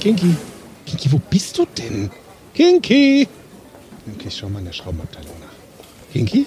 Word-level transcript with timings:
Kinky. 0.00 0.36
Kinky, 0.86 1.12
wo 1.12 1.18
bist 1.18 1.58
du 1.58 1.66
denn? 1.66 2.10
Kinky! 2.54 3.28
Okay, 4.14 4.28
ich 4.28 4.36
schau 4.36 4.48
mal 4.48 4.60
in 4.60 4.66
der 4.66 4.72
Schraubenabteilung 4.72 5.38
nach. 5.40 6.12
Kinky? 6.12 6.46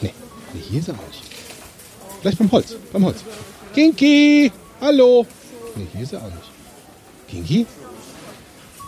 Nee, 0.00 0.12
nee, 0.52 0.60
hier 0.70 0.80
ist 0.80 0.88
er 0.88 0.94
auch 0.94 1.08
nicht. 1.08 1.22
Vielleicht 2.20 2.38
beim 2.38 2.52
Holz, 2.52 2.76
beim 2.92 3.04
Holz. 3.04 3.24
Kinky! 3.74 4.52
Hallo! 4.80 5.26
Nee, 5.74 5.86
hier 5.92 6.02
ist 6.02 6.12
er 6.12 6.20
auch 6.20 6.26
nicht. 6.26 6.50
Kinky? 7.28 7.66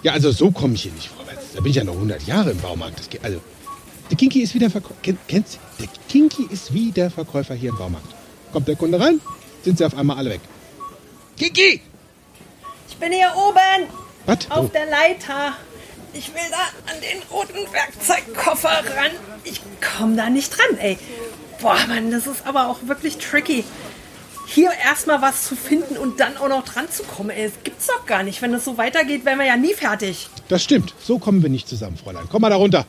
Ja, 0.02 0.12
also 0.12 0.30
so 0.32 0.50
komme 0.50 0.74
ich 0.74 0.82
hier 0.82 0.92
nicht 0.92 1.08
vorwärts. 1.08 1.52
Da 1.54 1.60
bin 1.60 1.70
ich 1.70 1.76
ja 1.76 1.84
noch 1.84 1.94
100 1.94 2.26
Jahre 2.26 2.50
im 2.50 2.58
Baumarkt. 2.58 2.98
Das 2.98 3.08
geht, 3.08 3.24
also, 3.24 3.40
der 4.10 4.16
Kinky 4.16 4.42
ist 4.42 4.54
wieder 4.54 4.68
Verkäufer. 4.68 4.96
Ken, 5.02 5.18
kennst? 5.26 5.58
Der 5.80 5.88
Kinky 6.08 6.46
ist 6.50 6.74
wie 6.74 6.92
der 6.92 7.10
Verkäufer 7.10 7.54
hier 7.54 7.70
im 7.70 7.78
Baumarkt. 7.78 8.14
Kommt 8.52 8.68
der 8.68 8.76
Kunde 8.76 9.00
rein, 9.00 9.20
sind 9.64 9.78
sie 9.78 9.84
auf 9.84 9.96
einmal 9.96 10.18
alle 10.18 10.30
weg. 10.30 10.40
Kinky! 11.38 11.80
Ich 13.02 13.08
bin 13.08 13.18
hier 13.18 13.32
oben 13.34 13.88
Was? 14.26 14.48
auf 14.48 14.66
Oh. 14.66 14.70
der 14.72 14.86
Leiter. 14.86 15.54
Ich 16.12 16.28
will 16.28 16.40
da 16.52 16.92
an 16.92 17.00
den 17.00 17.20
roten 17.32 17.72
Werkzeugkoffer 17.72 18.68
ran. 18.68 19.10
Ich 19.42 19.60
komme 19.96 20.14
da 20.14 20.30
nicht 20.30 20.56
dran, 20.56 20.78
ey. 20.78 20.96
Boah, 21.60 21.78
Mann, 21.88 22.12
das 22.12 22.28
ist 22.28 22.46
aber 22.46 22.68
auch 22.68 22.78
wirklich 22.82 23.18
tricky. 23.18 23.64
Hier 24.46 24.70
erstmal 24.84 25.20
was 25.20 25.48
zu 25.48 25.56
finden 25.56 25.96
und 25.96 26.20
dann 26.20 26.36
auch 26.36 26.46
noch 26.46 26.64
dran 26.64 26.88
zu 26.92 27.02
kommen, 27.02 27.30
ey. 27.30 27.46
Das 27.48 27.64
gibt's 27.64 27.88
doch 27.88 28.06
gar 28.06 28.22
nicht. 28.22 28.40
Wenn 28.40 28.52
das 28.52 28.64
so 28.64 28.78
weitergeht, 28.78 29.24
wären 29.24 29.40
wir 29.40 29.46
ja 29.46 29.56
nie 29.56 29.74
fertig. 29.74 30.28
Das 30.48 30.62
stimmt. 30.62 30.94
So 31.02 31.18
kommen 31.18 31.42
wir 31.42 31.50
nicht 31.50 31.66
zusammen, 31.68 31.96
Fräulein. 31.96 32.28
Komm 32.30 32.42
mal 32.42 32.50
da 32.50 32.56
runter. 32.56 32.86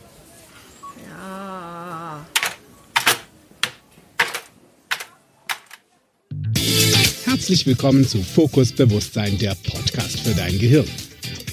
Herzlich 7.44 7.66
willkommen 7.66 8.08
zu 8.08 8.22
Fokus 8.22 8.72
Bewusstsein, 8.72 9.36
der 9.36 9.54
Podcast 9.54 10.20
für 10.20 10.34
dein 10.34 10.58
Gehirn. 10.58 10.86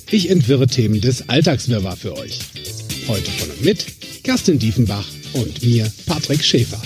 Ich 0.10 0.30
entwirre 0.30 0.66
Themen 0.66 1.02
des 1.02 1.28
Alltagswirrwarr 1.28 1.98
für 1.98 2.16
euch. 2.16 2.40
Heute 3.10 3.30
von 3.30 3.50
und 3.50 3.62
mit 3.62 4.24
Kerstin 4.24 4.58
Diefenbach 4.58 5.06
und 5.34 5.62
mir, 5.62 5.92
Patrick 6.06 6.46
Schäfer. 6.46 6.82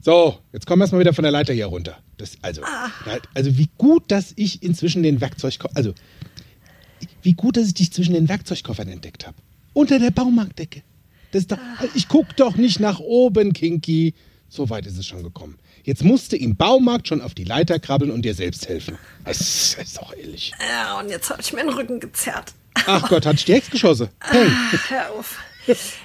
So, 0.00 0.38
jetzt 0.52 0.64
kommen 0.64 0.78
wir 0.78 0.84
erstmal 0.84 1.00
wieder 1.00 1.12
von 1.12 1.24
der 1.24 1.32
Leiter 1.32 1.52
hier 1.52 1.66
runter. 1.66 1.98
Das, 2.16 2.38
also, 2.40 2.62
also 3.34 3.58
wie 3.58 3.68
gut, 3.78 4.12
dass 4.12 4.32
ich 4.36 4.62
inzwischen 4.62 5.02
den 5.02 5.20
Werkzeugkoffer, 5.20 5.76
also 5.76 5.92
wie 7.22 7.32
gut, 7.32 7.56
dass 7.56 7.66
ich 7.66 7.74
dich 7.74 7.92
zwischen 7.92 8.14
den 8.14 8.28
Werkzeugkoffern 8.28 8.86
entdeckt 8.86 9.26
habe. 9.26 9.38
Unter 9.72 9.98
der 9.98 10.12
Baumarktdecke. 10.12 10.84
Das 11.32 11.48
doch, 11.48 11.58
ich 11.96 12.06
guck 12.06 12.36
doch 12.36 12.54
nicht 12.54 12.78
nach 12.78 13.00
oben, 13.00 13.52
Kinky. 13.52 14.14
So 14.54 14.68
weit 14.68 14.84
ist 14.84 14.98
es 14.98 15.06
schon 15.06 15.22
gekommen. 15.22 15.58
Jetzt 15.82 16.04
musst 16.04 16.30
du 16.30 16.36
im 16.36 16.56
Baumarkt 16.56 17.08
schon 17.08 17.22
auf 17.22 17.32
die 17.32 17.44
Leiter 17.44 17.78
krabbeln 17.78 18.10
und 18.10 18.20
dir 18.20 18.34
selbst 18.34 18.68
helfen. 18.68 18.98
Das 19.24 19.40
ist 19.40 19.96
doch 19.96 20.14
ehrlich. 20.14 20.52
Ja, 20.60 21.00
und 21.00 21.08
jetzt 21.08 21.30
habe 21.30 21.40
ich 21.40 21.54
mir 21.54 21.62
den 21.62 21.70
Rücken 21.70 22.00
gezerrt. 22.00 22.52
Ach 22.74 23.08
Gott, 23.08 23.24
hat 23.24 23.36
dich 23.36 23.46
die 23.46 23.54
Hex 23.54 23.70
geschossen? 23.70 24.10
Hey. 24.20 24.50
Hör 24.90 25.10
auf. 25.12 25.38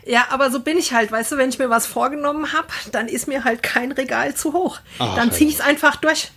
Ja, 0.06 0.28
aber 0.30 0.50
so 0.50 0.62
bin 0.62 0.78
ich 0.78 0.94
halt, 0.94 1.12
weißt 1.12 1.34
du, 1.34 1.38
wenn 1.38 1.50
ich 1.50 1.60
mir 1.60 1.70
was 1.70 1.88
vorgenommen 1.88 2.54
habe, 2.54 2.70
dann 2.94 3.10
ist 3.10 3.28
mir 3.28 3.44
halt 3.44 3.64
kein 3.64 3.92
Regal 3.92 4.34
zu 4.34 4.54
hoch. 4.54 4.80
Ach, 5.00 5.16
dann 5.18 5.34
ziehe 5.34 5.50
ich 5.50 5.56
es 5.56 5.62
einfach 5.62 5.98
durch. 5.98 6.32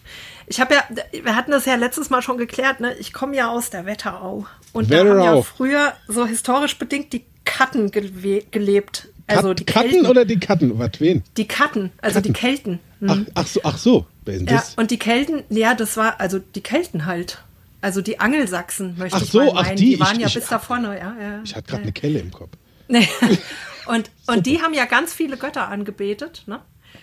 Ich 0.48 0.60
habe 0.60 0.74
ja, 0.74 0.82
wir 1.12 1.36
hatten 1.36 1.52
das 1.52 1.64
ja 1.64 1.76
letztes 1.76 2.10
Mal 2.10 2.22
schon 2.22 2.38
geklärt, 2.38 2.80
ne? 2.80 2.92
Ich 2.94 3.12
komme 3.12 3.36
ja 3.36 3.52
aus 3.52 3.70
der 3.70 3.86
Wetterau. 3.86 4.46
Und 4.72 4.90
da 4.90 4.98
haben 4.98 5.06
ja 5.06 5.14
Wetterau. 5.14 5.42
früher 5.42 5.92
so 6.08 6.26
historisch 6.26 6.76
bedingt 6.76 7.12
die 7.12 7.24
Katten 7.44 7.92
gele 7.92 8.42
lebt. 8.52 9.08
Also 9.36 9.48
Kat- 9.48 9.58
die 9.60 9.64
Katten 9.64 9.90
Kelten. 9.90 10.06
oder 10.06 10.24
die 10.24 10.38
Katten? 10.40 10.78
Was, 10.78 10.90
wen? 11.00 11.22
Die 11.36 11.46
Katten, 11.48 11.90
also 12.02 12.20
die 12.20 12.32
Kelten. 12.32 12.78
Ach, 13.06 13.18
ach 13.34 13.46
so, 13.46 13.60
ach 13.64 13.78
so. 13.78 14.06
Wer 14.24 14.34
ist 14.34 14.40
Ja, 14.50 14.56
das? 14.56 14.74
und 14.74 14.90
die 14.90 14.98
Kelten, 14.98 15.42
ja, 15.50 15.74
das 15.74 15.96
war, 15.96 16.20
also 16.20 16.38
die 16.38 16.60
Kelten 16.62 17.06
halt. 17.06 17.38
Also 17.82 18.02
die 18.02 18.20
Angelsachsen, 18.20 18.96
möchte 18.98 19.16
Ach 19.16 19.22
ich 19.22 19.30
so, 19.30 19.38
mal 19.38 19.52
ach, 19.56 19.64
meinen. 19.64 19.76
die. 19.76 19.90
Die 19.94 20.00
waren 20.00 20.16
Ich- 20.16 20.20
ja 20.20 20.26
ich- 20.28 20.34
bis 20.34 20.46
da 20.48 20.58
vorne, 20.58 20.98
ja. 20.98 21.16
ja 21.20 21.40
Ich 21.42 21.54
hatte 21.56 21.66
gerade 21.68 21.78
ja. 21.80 21.84
eine 21.84 21.92
Kelle 21.92 22.18
im 22.18 22.30
Kopf. 22.30 22.50
Nee. 22.88 23.08
Und, 23.86 24.10
und 24.28 24.46
die 24.46 24.60
haben 24.62 24.74
ja 24.74 24.84
ganz 24.84 25.12
viele 25.14 25.36
Götter 25.36 25.66
angebetet, 25.68 26.42
ne? 26.46 26.60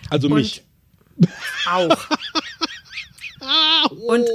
Also 0.08 0.28
Und- 0.28 0.34
mich. 0.34 0.62
Auch. 1.68 2.06
Und, 4.06 4.26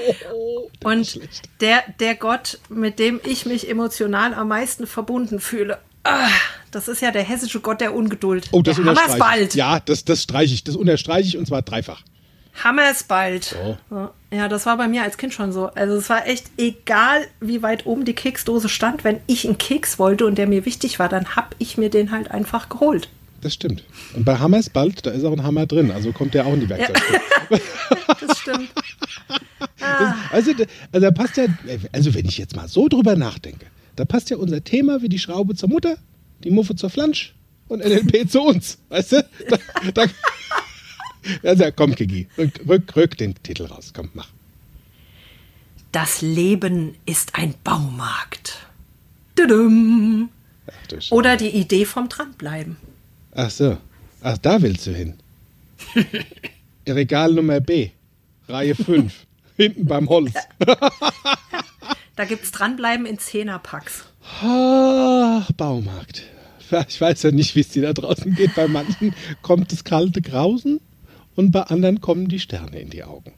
und 0.84 1.20
der, 1.60 1.82
der 2.00 2.14
Gott, 2.14 2.58
mit 2.68 2.98
dem 2.98 3.20
ich 3.24 3.46
mich 3.46 3.68
emotional 3.68 4.34
am 4.34 4.48
meisten 4.48 4.86
verbunden 4.86 5.40
fühle, 5.40 5.78
ah, 6.04 6.28
das 6.70 6.88
ist 6.88 7.00
ja 7.02 7.10
der 7.10 7.22
hessische 7.22 7.60
Gott 7.60 7.80
der 7.80 7.94
Ungeduld. 7.94 8.48
Oh, 8.52 8.62
das 8.62 8.76
der 8.76 8.86
unterstreiche 8.86 9.12
ich. 9.16 9.18
bald. 9.18 9.54
Ja, 9.54 9.80
das, 9.80 10.04
das 10.04 10.22
streiche 10.22 10.54
ich. 10.54 10.64
Das 10.64 10.76
unterstreiche 10.76 11.28
ich 11.28 11.38
und 11.38 11.46
zwar 11.46 11.62
dreifach. 11.62 12.02
Hammers 12.62 13.04
bald. 13.04 13.44
So. 13.44 13.78
Ja, 13.90 14.10
Ja, 14.32 14.48
das 14.48 14.66
war 14.66 14.76
bei 14.76 14.88
mir 14.88 15.02
als 15.02 15.16
Kind 15.16 15.32
schon 15.32 15.52
so. 15.52 15.66
Also 15.74 15.94
es 15.94 16.10
war 16.10 16.26
echt 16.26 16.46
egal, 16.56 17.26
wie 17.40 17.62
weit 17.62 17.86
oben 17.86 18.04
die 18.04 18.14
Keksdose 18.14 18.68
stand. 18.68 19.04
Wenn 19.04 19.20
ich 19.26 19.46
einen 19.46 19.58
Keks 19.58 19.98
wollte 19.98 20.26
und 20.26 20.36
der 20.38 20.46
mir 20.48 20.64
wichtig 20.64 20.98
war, 20.98 21.08
dann 21.08 21.36
hab 21.36 21.54
ich 21.58 21.78
mir 21.78 21.88
den 21.88 22.10
halt 22.10 22.30
einfach 22.30 22.68
geholt. 22.68 23.08
Das 23.40 23.54
stimmt. 23.54 23.84
Und 24.14 24.24
bei 24.24 24.36
Hammers 24.38 24.68
bald, 24.68 25.06
da 25.06 25.10
ist 25.10 25.24
auch 25.24 25.32
ein 25.32 25.44
Hammer 25.44 25.66
drin. 25.66 25.92
Also 25.92 26.10
kommt 26.12 26.34
der 26.34 26.46
auch 26.46 26.54
in 26.54 26.60
die 26.60 26.68
Werkzeugkiste. 26.68 27.20
Das 28.20 28.38
stimmt. 28.38 28.68
Das, 29.78 30.14
also, 30.32 30.50
also 30.92 31.06
da 31.06 31.10
passt 31.10 31.36
ja, 31.38 31.46
also 31.92 32.12
wenn 32.14 32.26
ich 32.26 32.36
jetzt 32.36 32.54
mal 32.56 32.68
so 32.68 32.88
drüber 32.88 33.16
nachdenke, 33.16 33.66
da 33.98 34.04
passt 34.04 34.30
ja 34.30 34.36
unser 34.36 34.62
Thema 34.62 35.02
wie 35.02 35.08
die 35.08 35.18
Schraube 35.18 35.56
zur 35.56 35.68
Mutter, 35.68 35.96
die 36.44 36.50
Muffe 36.50 36.76
zur 36.76 36.88
Flansch 36.88 37.34
und 37.66 37.84
NLP 37.84 38.30
zu 38.30 38.42
uns. 38.42 38.78
Weißt 38.90 39.12
du? 39.12 39.28
Da, 39.48 39.58
da, 39.92 40.04
also 41.42 41.64
komm, 41.74 41.94
Kiki, 41.94 42.28
rück, 42.38 42.60
rück, 42.68 42.96
rück 42.96 43.18
den 43.18 43.34
Titel 43.42 43.64
raus. 43.64 43.92
Komm, 43.94 44.10
mach. 44.14 44.28
Das 45.90 46.22
Leben 46.22 46.94
ist 47.06 47.34
ein 47.34 47.54
Baumarkt. 47.64 48.58
Tudum. 49.34 50.28
Ach. 50.66 51.10
Oder 51.10 51.36
die 51.36 51.48
Idee 51.48 51.84
vom 51.84 52.08
Dranbleiben. 52.08 52.76
Ach 53.32 53.50
so. 53.50 53.78
Ach, 54.20 54.38
da 54.38 54.62
willst 54.62 54.86
du 54.86 54.94
hin. 54.94 55.14
Regal 56.88 57.32
Nummer 57.32 57.60
B, 57.60 57.90
Reihe 58.48 58.74
5. 58.74 59.12
Hinten 59.56 59.86
beim 59.86 60.08
Holz. 60.08 60.34
Da 62.18 62.24
gibt's 62.24 62.50
Dranbleiben 62.50 63.06
in 63.06 63.20
Zehnerpacks. 63.20 64.06
Ach, 64.42 65.52
Baumarkt. 65.52 66.24
Ich 66.88 67.00
weiß 67.00 67.22
ja 67.22 67.30
nicht, 67.30 67.54
wie 67.54 67.60
es 67.60 67.68
dir 67.68 67.82
da 67.82 67.92
draußen 67.92 68.34
geht. 68.34 68.56
Bei 68.56 68.66
manchen 68.66 69.14
kommt 69.40 69.70
das 69.70 69.84
kalte 69.84 70.20
Grausen 70.20 70.80
und 71.36 71.52
bei 71.52 71.62
anderen 71.62 72.00
kommen 72.00 72.26
die 72.26 72.40
Sterne 72.40 72.80
in 72.80 72.90
die 72.90 73.04
Augen. 73.04 73.34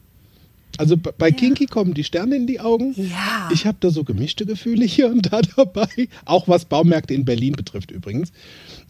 Also 0.79 0.97
bei 0.97 1.31
Kinky 1.31 1.67
kommen 1.67 1.93
die 1.93 2.03
Sterne 2.03 2.35
in 2.35 2.47
die 2.47 2.59
Augen. 2.59 2.95
Ja. 2.97 3.51
Ich 3.53 3.67
habe 3.67 3.77
da 3.79 3.91
so 3.91 4.03
gemischte 4.03 4.47
Gefühle 4.47 4.83
hier 4.85 5.09
und 5.09 5.31
da 5.31 5.41
dabei. 5.55 6.09
Auch 6.25 6.47
was 6.47 6.65
Baumärkte 6.65 7.13
in 7.13 7.23
Berlin 7.23 7.53
betrifft 7.53 7.91
übrigens. 7.91 8.31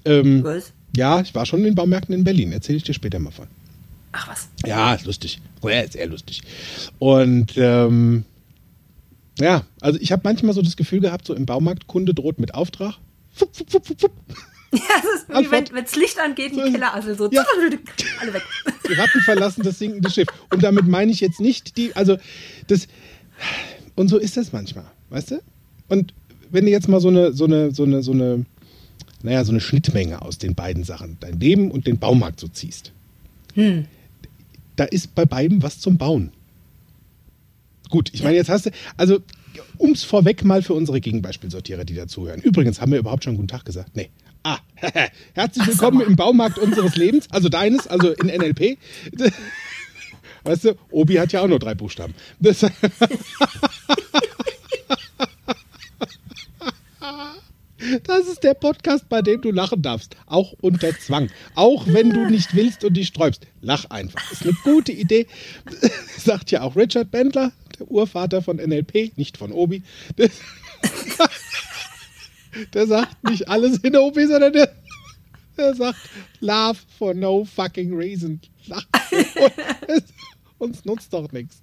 Ähm, 0.06 0.42
Was? 0.46 0.72
ja, 0.96 1.20
ich 1.20 1.36
war 1.36 1.46
schon 1.46 1.66
in 1.66 1.76
Baumärkten 1.76 2.16
in 2.16 2.24
Berlin. 2.24 2.54
Erzähle 2.54 2.78
ich 2.78 2.84
dir 2.84 2.94
später 2.94 3.20
mal 3.20 3.32
von. 3.32 3.48
Ach 4.14 4.30
was. 4.30 4.48
Ja, 4.66 4.94
ist 4.94 5.06
lustig. 5.06 5.42
Ja, 5.62 5.86
sehr 5.86 6.08
lustig. 6.08 6.44
Und 6.98 7.58
ähm, 7.58 8.24
ja, 9.40 9.64
also 9.80 10.00
ich 10.02 10.12
habe 10.12 10.22
manchmal 10.24 10.54
so 10.54 10.62
das 10.62 10.76
Gefühl 10.76 11.00
gehabt, 11.00 11.26
so 11.26 11.34
im 11.34 11.46
Baumarkt, 11.46 11.88
Kunde 11.88 12.14
droht 12.14 12.40
mit 12.40 12.54
Auftrag. 12.54 12.96
Fupp, 13.34 13.56
fupp, 13.56 13.70
fupp, 13.70 13.88
fupp, 13.88 14.02
fupp. 14.02 14.12
Ja, 14.74 14.80
das 15.04 15.22
ist 15.22 15.30
wie 15.30 15.34
Antwort. 15.34 15.70
wenn 15.70 15.78
wenns 15.80 15.96
Licht 15.98 16.18
angeht, 16.18 16.54
ein 16.58 16.72
Kellerassel 16.72 17.18
so. 17.18 17.30
Ja. 17.30 17.44
Alle 18.22 18.34
weg. 18.34 18.42
Die 18.88 18.94
Ratten 18.94 19.20
verlassen 19.20 19.64
das 19.64 19.80
sinkende 19.80 20.10
Schiff. 20.10 20.30
Und 20.50 20.64
damit 20.64 20.88
meine 20.88 21.12
ich 21.12 21.20
jetzt 21.20 21.42
nicht 21.42 21.76
die, 21.76 21.94
also 21.94 22.18
das, 22.68 22.88
und 23.96 24.08
so 24.08 24.18
ist 24.18 24.38
das 24.38 24.54
manchmal, 24.54 24.86
weißt 25.10 25.32
du? 25.32 25.42
Und 25.90 26.14
wenn 26.52 26.64
du 26.64 26.72
jetzt 26.72 26.88
mal 26.88 27.02
so 27.02 27.10
eine, 27.10 27.34
so 27.34 27.44
eine, 27.44 27.72
so 27.72 27.84
eine, 27.84 28.02
so 28.02 28.14
eine, 28.14 28.46
naja, 29.24 29.44
so 29.44 29.52
eine 29.52 29.60
Schnittmenge 29.60 30.22
aus 30.22 30.38
den 30.38 30.56
beiden 30.56 30.86
Sachen, 30.86 31.18
dein 31.20 31.38
Leben 31.38 31.70
und 31.70 31.86
den 31.86 32.00
Baumarkt 32.00 32.40
so 32.40 32.48
ziehst, 32.48 32.94
da 34.78 34.86
ist 34.86 35.14
bei 35.16 35.26
beiden 35.26 35.62
was 35.64 35.80
zum 35.80 35.98
Bauen. 35.98 36.32
Gut, 37.92 38.10
ich 38.14 38.24
meine, 38.24 38.38
jetzt 38.38 38.50
hast 38.50 38.66
du, 38.66 38.72
also, 38.98 39.20
um 39.78 39.92
es 39.92 40.04
vorweg 40.04 40.44
mal 40.46 40.64
für 40.64 40.74
unsere 40.74 41.02
Gegenbeispielsortierer, 41.02 41.84
die 41.84 41.94
dazuhören. 41.94 42.42
Übrigens, 42.42 42.82
haben 42.82 42.92
wir 42.94 43.00
überhaupt 43.00 43.26
schon 43.26 43.36
guten 43.36 43.50
Tag 43.50 43.66
gesagt? 43.66 43.96
Nee. 43.96 44.10
Ah, 44.44 44.58
herzlich 45.34 45.64
Ach, 45.64 45.68
willkommen 45.68 45.98
mal. 46.00 46.08
im 46.08 46.16
Baumarkt 46.16 46.58
unseres 46.58 46.96
Lebens, 46.96 47.30
also 47.30 47.50
deines, 47.50 47.86
also 47.88 48.12
in 48.14 48.28
NLP. 48.28 48.78
Weißt 50.44 50.64
du, 50.66 50.76
Obi 50.90 51.16
hat 51.16 51.34
ja 51.34 51.42
auch 51.42 51.48
nur 51.48 51.60
drei 51.60 51.76
Buchstaben. 51.76 52.16
Das, 52.40 52.62
das 58.04 58.28
ist 58.28 58.44
der 58.44 58.54
Podcast, 58.54 59.08
bei 59.10 59.22
dem 59.22 59.42
du 59.42 59.52
lachen 59.52 59.82
darfst. 59.82 60.16
Auch 60.26 60.54
unter 60.62 60.98
Zwang. 61.00 61.30
Auch 61.56 61.86
wenn 61.88 62.12
du 62.12 62.30
nicht 62.30 62.56
willst 62.56 62.84
und 62.84 62.96
dich 62.96 63.08
sträubst. 63.08 63.48
Lach 63.62 63.86
einfach. 63.90 64.32
Ist 64.32 64.44
eine 64.44 64.54
gute 64.64 64.92
Idee. 64.92 65.28
Sagt 66.18 66.52
ja 66.52 66.62
auch 66.62 66.76
Richard 66.76 67.12
Bendler, 67.12 67.52
der 67.80 67.90
Urvater 67.90 68.42
von 68.42 68.58
NLP, 68.58 69.18
nicht 69.18 69.38
von 69.38 69.52
Obi. 69.52 69.84
Der, 72.74 72.86
sagt 72.86 73.24
nicht 73.30 73.48
alles 73.48 73.78
in 73.78 73.96
Obi, 73.96 74.28
sondern 74.28 74.52
der, 74.52 74.70
der 75.58 75.74
sagt 75.74 75.98
Laugh 76.42 76.86
for 76.98 77.14
no 77.14 77.46
fucking 77.46 77.96
reason. 77.96 78.42
Lach. 78.66 78.86
Und, 79.88 80.04
uns 80.62 80.86
nutzt 80.86 81.14
doch 81.14 81.32
nichts. 81.32 81.62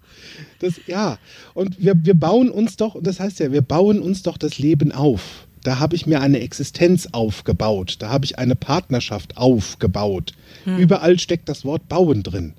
Das, 0.58 0.80
ja, 0.86 1.18
und 1.54 1.78
wir, 1.78 1.94
wir 2.04 2.14
bauen 2.14 2.50
uns 2.50 2.76
doch, 2.76 2.96
das 3.00 3.20
heißt 3.20 3.38
ja, 3.38 3.52
wir 3.52 3.62
bauen 3.62 4.00
uns 4.00 4.22
doch 4.22 4.36
das 4.36 4.58
Leben 4.58 4.92
auf. 4.92 5.46
Da 5.62 5.78
habe 5.78 5.96
ich 5.96 6.06
mir 6.06 6.20
eine 6.20 6.40
Existenz 6.40 7.08
aufgebaut. 7.12 7.96
Da 7.98 8.10
habe 8.10 8.24
ich 8.24 8.38
eine 8.38 8.54
Partnerschaft 8.54 9.36
aufgebaut. 9.36 10.32
Hm. 10.64 10.78
Überall 10.78 11.18
steckt 11.18 11.48
das 11.48 11.64
Wort 11.64 11.88
bauen 11.88 12.22
drin. 12.22 12.54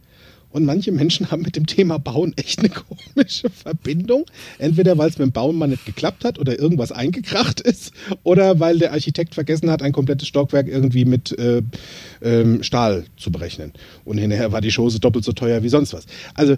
Und 0.52 0.66
manche 0.66 0.92
Menschen 0.92 1.30
haben 1.30 1.44
mit 1.44 1.56
dem 1.56 1.68
Thema 1.68 2.00
Bauen 2.00 2.34
echt 2.36 2.60
eine 2.60 2.70
komische 3.16 3.50
Verbindung. 3.50 4.26
Entweder 4.58 4.98
weil 4.98 5.10
es 5.10 5.18
mit 5.20 5.28
dem 5.28 5.32
Bauen 5.32 5.56
mal 5.56 5.68
nicht 5.68 5.86
geklappt 5.86 6.26
hat 6.26 6.40
oder 6.40 6.58
irgendwas 6.60 6.92
eingekracht 6.92 7.62
ist 7.62 7.92
oder 8.24 8.60
weil 8.60 8.80
der 8.80 8.92
Architekt 8.92 9.36
vergessen 9.36 9.70
hat, 9.70 9.84
ein 9.84 9.92
komplettes 9.92 10.28
Stockwerk 10.28 10.68
irgendwie 10.68 11.06
mit 11.06 11.38
äh, 11.38 11.62
ähm, 12.24 12.64
Stahl 12.64 13.06
zu 13.18 13.32
berechnen. 13.32 13.74
Und 14.06 14.18
hinterher 14.18 14.52
war 14.52 14.62
die 14.62 14.72
Chose 14.72 15.00
doppelt 15.00 15.24
so 15.24 15.34
teuer 15.34 15.62
wie 15.62 15.70
sonst 15.70 15.94
was. 15.94 16.06
Also 16.34 16.56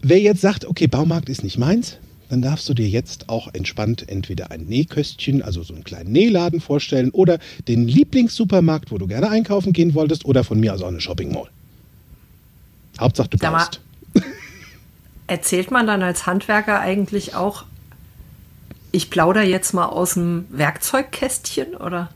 wer 0.00 0.20
jetzt 0.20 0.40
sagt, 0.40 0.64
okay, 0.64 0.86
Baumarkt 0.86 1.28
ist 1.28 1.44
nicht 1.44 1.58
meins, 1.58 1.98
dann 2.28 2.42
darfst 2.42 2.68
du 2.68 2.74
dir 2.74 2.88
jetzt 2.88 3.28
auch 3.28 3.52
entspannt 3.52 4.08
entweder 4.08 4.50
ein 4.50 4.64
Nähköstchen, 4.64 5.42
also 5.42 5.62
so 5.62 5.74
einen 5.74 5.84
kleinen 5.84 6.12
Nähladen 6.12 6.60
vorstellen 6.60 7.10
oder 7.10 7.38
den 7.68 7.86
Lieblingssupermarkt, 7.86 8.90
wo 8.90 8.98
du 8.98 9.06
gerne 9.06 9.30
einkaufen 9.30 9.72
gehen 9.72 9.94
wolltest 9.94 10.24
oder 10.24 10.44
von 10.44 10.60
mir 10.60 10.74
aus 10.74 10.82
auch 10.82 10.88
eine 10.88 11.00
Shopping 11.00 11.32
Mall. 11.32 11.48
Hauptsache 12.98 13.28
du 13.28 13.38
baust. 13.38 13.80
Erzählt 15.26 15.70
man 15.70 15.86
dann 15.86 16.02
als 16.02 16.26
Handwerker 16.26 16.80
eigentlich 16.80 17.34
auch, 17.34 17.64
ich 18.92 19.10
plauder 19.10 19.42
jetzt 19.42 19.72
mal 19.72 19.86
aus 19.86 20.14
dem 20.14 20.46
Werkzeugkästchen 20.50 21.74
oder? 21.74 22.10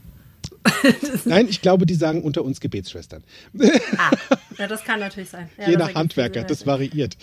Nein, 1.24 1.46
ich 1.48 1.62
glaube, 1.62 1.86
die 1.86 1.94
sagen 1.94 2.22
unter 2.22 2.44
uns 2.44 2.60
Gebetsschwestern. 2.60 3.24
Ah, 3.96 4.10
ja, 4.58 4.66
das 4.66 4.84
kann 4.84 5.00
natürlich 5.00 5.30
sein. 5.30 5.48
Ja, 5.58 5.70
Je 5.70 5.76
nach 5.76 5.94
Handwerker, 5.94 6.44
das 6.44 6.66
variiert. 6.66 7.16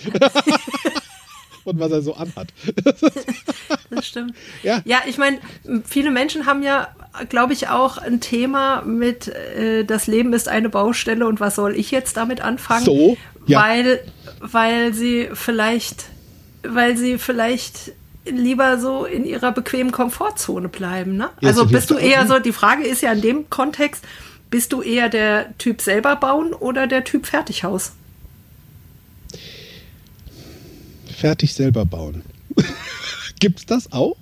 Und 1.66 1.80
was 1.80 1.92
er 1.92 2.02
so 2.02 2.14
anhat. 2.14 2.48
das 3.90 4.08
stimmt. 4.08 4.36
Ja, 4.64 4.82
ja 4.86 5.00
ich 5.08 5.18
meine, 5.18 5.40
viele 5.84 6.12
Menschen 6.12 6.46
haben 6.46 6.62
ja, 6.62 6.90
glaube 7.28 7.54
ich, 7.54 7.70
auch 7.70 7.98
ein 7.98 8.22
Thema 8.22 8.84
mit, 8.84 9.28
äh, 9.28 9.84
das 9.84 10.06
Leben 10.08 10.32
ist 10.34 10.48
eine 10.48 10.70
Baustelle 10.70 11.28
und 11.28 11.40
was 11.40 11.56
soll 11.56 11.76
ich 11.76 11.92
jetzt 11.92 12.18
damit 12.18 12.42
anfangen? 12.42 12.86
So, 12.86 13.18
ja. 13.48 13.62
Weil, 13.62 14.00
weil 14.40 14.94
sie 14.94 15.30
vielleicht, 15.34 16.06
weil 16.64 16.98
sie 16.98 17.18
vielleicht 17.18 17.94
lieber 18.26 18.80
so 18.80 19.06
in 19.06 19.26
ihrer 19.26 19.52
bequemen 19.52 19.92
Komfortzone 19.92 20.70
bleiben. 20.70 21.18
Ne? 21.18 21.30
Ja, 21.42 21.50
also 21.50 21.66
bist 21.66 21.90
du 21.90 21.96
eher 21.96 22.28
so, 22.28 22.40
die 22.40 22.54
Frage 22.54 22.84
ist 22.84 23.02
ja 23.02 23.12
in 23.12 23.22
dem 23.22 23.50
Kontext, 23.50 24.04
bist 24.50 24.72
du 24.72 24.82
eher 24.82 25.10
der 25.10 25.58
Typ 25.58 25.82
selber 25.82 26.16
bauen 26.16 26.54
oder 26.54 26.88
der 26.88 27.04
Typ 27.04 27.26
Fertighaus? 27.26 27.94
Fertig 31.16 31.54
selber 31.54 31.86
bauen. 31.86 32.24
Gibt's 33.40 33.66
das 33.66 33.92
auch? 33.92 34.18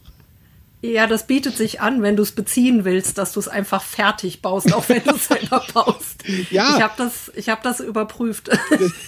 Ja, 0.84 1.08
das 1.08 1.28
bietet 1.28 1.56
sich 1.56 1.80
an, 1.80 2.02
wenn 2.02 2.18
du 2.18 2.24
es 2.24 2.34
beziehen 2.34 2.84
willst, 2.84 3.18
dass 3.18 3.32
du 3.32 3.40
es 3.40 3.48
einfach 3.48 3.82
fertig 3.82 4.42
baust, 4.42 4.74
auch 4.74 4.90
wenn 4.90 5.02
du 5.02 5.16
es 5.16 5.28
selber 5.28 5.64
baust. 5.74 6.26
Ja. 6.52 6.76
Ich 6.76 6.84
habe 6.84 6.94
das, 6.98 7.32
hab 7.48 7.64
das 7.64 7.80
überprüft. 7.80 8.50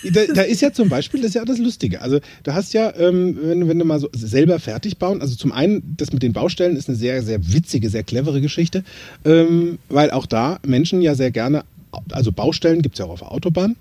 Da, 0.10 0.26
da, 0.34 0.42
ist 0.44 0.62
ja 0.62 0.72
zum 0.72 0.88
Beispiel, 0.88 1.20
das 1.20 1.30
ist 1.30 1.36
ja 1.36 1.44
das 1.44 1.58
Lustige. 1.58 2.02
Also 2.02 2.22
du 2.44 2.54
hast 2.54 2.74
ja, 2.74 2.96
ähm, 2.96 3.38
wenn, 3.42 3.68
wenn 3.68 3.78
du 3.78 3.84
mal 3.84 4.00
so 4.00 4.08
selber 4.14 4.60
fertig 4.60 5.00
bauen, 5.00 5.20
also 5.20 5.36
zum 5.36 5.52
einen, 5.52 5.96
das 5.98 6.14
mit 6.14 6.24
den 6.24 6.32
Baustellen 6.32 6.78
ist 6.78 6.88
eine 6.88 6.98
sehr, 6.98 7.22
sehr 7.24 7.52
witzige, 7.52 7.90
sehr 7.90 8.04
clevere 8.04 8.40
Geschichte, 8.40 8.86
ähm, 9.26 9.78
weil 9.90 10.12
auch 10.12 10.28
da 10.28 10.60
Menschen 10.66 11.02
ja 11.02 11.14
sehr 11.14 11.32
gerne, 11.32 11.66
also 12.10 12.32
Baustellen 12.32 12.84
gibt 12.84 12.96
es 12.96 13.00
ja 13.00 13.06
auch 13.06 13.12
auf 13.12 13.20
der 13.20 13.34
Autobahn. 13.34 13.76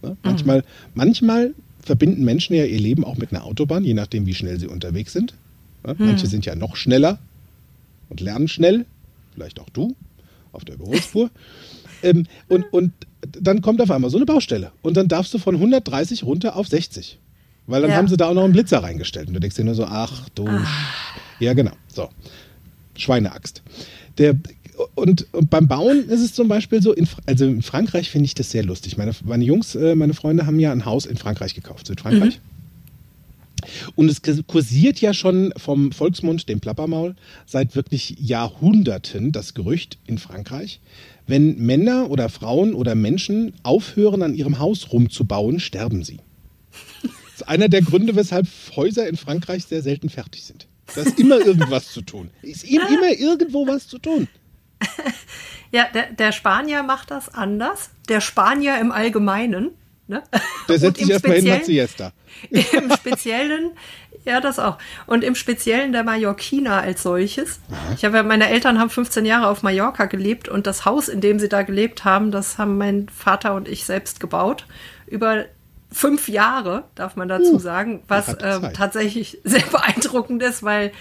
Ne? 0.00 0.16
Manchmal, 0.22 0.58
mhm. 0.58 0.64
manchmal 0.94 1.54
verbinden 1.82 2.24
Menschen 2.24 2.54
ja 2.54 2.64
ihr 2.64 2.80
Leben 2.80 3.04
auch 3.04 3.16
mit 3.16 3.32
einer 3.32 3.44
Autobahn, 3.44 3.84
je 3.84 3.94
nachdem, 3.94 4.26
wie 4.26 4.34
schnell 4.34 4.58
sie 4.58 4.68
unterwegs 4.68 5.12
sind. 5.12 5.34
Ja, 5.86 5.94
mhm. 5.94 6.06
Manche 6.06 6.26
sind 6.26 6.46
ja 6.46 6.54
noch 6.54 6.76
schneller, 6.76 7.18
und 8.12 8.20
lernen 8.20 8.46
schnell, 8.46 8.84
vielleicht 9.32 9.58
auch 9.58 9.70
du, 9.70 9.96
auf 10.52 10.66
der 10.66 10.74
Überholspur. 10.74 11.30
ähm, 12.02 12.26
und, 12.46 12.70
und 12.70 12.92
dann 13.22 13.62
kommt 13.62 13.80
auf 13.80 13.90
einmal 13.90 14.10
so 14.10 14.18
eine 14.18 14.26
Baustelle. 14.26 14.70
Und 14.82 14.98
dann 14.98 15.08
darfst 15.08 15.32
du 15.32 15.38
von 15.38 15.54
130 15.54 16.22
runter 16.24 16.56
auf 16.56 16.68
60. 16.68 17.18
Weil 17.66 17.80
dann 17.80 17.90
ja. 17.90 17.96
haben 17.96 18.08
sie 18.08 18.18
da 18.18 18.28
auch 18.28 18.34
noch 18.34 18.44
einen 18.44 18.52
Blitzer 18.52 18.82
reingestellt. 18.82 19.28
Und 19.28 19.34
du 19.34 19.40
denkst 19.40 19.56
dir 19.56 19.64
nur 19.64 19.74
so, 19.74 19.86
ach 19.86 20.28
du. 20.34 20.46
Ach. 20.46 21.16
Ja, 21.40 21.54
genau. 21.54 21.72
So. 21.88 22.10
Schweineaxt. 22.98 23.62
Der, 24.18 24.36
und, 24.94 25.26
und, 25.32 25.50
beim 25.50 25.68
Bauen 25.68 26.08
ist 26.08 26.20
es 26.20 26.34
zum 26.34 26.48
Beispiel 26.48 26.82
so, 26.82 26.92
in, 26.92 27.06
also 27.26 27.44
in 27.44 27.62
Frankreich 27.62 28.10
finde 28.10 28.26
ich 28.26 28.34
das 28.34 28.50
sehr 28.50 28.64
lustig. 28.64 28.96
Meine, 28.96 29.12
meine 29.24 29.44
Jungs, 29.44 29.74
äh, 29.74 29.94
meine 29.94 30.14
Freunde 30.14 30.46
haben 30.46 30.58
ja 30.58 30.72
ein 30.72 30.84
Haus 30.84 31.06
in 31.06 31.16
Frankreich 31.16 31.54
gekauft, 31.54 31.86
Südfrankreich. 31.86 32.36
Mhm. 32.36 32.52
Und 33.94 34.08
es 34.10 34.22
kursiert 34.46 35.00
ja 35.00 35.14
schon 35.14 35.52
vom 35.56 35.92
Volksmund, 35.92 36.48
dem 36.48 36.60
Plappermaul, 36.60 37.14
seit 37.46 37.76
wirklich 37.76 38.16
Jahrhunderten 38.18 39.30
das 39.30 39.54
Gerücht 39.54 39.98
in 40.06 40.18
Frankreich, 40.18 40.80
wenn 41.26 41.58
Männer 41.58 42.10
oder 42.10 42.28
Frauen 42.28 42.74
oder 42.74 42.94
Menschen 42.94 43.52
aufhören, 43.62 44.22
an 44.22 44.34
ihrem 44.34 44.58
Haus 44.58 44.92
rumzubauen, 44.92 45.60
sterben 45.60 46.02
sie. 46.02 46.18
Das 47.02 47.12
ist 47.36 47.48
einer 47.48 47.68
der 47.68 47.82
Gründe, 47.82 48.16
weshalb 48.16 48.48
Häuser 48.74 49.08
in 49.08 49.16
Frankreich 49.16 49.64
sehr 49.64 49.82
selten 49.82 50.08
fertig 50.08 50.42
sind. 50.42 50.66
Da 50.94 51.02
ist 51.02 51.18
immer 51.18 51.38
irgendwas 51.38 51.92
zu 51.92 52.02
tun. 52.02 52.30
Ist 52.42 52.64
immer 52.64 53.12
irgendwo 53.16 53.66
was 53.66 53.86
zu 53.86 53.98
tun. 53.98 54.28
Ja, 55.74 55.86
der, 55.94 56.12
der 56.12 56.32
Spanier 56.32 56.82
macht 56.82 57.10
das 57.10 57.32
anders. 57.32 57.88
Der 58.06 58.20
Spanier 58.20 58.78
im 58.78 58.92
Allgemeinen 58.92 59.70
Ne? 60.08 60.22
Der 60.68 60.78
setzt 60.78 60.98
sich 60.98 61.10
erstmal 61.10 61.36
hin, 61.36 61.48
macht 61.48 61.64
Siesta. 61.64 62.12
Im 62.50 62.92
Speziellen, 62.92 63.70
ja, 64.24 64.40
das 64.40 64.58
auch. 64.58 64.78
Und 65.06 65.24
im 65.24 65.34
Speziellen 65.34 65.92
der 65.92 66.04
Mallorquiner 66.04 66.82
als 66.82 67.02
solches. 67.02 67.60
Aha. 67.70 67.94
Ich 67.96 68.04
habe 68.04 68.18
ja, 68.18 68.22
meine 68.22 68.48
Eltern 68.48 68.78
haben 68.78 68.90
15 68.90 69.24
Jahre 69.24 69.46
auf 69.46 69.62
Mallorca 69.62 70.06
gelebt 70.06 70.48
und 70.48 70.66
das 70.66 70.84
Haus, 70.84 71.08
in 71.08 71.20
dem 71.20 71.38
sie 71.38 71.48
da 71.48 71.62
gelebt 71.62 72.04
haben, 72.04 72.30
das 72.30 72.58
haben 72.58 72.78
mein 72.78 73.08
Vater 73.08 73.54
und 73.54 73.68
ich 73.68 73.84
selbst 73.84 74.20
gebaut. 74.20 74.66
Über 75.06 75.46
fünf 75.90 76.28
Jahre, 76.28 76.84
darf 76.94 77.16
man 77.16 77.28
dazu 77.28 77.54
uh, 77.54 77.58
sagen, 77.58 78.02
was 78.08 78.34
äh, 78.34 78.72
tatsächlich 78.72 79.38
sehr 79.44 79.62
beeindruckend 79.62 80.42
ist, 80.42 80.62
weil 80.62 80.92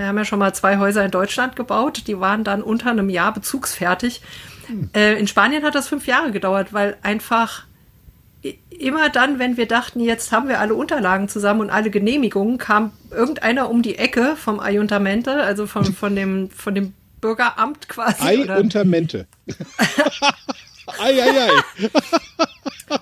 wir 0.00 0.06
haben 0.06 0.16
ja 0.16 0.24
schon 0.24 0.38
mal 0.38 0.54
zwei 0.54 0.78
Häuser 0.78 1.04
in 1.04 1.10
Deutschland 1.10 1.56
gebaut, 1.56 2.04
die 2.06 2.18
waren 2.18 2.42
dann 2.42 2.62
unter 2.62 2.90
einem 2.90 3.10
Jahr 3.10 3.34
bezugsfertig. 3.34 4.22
Hm. 4.66 4.88
Äh, 4.94 5.18
in 5.20 5.26
Spanien 5.26 5.62
hat 5.62 5.74
das 5.74 5.88
fünf 5.88 6.06
Jahre 6.06 6.32
gedauert, 6.32 6.72
weil 6.72 6.96
einfach 7.02 7.64
immer 8.70 9.10
dann, 9.10 9.38
wenn 9.38 9.58
wir 9.58 9.68
dachten, 9.68 10.00
jetzt 10.00 10.32
haben 10.32 10.48
wir 10.48 10.58
alle 10.58 10.72
Unterlagen 10.72 11.28
zusammen 11.28 11.60
und 11.60 11.70
alle 11.70 11.90
Genehmigungen, 11.90 12.56
kam 12.56 12.92
irgendeiner 13.10 13.68
um 13.68 13.82
die 13.82 13.96
Ecke 13.96 14.36
vom 14.36 14.58
Ayuntamente, 14.58 15.34
also 15.34 15.66
von, 15.66 15.84
von, 15.94 16.16
dem, 16.16 16.48
von 16.48 16.74
dem 16.74 16.94
Bürgeramt 17.20 17.90
quasi. 17.90 18.22
Ayuntamente. 18.22 19.26
ei, 20.98 21.22
ei, 21.22 21.50
ei. 21.50 21.90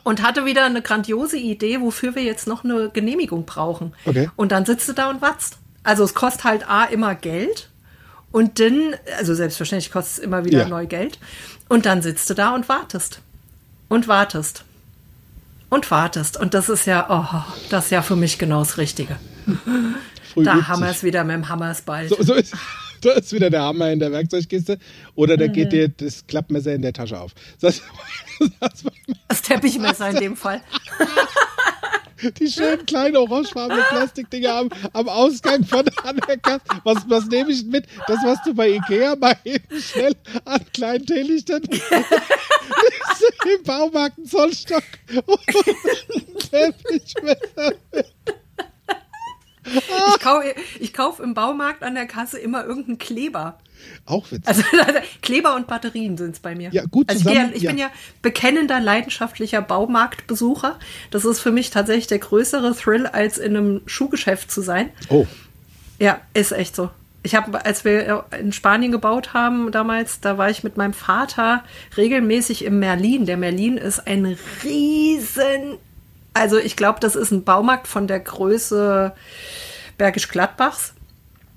und 0.03 0.21
hatte 0.21 0.47
wieder 0.47 0.65
eine 0.65 0.83
grandiose 0.83 1.37
Idee, 1.37 1.81
wofür 1.81 2.17
wir 2.17 2.25
jetzt 2.25 2.49
noch 2.49 2.65
eine 2.65 2.91
Genehmigung 2.91 3.47
brauchen. 3.47 3.95
Okay. 4.05 4.29
Und 4.35 4.51
dann 4.51 4.67
sitzt 4.67 4.89
du 4.89 4.95
da 4.95 5.11
und 5.11 5.23
watzt. 5.23 5.59
Also 5.89 6.05
es 6.05 6.13
kostet 6.13 6.45
halt 6.45 6.69
A 6.69 6.85
immer 6.85 7.15
Geld 7.15 7.71
und 8.31 8.61
dann, 8.61 8.95
also 9.17 9.35
selbstverständlich 9.35 9.91
kostet 9.91 10.19
es 10.19 10.23
immer 10.23 10.45
wieder 10.45 10.59
ja. 10.59 10.69
neu 10.69 10.87
Geld. 10.87 11.19
Und 11.71 11.87
dann 11.87 12.03
sitzt 12.03 12.29
du 12.29 12.35
da 12.35 12.55
und 12.55 12.69
wartest. 12.69 13.21
Und 13.89 14.07
wartest 14.07 14.65
und 15.71 15.91
wartest. 15.91 16.39
Und 16.39 16.53
das 16.53 16.69
ist 16.69 16.87
ja, 16.87 17.07
oh, 17.09 17.43
das 17.71 17.87
ist 17.87 17.91
ja 17.91 18.03
für 18.03 18.17
mich 18.17 18.39
genau 18.39 18.59
das 18.59 18.77
Richtige. 18.77 19.17
Früh 20.35 20.45
da 20.45 20.69
haben 20.69 20.83
wir 20.83 20.91
es 20.91 21.03
wieder 21.03 21.25
mit 21.25 21.37
dem 21.37 21.49
Hammersball. 21.49 22.07
So, 22.09 22.23
so 22.23 22.35
ist, 22.35 22.55
da 23.01 23.13
ist 23.13 23.33
wieder 23.33 23.49
der 23.49 23.63
Hammer 23.63 23.91
in 23.91 23.99
der 23.99 24.13
Werkzeugkiste 24.13 24.79
oder 25.15 25.39
da 25.39 25.47
mhm. 25.47 25.53
geht 25.55 25.73
dir 25.73 25.89
das 25.89 26.27
Klappmesser 26.27 26.75
in 26.75 26.83
der 26.83 26.93
Tasche 26.93 27.19
auf. 27.19 27.33
Das, 27.61 27.81
das, 28.61 28.85
das 29.27 29.41
Teppichmesser 29.41 30.11
in 30.11 30.17
dem 30.17 30.37
Fall. 30.37 30.61
Die 32.41 32.51
schönen 32.51 32.85
kleinen 32.87 33.17
orangefarbenen 33.17 33.85
Plastikdinger 33.89 34.55
am, 34.55 34.69
am 34.93 35.09
Ausgang 35.09 35.65
von 35.65 35.85
der. 35.85 36.61
Was, 36.85 37.09
was 37.09 37.27
nehme 37.27 37.51
ich 37.51 37.65
mit? 37.65 37.87
Das, 38.07 38.19
was 38.25 38.43
du 38.45 38.55
bei 38.55 38.71
Ikea 38.71 39.17
mal 39.17 39.37
eben 39.45 39.81
schnell 39.81 40.15
an 40.45 40.61
kleinen 40.73 41.07
Teelichtern 41.07 41.63
im 43.49 43.63
Baumarkt 43.65 44.19
einen 44.19 44.27
Zollstock 44.27 44.83
und 45.27 46.51
Teppichmesser. 46.51 47.73
Ich 49.75 50.21
kaufe 50.21 50.55
ich 50.81 50.93
kauf 50.93 51.21
im 51.21 51.35
Baumarkt 51.35 51.83
an 51.83 51.95
der 51.95 52.07
Kasse 52.07 52.39
immer 52.39 52.65
irgendeinen 52.65 52.99
Kleber. 52.99 53.59
Auch 54.07 54.31
witzig. 54.31 54.49
Also 54.49 54.63
Kleber 55.23 55.55
und 55.55 55.67
Batterien 55.67 56.17
sind 56.17 56.35
es 56.35 56.41
bei 56.41 56.55
mir. 56.55 56.71
Ja, 56.73 56.85
gut 56.85 57.09
also 57.09 57.23
zusammen. 57.23 57.51
Ich, 57.51 57.59
ich 57.59 57.63
ja. 57.65 57.71
bin 57.71 57.79
ja 57.79 57.91
bekennender, 58.23 58.81
leidenschaftlicher 58.81 59.63
Baumarktbesucher. 59.63 60.79
Das 61.11 61.25
ist 61.25 61.41
für 61.41 61.53
mich 61.53 61.71
tatsächlich 61.71 62.07
der 62.07 62.19
größere 62.19 62.75
Thrill, 62.75 63.07
als 63.07 63.39
in 63.39 63.57
einem 63.57 63.81
Schuhgeschäft 63.87 64.51
zu 64.51 64.63
sein. 64.63 64.91
Oh. 65.09 65.27
Ja, 65.99 66.21
ist 66.35 66.53
echt 66.53 66.75
so. 66.75 66.91
Ich 67.23 67.35
habe, 67.35 67.65
als 67.65 67.85
wir 67.85 68.25
in 68.39 68.53
Spanien 68.53 68.93
gebaut 68.93 69.35
haben 69.35 69.73
damals, 69.73 70.21
da 70.21 70.39
war 70.39 70.51
ich 70.51 70.63
mit 70.63 70.77
meinem 70.77 70.95
Vater 70.95 71.65
regelmäßig 71.97 72.65
im 72.65 72.79
Merlin. 72.79 73.27
Der 73.27 73.37
Merlin 73.37 73.77
ist 73.77 74.07
ein 74.07 74.39
riesen 74.65 75.79
Also 76.39 76.59
ich 76.59 76.77
glaube, 76.77 77.01
das 77.01 77.17
ist 77.17 77.31
ein 77.31 77.45
Baumarkt 77.45 77.87
von 77.87 78.07
der 78.07 78.21
Größe 78.21 79.13
Bergisch 79.99 80.29
Gladbachs. 80.29 80.95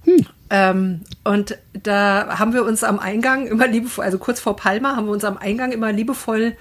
Hm. 0.04 0.26
Ähm, 0.50 1.02
und 1.24 1.58
da 1.84 2.40
haben 2.40 2.54
wir 2.54 2.66
uns 2.66 2.84
am 2.84 3.00
Eingang 3.00 3.48
immer 3.48 3.68
liebevoll, 3.68 4.04
also 4.04 4.18
kurz 4.18 4.40
vor 4.40 4.56
Palma, 4.56 4.96
haben 4.96 5.06
wir 5.06 5.14
uns 5.14 5.24
am 5.24 5.38
Eingang 5.38 5.72
immer 5.72 5.92
liebevoll 5.92 6.58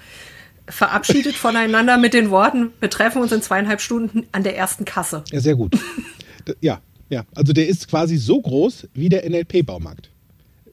verabschiedet 0.67 1.35
voneinander 1.35 1.97
mit 1.97 2.13
den 2.13 2.29
Worten, 2.29 2.71
wir 2.79 2.89
treffen 2.89 3.21
uns 3.21 3.31
in 3.31 3.41
zweieinhalb 3.41 3.81
Stunden 3.81 4.27
an 4.31 4.43
der 4.43 4.55
ersten 4.55 4.85
Kasse. 4.85 5.23
Ja, 5.31 5.39
sehr 5.39 5.55
gut. 5.55 5.77
ja, 6.61 6.79
ja. 7.09 7.25
Also 7.35 7.51
der 7.51 7.67
ist 7.67 7.89
quasi 7.89 8.17
so 8.17 8.39
groß 8.39 8.87
wie 8.93 9.09
der 9.09 9.29
NLP-Baumarkt. 9.29 10.09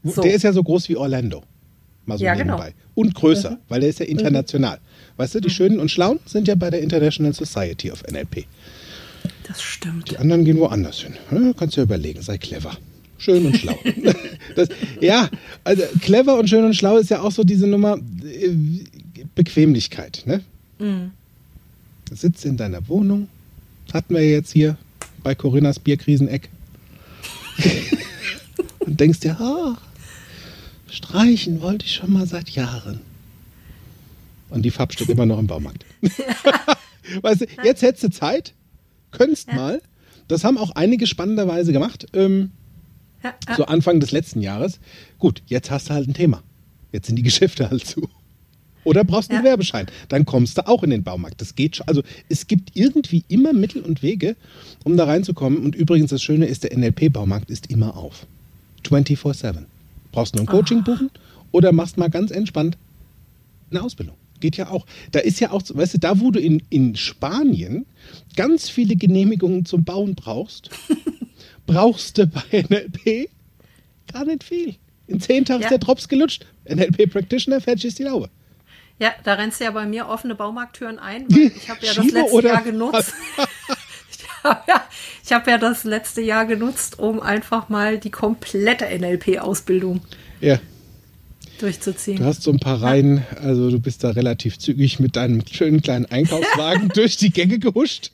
So. 0.04 0.22
Der 0.22 0.34
ist 0.34 0.42
ja 0.42 0.52
so 0.52 0.62
groß 0.62 0.88
wie 0.88 0.96
Orlando. 0.96 1.42
Mal 2.08 2.18
so 2.18 2.24
ja, 2.24 2.34
nebenbei. 2.34 2.70
Genau. 2.70 2.84
Und 2.94 3.14
größer, 3.14 3.50
mhm. 3.52 3.56
weil 3.68 3.80
der 3.80 3.90
ist 3.90 4.00
ja 4.00 4.06
international. 4.06 4.78
Mhm. 4.78 5.18
Weißt 5.18 5.34
du, 5.34 5.40
die 5.40 5.50
Schönen 5.50 5.78
und 5.78 5.90
Schlauen 5.90 6.18
sind 6.24 6.48
ja 6.48 6.54
bei 6.54 6.70
der 6.70 6.80
International 6.80 7.34
Society 7.34 7.92
of 7.92 8.02
NLP. 8.10 8.46
Das 9.46 9.62
stimmt. 9.62 10.10
Die 10.10 10.16
anderen 10.16 10.44
gehen 10.44 10.58
woanders 10.58 11.00
hin. 11.00 11.14
Ja, 11.30 11.52
kannst 11.52 11.76
du 11.76 11.82
ja 11.82 11.84
überlegen, 11.84 12.22
sei 12.22 12.38
clever. 12.38 12.72
Schön 13.18 13.44
und 13.44 13.56
schlau. 13.56 13.78
das, 14.56 14.68
ja, 15.00 15.28
also 15.64 15.82
clever 16.00 16.38
und 16.38 16.48
schön 16.48 16.64
und 16.64 16.74
schlau 16.74 16.96
ist 16.96 17.10
ja 17.10 17.20
auch 17.20 17.32
so 17.32 17.44
diese 17.44 17.66
Nummer 17.66 17.98
äh, 18.24 18.50
Bequemlichkeit. 19.34 20.22
Ne? 20.24 20.40
Mhm. 20.78 21.10
Du 22.08 22.14
sitzt 22.14 22.44
in 22.46 22.56
deiner 22.56 22.88
Wohnung, 22.88 23.28
hatten 23.92 24.14
wir 24.14 24.26
jetzt 24.26 24.52
hier 24.52 24.78
bei 25.22 25.34
Corinnas 25.34 25.78
Bierkriseneck. 25.78 26.48
und 28.80 28.98
denkst 28.98 29.20
dir, 29.20 29.38
ah, 29.40 29.76
streichen 30.90 31.60
wollte 31.60 31.86
ich 31.86 31.94
schon 31.94 32.12
mal 32.12 32.26
seit 32.26 32.50
Jahren. 32.50 33.00
Und 34.50 34.62
die 34.62 34.70
Farbe 34.70 34.92
steht 34.92 35.08
immer 35.08 35.26
noch 35.26 35.38
im 35.38 35.46
Baumarkt. 35.46 35.84
weißt 37.22 37.42
du, 37.42 37.46
jetzt 37.64 37.82
hättest 37.82 38.04
du 38.04 38.10
Zeit, 38.10 38.54
könntest 39.10 39.48
ja. 39.48 39.54
mal. 39.54 39.82
Das 40.26 40.44
haben 40.44 40.58
auch 40.58 40.70
einige 40.70 41.06
spannenderweise 41.06 41.72
gemacht. 41.72 42.06
Ähm, 42.12 42.50
ja, 43.22 43.34
ja. 43.48 43.56
So 43.56 43.64
Anfang 43.64 44.00
des 44.00 44.10
letzten 44.10 44.40
Jahres. 44.40 44.78
Gut, 45.18 45.42
jetzt 45.46 45.70
hast 45.70 45.88
du 45.88 45.94
halt 45.94 46.08
ein 46.08 46.14
Thema. 46.14 46.42
Jetzt 46.92 47.06
sind 47.06 47.16
die 47.16 47.22
Geschäfte 47.30 47.70
halt 47.70 47.86
zu. 47.86 48.08
Oder 48.84 49.04
brauchst 49.04 49.30
du 49.30 49.34
einen 49.34 49.44
Werbeschein. 49.44 49.86
Dann 50.08 50.24
kommst 50.24 50.56
du 50.56 50.66
auch 50.66 50.82
in 50.82 50.90
den 50.90 51.02
Baumarkt. 51.02 51.40
Das 51.40 51.54
geht 51.54 51.76
schon. 51.76 51.88
Also 51.88 52.02
es 52.28 52.46
gibt 52.46 52.70
irgendwie 52.74 53.24
immer 53.28 53.52
Mittel 53.52 53.82
und 53.82 54.02
Wege, 54.02 54.36
um 54.84 54.96
da 54.96 55.04
reinzukommen. 55.04 55.62
Und 55.62 55.74
übrigens, 55.74 56.10
das 56.10 56.22
Schöne 56.22 56.46
ist, 56.46 56.64
der 56.64 56.76
NLP-Baumarkt 56.76 57.50
ist 57.50 57.70
immer 57.70 57.96
auf. 57.96 58.26
24-7. 58.86 59.64
Brauchst 60.12 60.34
du 60.34 60.38
nur 60.38 60.44
ein 60.44 60.50
Coaching 60.50 60.80
oh. 60.80 60.84
buchen 60.84 61.10
oder 61.52 61.72
machst 61.72 61.96
mal 61.96 62.10
ganz 62.10 62.30
entspannt 62.30 62.76
eine 63.70 63.82
Ausbildung. 63.82 64.16
Geht 64.40 64.56
ja 64.56 64.70
auch. 64.70 64.86
Da 65.10 65.20
ist 65.20 65.40
ja 65.40 65.50
auch, 65.50 65.62
weißt 65.68 65.94
du, 65.94 65.98
da 65.98 66.20
wo 66.20 66.30
du 66.30 66.40
in, 66.40 66.62
in 66.70 66.94
Spanien 66.96 67.86
ganz 68.36 68.70
viele 68.70 68.96
Genehmigungen 68.96 69.64
zum 69.64 69.84
Bauen 69.84 70.14
brauchst, 70.14 70.70
brauchst 71.66 72.18
du 72.18 72.26
bei 72.26 72.64
NLP 72.68 73.28
gar 74.12 74.24
nicht 74.24 74.44
viel. 74.44 74.76
In 75.06 75.20
zehn 75.20 75.44
Tagen 75.44 75.62
ja. 75.62 75.66
ist 75.66 75.70
der 75.70 75.78
Drops 75.78 76.08
gelutscht. 76.08 76.46
NLP 76.68 77.10
Practitioner, 77.10 77.60
fertig 77.60 77.86
ist 77.86 77.98
die 77.98 78.04
Laube. 78.04 78.30
Ja, 79.00 79.12
da 79.24 79.34
rennst 79.34 79.60
du 79.60 79.64
ja 79.64 79.70
bei 79.70 79.86
mir 79.86 80.08
offene 80.08 80.34
Baumarkttüren 80.34 80.98
ein, 80.98 81.24
weil 81.30 81.52
ich 81.56 81.68
habe 81.68 81.84
ja 81.84 81.94
das 81.94 82.10
letzte 82.10 82.46
Jahr 82.46 82.62
genutzt. 82.62 83.12
ich 85.24 85.32
habe 85.32 85.50
ja, 85.50 85.58
das 85.58 85.84
letzte 85.84 86.20
Jahr 86.20 86.46
genutzt, 86.46 86.98
um 86.98 87.20
einfach 87.20 87.68
mal 87.68 87.98
die 87.98 88.10
komplette 88.10 88.86
NLP-Ausbildung 88.86 90.00
ja 90.40 90.58
durchzuziehen. 91.60 92.18
Du 92.18 92.24
hast 92.24 92.42
so 92.42 92.50
ein 92.50 92.58
paar 92.58 92.80
Reihen, 92.82 93.24
also 93.42 93.70
du 93.70 93.78
bist 93.78 94.04
da 94.04 94.10
relativ 94.10 94.58
zügig 94.58 95.00
mit 95.00 95.16
deinem 95.16 95.42
schönen 95.50 95.82
kleinen 95.82 96.06
Einkaufswagen 96.06 96.88
durch 96.94 97.16
die 97.16 97.30
Gänge 97.30 97.58
gehuscht. 97.58 98.12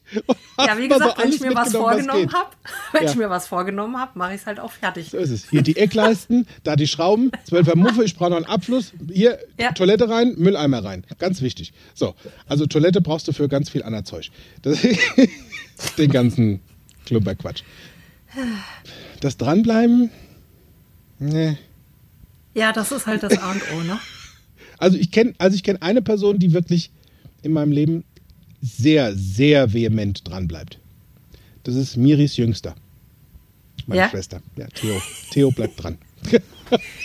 Ja, 0.59 0.79
wie 0.79 0.89
gesagt, 0.89 1.17
so 1.17 1.23
wenn 1.23 1.33
ich 1.33 1.41
mir 1.41 1.55
was 1.55 1.73
vorgenommen 1.73 2.33
habe, 2.33 2.51
wenn 2.93 3.05
ja. 3.05 3.11
ich 3.11 3.17
mir 3.17 3.31
was 3.31 3.47
vorgenommen 3.47 3.99
habe, 3.99 4.19
mache 4.19 4.35
ich 4.35 4.41
es 4.41 4.47
halt 4.47 4.61
auch 4.61 4.73
fertig. 4.73 5.11
So 5.11 5.19
ist 5.19 5.31
es. 5.31 5.49
Hier 5.51 5.63
die 5.63 5.77
Eckleisten, 5.77 6.47
da 6.63 6.77
die 6.77 6.87
Schrauben, 6.87 7.31
12er 7.51 7.77
Muffe, 7.77 8.05
ich 8.05 8.17
brauche 8.17 8.31
noch 8.31 8.37
einen 8.37 8.47
Abfluss. 8.47 8.93
Hier 9.13 9.39
ja. 9.59 9.73
Toilette 9.73 10.09
rein, 10.09 10.35
Mülleimer 10.37 10.85
rein. 10.85 11.05
Ganz 11.19 11.43
wichtig. 11.43 11.73
So, 11.95 12.15
also 12.47 12.67
Toilette 12.67 13.01
brauchst 13.01 13.29
du 13.29 13.33
für 13.33 13.49
ganz 13.49 13.71
viel 13.71 13.83
anderer 13.83 14.05
Zeug. 14.05 14.31
Das, 14.63 14.79
den 15.99 16.11
ganzen 16.11 16.61
Klumperquatsch. 17.07 17.63
Das 19.21 19.37
Dranbleiben, 19.37 20.11
ne. 21.19 21.59
Ja, 22.55 22.73
das 22.73 22.93
ist 22.93 23.07
halt 23.07 23.23
das 23.23 23.37
A 23.39 23.53
und 23.53 23.63
O, 23.73 23.83
ne? 23.83 23.99
Also 24.77 24.99
ich 24.99 25.13
kenne 25.13 25.35
also 25.39 25.57
kenn 25.63 25.81
eine 25.81 26.03
Person, 26.03 26.41
die 26.41 26.53
wirklich 26.53 26.91
in 27.43 27.53
meinem 27.53 27.71
Leben 27.71 28.05
sehr, 28.61 29.15
sehr 29.15 29.73
vehement 29.73 30.29
dran 30.29 30.49
bleibt. 30.49 30.81
Das 31.63 31.77
ist 31.77 31.97
Miris 31.97 32.37
Jüngster. 32.37 32.75
Meine 33.87 34.03
ja? 34.03 34.11
Schwester. 34.11 34.43
Ja, 34.57 34.67
Theo. 34.67 35.01
Theo 35.31 35.51
bleibt 35.53 35.83
dran. 35.83 35.97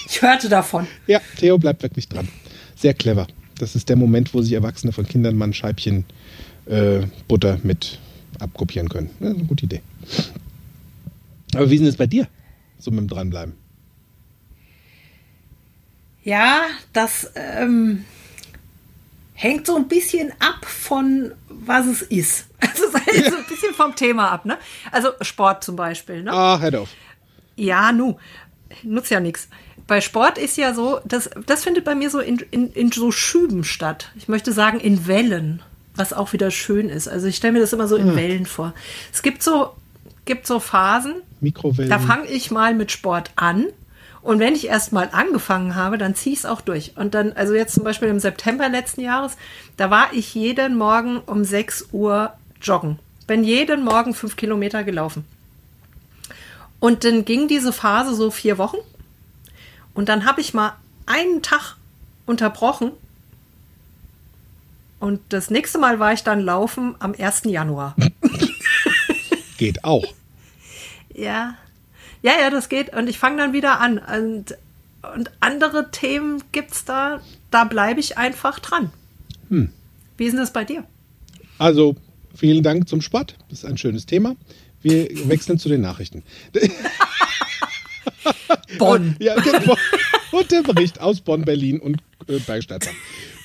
ich 0.08 0.22
hörte 0.22 0.50
davon. 0.50 0.88
Ja, 1.08 1.22
Theo 1.38 1.58
bleibt 1.58 1.84
wirklich 1.84 2.08
dran. 2.08 2.28
Sehr 2.76 2.94
clever. 2.94 3.28
Das 3.58 3.76
ist 3.76 3.90
der 3.90 3.98
Moment, 3.98 4.34
wo 4.34 4.42
sich 4.42 4.54
Erwachsene 4.54 4.92
von 4.92 5.06
Kindern 5.06 5.36
mal 5.36 5.48
ein 5.50 5.54
Scheibchen 5.54 6.06
äh, 6.66 7.02
Butter 7.28 7.60
mit 7.64 8.00
abkopieren 8.40 8.90
können. 8.90 9.10
Ja, 9.20 9.30
eine 9.30 9.44
gute 9.44 9.66
Idee. 9.66 9.82
Aber 11.56 11.70
wie 11.70 11.76
ist 11.76 11.86
das 11.86 11.98
bei 11.98 12.08
dir? 12.08 12.28
So 12.78 12.92
mit 12.92 13.02
dem 13.02 13.08
Dranbleiben. 13.08 13.54
Ja, 16.24 16.66
das 16.94 17.32
ähm, 17.36 18.06
hängt 19.34 19.66
so 19.66 19.76
ein 19.76 19.88
bisschen 19.88 20.32
ab 20.40 20.66
von 20.66 21.32
was 21.48 21.88
es 21.88 22.02
ist. 22.02 22.46
Also 22.62 22.84
es 22.88 23.06
hängt 23.06 23.26
ja. 23.26 23.32
so 23.32 23.38
ein 23.38 23.46
bisschen 23.48 23.74
vom 23.74 23.96
Thema 23.96 24.32
ab, 24.32 24.46
ne? 24.46 24.58
Also 24.92 25.10
Sport 25.22 25.64
zum 25.64 25.78
Beispiel, 25.78 26.24
ne? 26.24 26.32
Ah, 26.32 26.60
head 26.60 26.76
off. 26.76 26.90
Ja, 27.56 27.94
nu, 27.94 28.18
nutzt 28.84 29.12
ja 29.12 29.22
nichts. 29.22 29.48
Bei 29.88 30.02
Sport 30.02 30.38
ist 30.38 30.58
ja 30.58 30.74
so, 30.74 31.00
das, 31.06 31.30
das 31.46 31.64
findet 31.64 31.86
bei 31.86 31.96
mir 31.96 32.10
so 32.10 32.20
in, 32.20 32.38
in, 32.52 32.72
in 32.72 32.92
so 32.92 33.12
Schüben 33.12 33.64
statt. 33.64 34.12
Ich 34.16 34.28
möchte 34.28 34.52
sagen 34.52 34.80
in 34.80 35.08
Wellen, 35.08 35.64
was 36.00 36.14
auch 36.14 36.34
wieder 36.34 36.50
schön 36.50 36.90
ist. 36.90 37.08
Also 37.08 37.28
ich 37.28 37.36
stelle 37.36 37.54
mir 37.54 37.60
das 37.60 37.74
immer 37.74 37.88
so 37.88 37.96
in 37.96 38.10
hm. 38.10 38.16
Wellen 38.16 38.46
vor. 38.46 38.74
Es 39.14 39.22
gibt 39.22 39.44
so, 39.44 39.74
gibt 40.26 40.48
so 40.48 40.60
Phasen, 40.60 41.16
Mikrowellen. 41.42 41.90
da 41.90 42.00
fange 42.00 42.28
ich 42.28 42.50
mal 42.50 42.74
mit 42.74 42.92
Sport 42.92 43.32
an 43.36 43.66
und 44.22 44.40
wenn 44.40 44.56
ich 44.56 44.68
erst 44.68 44.92
mal 44.92 45.10
angefangen 45.12 45.76
habe, 45.76 45.98
dann 45.98 46.16
ziehe 46.16 46.34
ich 46.34 46.40
es 46.40 46.46
auch 46.46 46.62
durch. 46.62 46.94
Und 46.98 47.14
dann, 47.14 47.34
also 47.34 47.54
jetzt 47.54 47.74
zum 47.74 47.84
Beispiel 47.84 48.10
im 48.10 48.20
September 48.20 48.68
letzten 48.68 49.02
Jahres, 49.02 49.38
da 49.78 49.90
war 49.90 50.14
ich 50.14 50.36
jeden 50.36 50.78
Morgen 50.78 51.20
um 51.20 51.46
6 51.46 51.90
Uhr 51.92 52.34
joggen. 52.62 53.00
Bin 53.28 53.44
jeden 53.44 53.84
Morgen 53.84 54.14
fünf 54.14 54.36
Kilometer 54.36 54.84
gelaufen. 54.84 55.26
Und 56.80 57.04
dann 57.04 57.26
ging 57.26 57.48
diese 57.48 57.72
Phase 57.72 58.14
so 58.14 58.32
vier 58.32 58.58
Wochen. 58.58 58.78
Und 59.94 60.10
dann 60.10 60.26
habe 60.26 60.42
ich 60.42 60.54
mal 60.54 60.74
einen 61.06 61.42
Tag 61.42 61.76
unterbrochen. 62.26 62.92
Und 65.00 65.22
das 65.30 65.50
nächste 65.50 65.78
Mal 65.78 66.00
war 66.00 66.14
ich 66.14 66.24
dann 66.24 66.42
laufen 66.42 66.96
am 67.00 67.14
1. 67.18 67.44
Januar. 67.46 67.96
Geht 69.58 69.84
auch. 69.84 70.06
Ja, 71.14 71.56
ja, 72.22 72.34
ja, 72.40 72.50
das 72.50 72.70
geht. 72.70 72.94
Und 72.94 73.08
ich 73.08 73.18
fange 73.18 73.38
dann 73.38 73.54
wieder 73.54 73.80
an. 73.80 73.98
Und, 73.98 74.58
und 75.16 75.32
andere 75.40 75.92
Themen 75.92 76.44
gibt 76.52 76.72
es 76.72 76.86
da, 76.86 77.22
da 77.52 77.64
bleibe 77.64 78.00
ich 78.00 78.18
einfach 78.18 78.60
dran. 78.60 78.92
Hm. 79.50 79.70
Wie 80.18 80.26
ist 80.26 80.32
denn 80.32 80.40
das 80.40 80.54
bei 80.54 80.66
dir? 80.66 80.84
Also, 81.58 81.96
vielen 82.36 82.64
Dank 82.64 82.90
zum 82.90 83.02
Sport. 83.02 83.36
Das 83.50 83.60
ist 83.60 83.66
ein 83.66 83.78
schönes 83.78 84.06
Thema. 84.06 84.36
Wir 84.82 85.08
wechseln 85.28 85.60
zu 85.60 85.70
den 85.70 85.82
Nachrichten. 85.82 86.24
Bonn. 88.78 89.16
Ja, 89.20 89.36
genau. 89.36 89.76
Und 90.32 90.52
der 90.52 90.62
Bericht 90.62 91.02
aus 91.02 91.22
Bonn, 91.22 91.44
Berlin 91.44 91.80
und 91.80 92.02
äh, 92.28 92.40
Bergstadtbahn. 92.40 92.96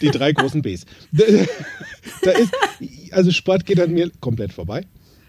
Die 0.04 0.10
drei 0.10 0.32
großen 0.32 0.62
Bs. 0.62 0.86
Da 2.22 2.30
ist, 2.32 2.52
also 3.10 3.30
Sport 3.30 3.64
geht 3.66 3.80
an 3.80 3.92
mir 3.92 4.10
komplett 4.20 4.52
vorbei. 4.52 4.84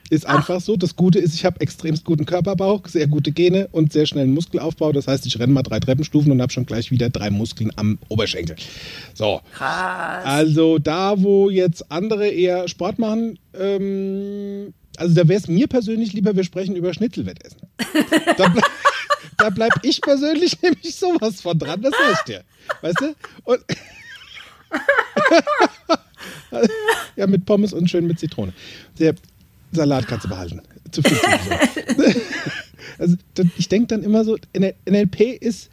Ist 0.10 0.26
einfach 0.28 0.58
Ach. 0.58 0.62
so. 0.62 0.76
Das 0.76 0.96
Gute 0.96 1.20
ist, 1.20 1.34
ich 1.34 1.46
habe 1.46 1.60
extremst 1.62 2.06
guten 2.06 2.26
Körperbau, 2.26 2.82
sehr 2.86 3.08
gute 3.08 3.32
Gene 3.32 3.68
und 3.72 3.92
sehr 3.92 4.06
schnellen 4.06 4.34
Muskelaufbau. 4.34 4.92
Das 4.92 5.08
heißt, 5.08 5.26
ich 5.26 5.40
renne 5.40 5.54
mal 5.54 5.64
drei 5.64 5.80
Treppenstufen 5.80 6.32
und 6.32 6.42
habe 6.42 6.54
schon 6.54 6.66
gleich 6.66 6.92
wieder 6.92 7.10
drei 7.10 7.32
Muskeln 7.32 7.72
am 7.76 7.98
Oberschenkel. 8.08 8.56
So. 9.14 9.42
Krass. 9.54 10.26
Also 10.26 10.78
da, 10.78 11.22
wo 11.22 11.50
jetzt 11.50 11.92
andere 11.92 12.28
eher 12.28 12.68
Sport 12.68 13.00
machen, 13.00 13.40
ähm, 13.58 14.74
also 14.98 15.16
da 15.16 15.28
wäre 15.28 15.40
es 15.40 15.48
mir 15.48 15.68
persönlich 15.68 16.14
lieber, 16.14 16.36
wir 16.36 16.44
sprechen 16.44 16.76
über 16.76 16.94
Schnitzelwettessen. 16.94 17.62
da, 18.38 18.48
ble 18.50 18.62
da 19.38 19.50
bleib 19.50 19.74
ich 19.82 20.02
persönlich 20.02 20.62
nämlich 20.62 20.96
sowas 20.96 21.42
von 21.42 21.58
dran, 21.58 21.82
das 21.82 21.94
sag 21.94 22.14
ich 22.14 22.34
dir. 22.34 22.44
Weißt 22.82 23.02
du? 23.02 23.16
Und 23.44 23.60
ja, 27.16 27.28
mit 27.28 27.46
Pommes 27.46 27.74
und 27.74 27.90
schön 27.90 28.08
mit 28.08 28.20
Zitrone. 28.20 28.54
Der, 29.00 29.16
Salat 29.72 30.08
kannst 30.08 30.26
du 30.26 30.30
behalten. 30.30 30.62
Zu 30.92 31.02
viel. 31.02 31.18
also, 32.98 33.16
ich 33.58 33.68
denke 33.68 33.88
dann 33.88 34.04
immer 34.04 34.24
so, 34.24 34.38
NLP 34.58 35.22
ist, 35.42 35.70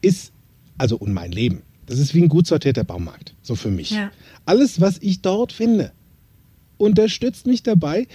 ist, 0.00 0.32
also 0.78 0.96
und 0.96 1.12
mein 1.12 1.32
Leben, 1.32 1.62
das 1.86 1.98
ist 1.98 2.14
wie 2.14 2.22
ein 2.22 2.28
gut 2.28 2.46
sortierter 2.46 2.84
Baumarkt, 2.84 3.34
so 3.42 3.54
für 3.54 3.70
mich. 3.70 3.90
Ja. 3.90 4.10
Alles, 4.46 4.80
was 4.80 4.98
ich 4.98 5.20
dort 5.20 5.52
finde, 5.52 5.92
unterstützt 6.78 7.46
mich 7.46 7.62
dabei, 7.62 8.06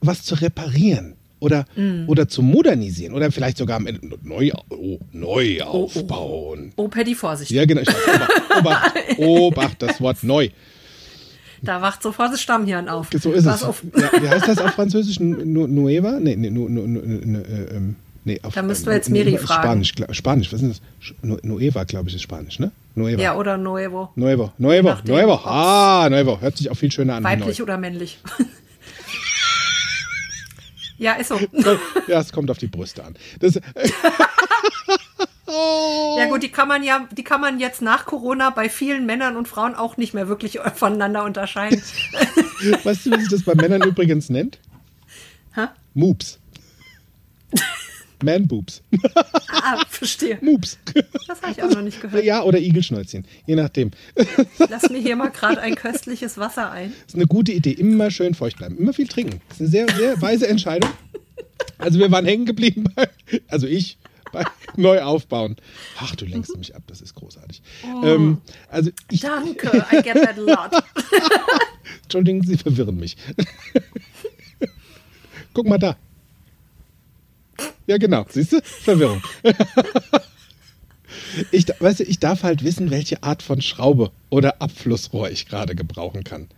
was 0.00 0.22
zu 0.22 0.36
reparieren 0.36 1.16
oder, 1.38 1.66
oder 2.06 2.28
zu 2.28 2.42
modernisieren 2.42 3.14
oder 3.14 3.30
vielleicht 3.30 3.58
sogar 3.58 3.76
am 3.76 3.86
Ende 3.86 4.00
neu, 4.22 4.50
oh, 4.70 4.98
neu 5.12 5.60
aufbauen. 5.62 6.72
Oh, 6.76 6.88
Paddy, 6.88 7.14
Vorsicht. 7.14 7.50
Ja, 7.50 7.64
genau. 7.66 7.82
Weiß, 7.82 7.94
Obacht, 8.58 8.58
Obacht, 8.58 9.18
Obacht, 9.18 9.82
das 9.82 10.00
Wort 10.00 10.22
neu. 10.22 10.48
Da 11.62 11.80
wacht 11.82 12.02
sofort 12.02 12.32
das 12.32 12.40
Stammhirn 12.42 12.88
auf. 12.88 13.08
So 13.18 13.32
ist 13.32 13.44
Pass 13.44 13.62
es. 13.62 13.64
auf. 13.64 13.82
Ja, 13.96 14.22
wie 14.22 14.28
heißt 14.28 14.46
das 14.46 14.58
auf 14.58 14.70
Französisch? 14.72 15.18
Nu- 15.20 15.66
Nueva? 15.66 16.20
Nee, 16.20 16.36
nee, 16.36 16.50
nu, 16.50 16.68
nu, 16.68 16.86
nu, 16.86 17.00
nu, 17.00 17.38
äh, 17.40 17.76
ähm, 17.76 17.96
nee 18.24 18.38
auf, 18.42 18.54
Da 18.54 18.62
müssten 18.62 18.86
wir 18.86 18.92
äh, 18.92 18.96
jetzt 18.96 19.10
Miri 19.10 19.36
fragen. 19.38 19.82
Spanisch, 19.84 20.16
Spanisch, 20.16 20.52
was 20.52 20.62
ist 20.62 20.82
das? 21.22 21.38
Nueva, 21.42 21.84
glaube 21.84 22.08
ich, 22.10 22.14
ist 22.14 22.22
Spanisch, 22.22 22.58
ne? 22.58 22.70
Nueva. 22.94 23.20
Ja, 23.20 23.36
oder 23.36 23.56
Nuevo. 23.58 24.10
Nuevo, 24.16 24.52
Nuevo, 24.58 24.94
Nuevo. 25.06 25.34
Ah, 25.44 26.08
Nuevo. 26.10 26.40
Hört 26.40 26.56
sich 26.56 26.70
auch 26.70 26.76
viel 26.76 26.92
schöner 26.92 27.16
an. 27.16 27.24
Weiblich 27.24 27.60
oder 27.62 27.76
männlich. 27.78 28.18
ja, 30.98 31.14
ist 31.14 31.28
so. 31.28 31.40
Ja, 32.06 32.20
es 32.20 32.32
kommt 32.32 32.50
auf 32.50 32.58
die 32.58 32.66
Brüste 32.66 33.04
an. 33.04 33.16
Das, 33.40 33.58
Ja 36.16 36.26
gut, 36.28 36.42
die 36.42 36.50
kann 36.50 36.68
man 36.68 36.82
ja, 36.82 37.06
die 37.12 37.24
kann 37.24 37.40
man 37.40 37.60
jetzt 37.60 37.80
nach 37.80 38.04
Corona 38.06 38.50
bei 38.50 38.68
vielen 38.68 39.06
Männern 39.06 39.36
und 39.36 39.46
Frauen 39.46 39.74
auch 39.74 39.96
nicht 39.96 40.12
mehr 40.12 40.28
wirklich 40.28 40.58
voneinander 40.74 41.24
unterscheiden. 41.24 41.80
weißt 42.84 43.06
du, 43.06 43.12
wie 43.12 43.20
sich 43.20 43.30
das 43.30 43.44
bei 43.44 43.54
Männern 43.54 43.82
übrigens 43.82 44.28
nennt? 44.28 44.58
Hä? 45.54 45.66
Moops. 45.94 46.38
Man-Boobs. 48.22 48.82
Ah, 49.48 49.84
verstehe. 49.88 50.38
Moops. 50.42 50.78
Das 51.26 51.42
habe 51.42 51.52
ich 51.52 51.62
auch 51.62 51.70
noch 51.70 51.82
nicht 51.82 52.00
gehört. 52.00 52.24
Ja, 52.24 52.42
oder 52.42 52.58
Igelschnäuzchen. 52.58 53.26
Je 53.46 53.56
nachdem. 53.56 53.90
Lass 54.70 54.88
mir 54.90 54.98
hier 54.98 55.16
mal 55.16 55.30
gerade 55.30 55.60
ein 55.60 55.74
köstliches 55.74 56.38
Wasser 56.38 56.70
ein. 56.70 56.92
Das 57.04 57.08
ist 57.08 57.14
eine 57.16 57.26
gute 57.26 57.52
Idee. 57.52 57.72
Immer 57.72 58.10
schön 58.10 58.34
feucht 58.34 58.58
bleiben. 58.58 58.78
Immer 58.78 58.92
viel 58.92 59.08
trinken. 59.08 59.40
Das 59.48 59.60
ist 59.60 59.60
eine 59.60 59.68
sehr, 59.70 59.96
sehr 59.96 60.22
weise 60.22 60.46
Entscheidung. 60.46 60.90
Also 61.78 61.98
wir 61.98 62.10
waren 62.10 62.24
hängen 62.24 62.46
geblieben 62.46 62.84
bei, 62.94 63.08
also 63.48 63.66
ich, 63.66 63.98
bei 64.32 64.44
Neuaufbauen. 64.76 65.56
Ach, 65.98 66.14
du 66.14 66.24
lenkst 66.24 66.56
mich 66.56 66.74
ab. 66.74 66.82
Das 66.86 67.00
ist 67.00 67.14
großartig. 67.14 67.62
Ähm, 68.04 68.38
also 68.68 68.90
ich, 69.10 69.20
Danke, 69.20 69.84
I 69.92 70.02
get 70.02 70.14
that 70.14 70.38
a 70.38 70.40
lot. 70.40 70.70
Entschuldigen 72.02 72.42
Sie 72.42 72.56
verwirren 72.56 72.96
mich. 72.96 73.16
Guck 75.52 75.66
mal 75.66 75.78
da. 75.78 75.96
Ja, 77.86 77.98
genau. 77.98 78.24
Siehst 78.28 78.52
du? 78.52 78.60
Verwirrung. 78.62 79.22
Ich, 81.50 81.66
weißt 81.78 82.00
du, 82.00 82.04
ich 82.04 82.18
darf 82.18 82.42
halt 82.42 82.64
wissen, 82.64 82.90
welche 82.90 83.22
Art 83.22 83.42
von 83.42 83.60
Schraube 83.60 84.10
oder 84.30 84.60
Abflussrohr 84.60 85.30
ich 85.30 85.46
gerade 85.46 85.74
gebrauchen 85.74 86.24
kann. 86.24 86.48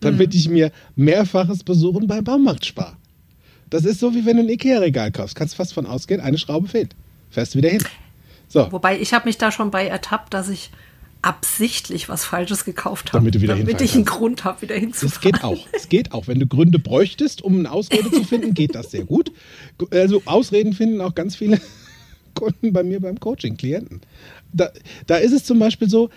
Damit 0.00 0.34
ich 0.34 0.48
mir 0.48 0.72
mehrfaches 0.94 1.64
Besuchen 1.64 2.06
beim 2.06 2.24
Baumarkt 2.24 2.64
spare. 2.66 2.96
Das 3.70 3.84
ist 3.84 3.98
so, 3.98 4.14
wie 4.14 4.24
wenn 4.26 4.36
du 4.36 4.42
ein 4.42 4.48
Ikea-Regal 4.48 5.10
kaufst. 5.10 5.36
Kannst 5.36 5.56
fast 5.56 5.72
von 5.72 5.86
ausgehen, 5.86 6.20
eine 6.20 6.38
Schraube 6.38 6.68
fehlt. 6.68 6.94
Fährst 7.30 7.54
du 7.54 7.58
wieder 7.58 7.70
hin. 7.70 7.82
So, 8.48 8.70
Wobei 8.70 9.00
ich 9.00 9.12
habe 9.12 9.26
mich 9.26 9.38
da 9.38 9.50
schon 9.50 9.70
bei 9.70 9.86
ertappt, 9.86 10.32
dass 10.34 10.48
ich 10.48 10.70
absichtlich 11.26 12.08
was 12.08 12.24
Falsches 12.24 12.64
gekauft 12.64 13.12
habe. 13.12 13.18
Damit 13.18 13.34
du 13.34 13.40
wieder 13.40 13.56
Damit 13.56 13.80
ich 13.80 13.96
einen. 13.96 14.04
Grund 14.04 14.44
habe, 14.44 14.62
wieder 14.62 14.76
hinzufahren. 14.76 15.10
Das 15.10 15.20
geht 15.20 15.42
auch. 15.42 15.68
Es 15.72 15.88
geht 15.88 16.12
auch. 16.12 16.28
Wenn 16.28 16.38
du 16.38 16.46
Gründe 16.46 16.78
bräuchtest, 16.78 17.42
um 17.42 17.58
eine 17.58 17.72
Ausrede 17.72 18.12
zu 18.12 18.22
finden, 18.22 18.54
geht 18.54 18.76
das 18.76 18.92
sehr 18.92 19.04
gut. 19.04 19.32
Also 19.90 20.22
Ausreden 20.24 20.72
finden 20.72 21.00
auch 21.00 21.16
ganz 21.16 21.34
viele 21.34 21.60
Kunden 22.34 22.72
bei 22.72 22.84
mir 22.84 23.00
beim 23.00 23.18
Coaching, 23.18 23.56
Klienten. 23.56 24.02
Da, 24.52 24.70
da 25.08 25.16
ist 25.16 25.32
es 25.32 25.42
zum 25.42 25.58
Beispiel 25.58 25.90
so, 25.90 26.10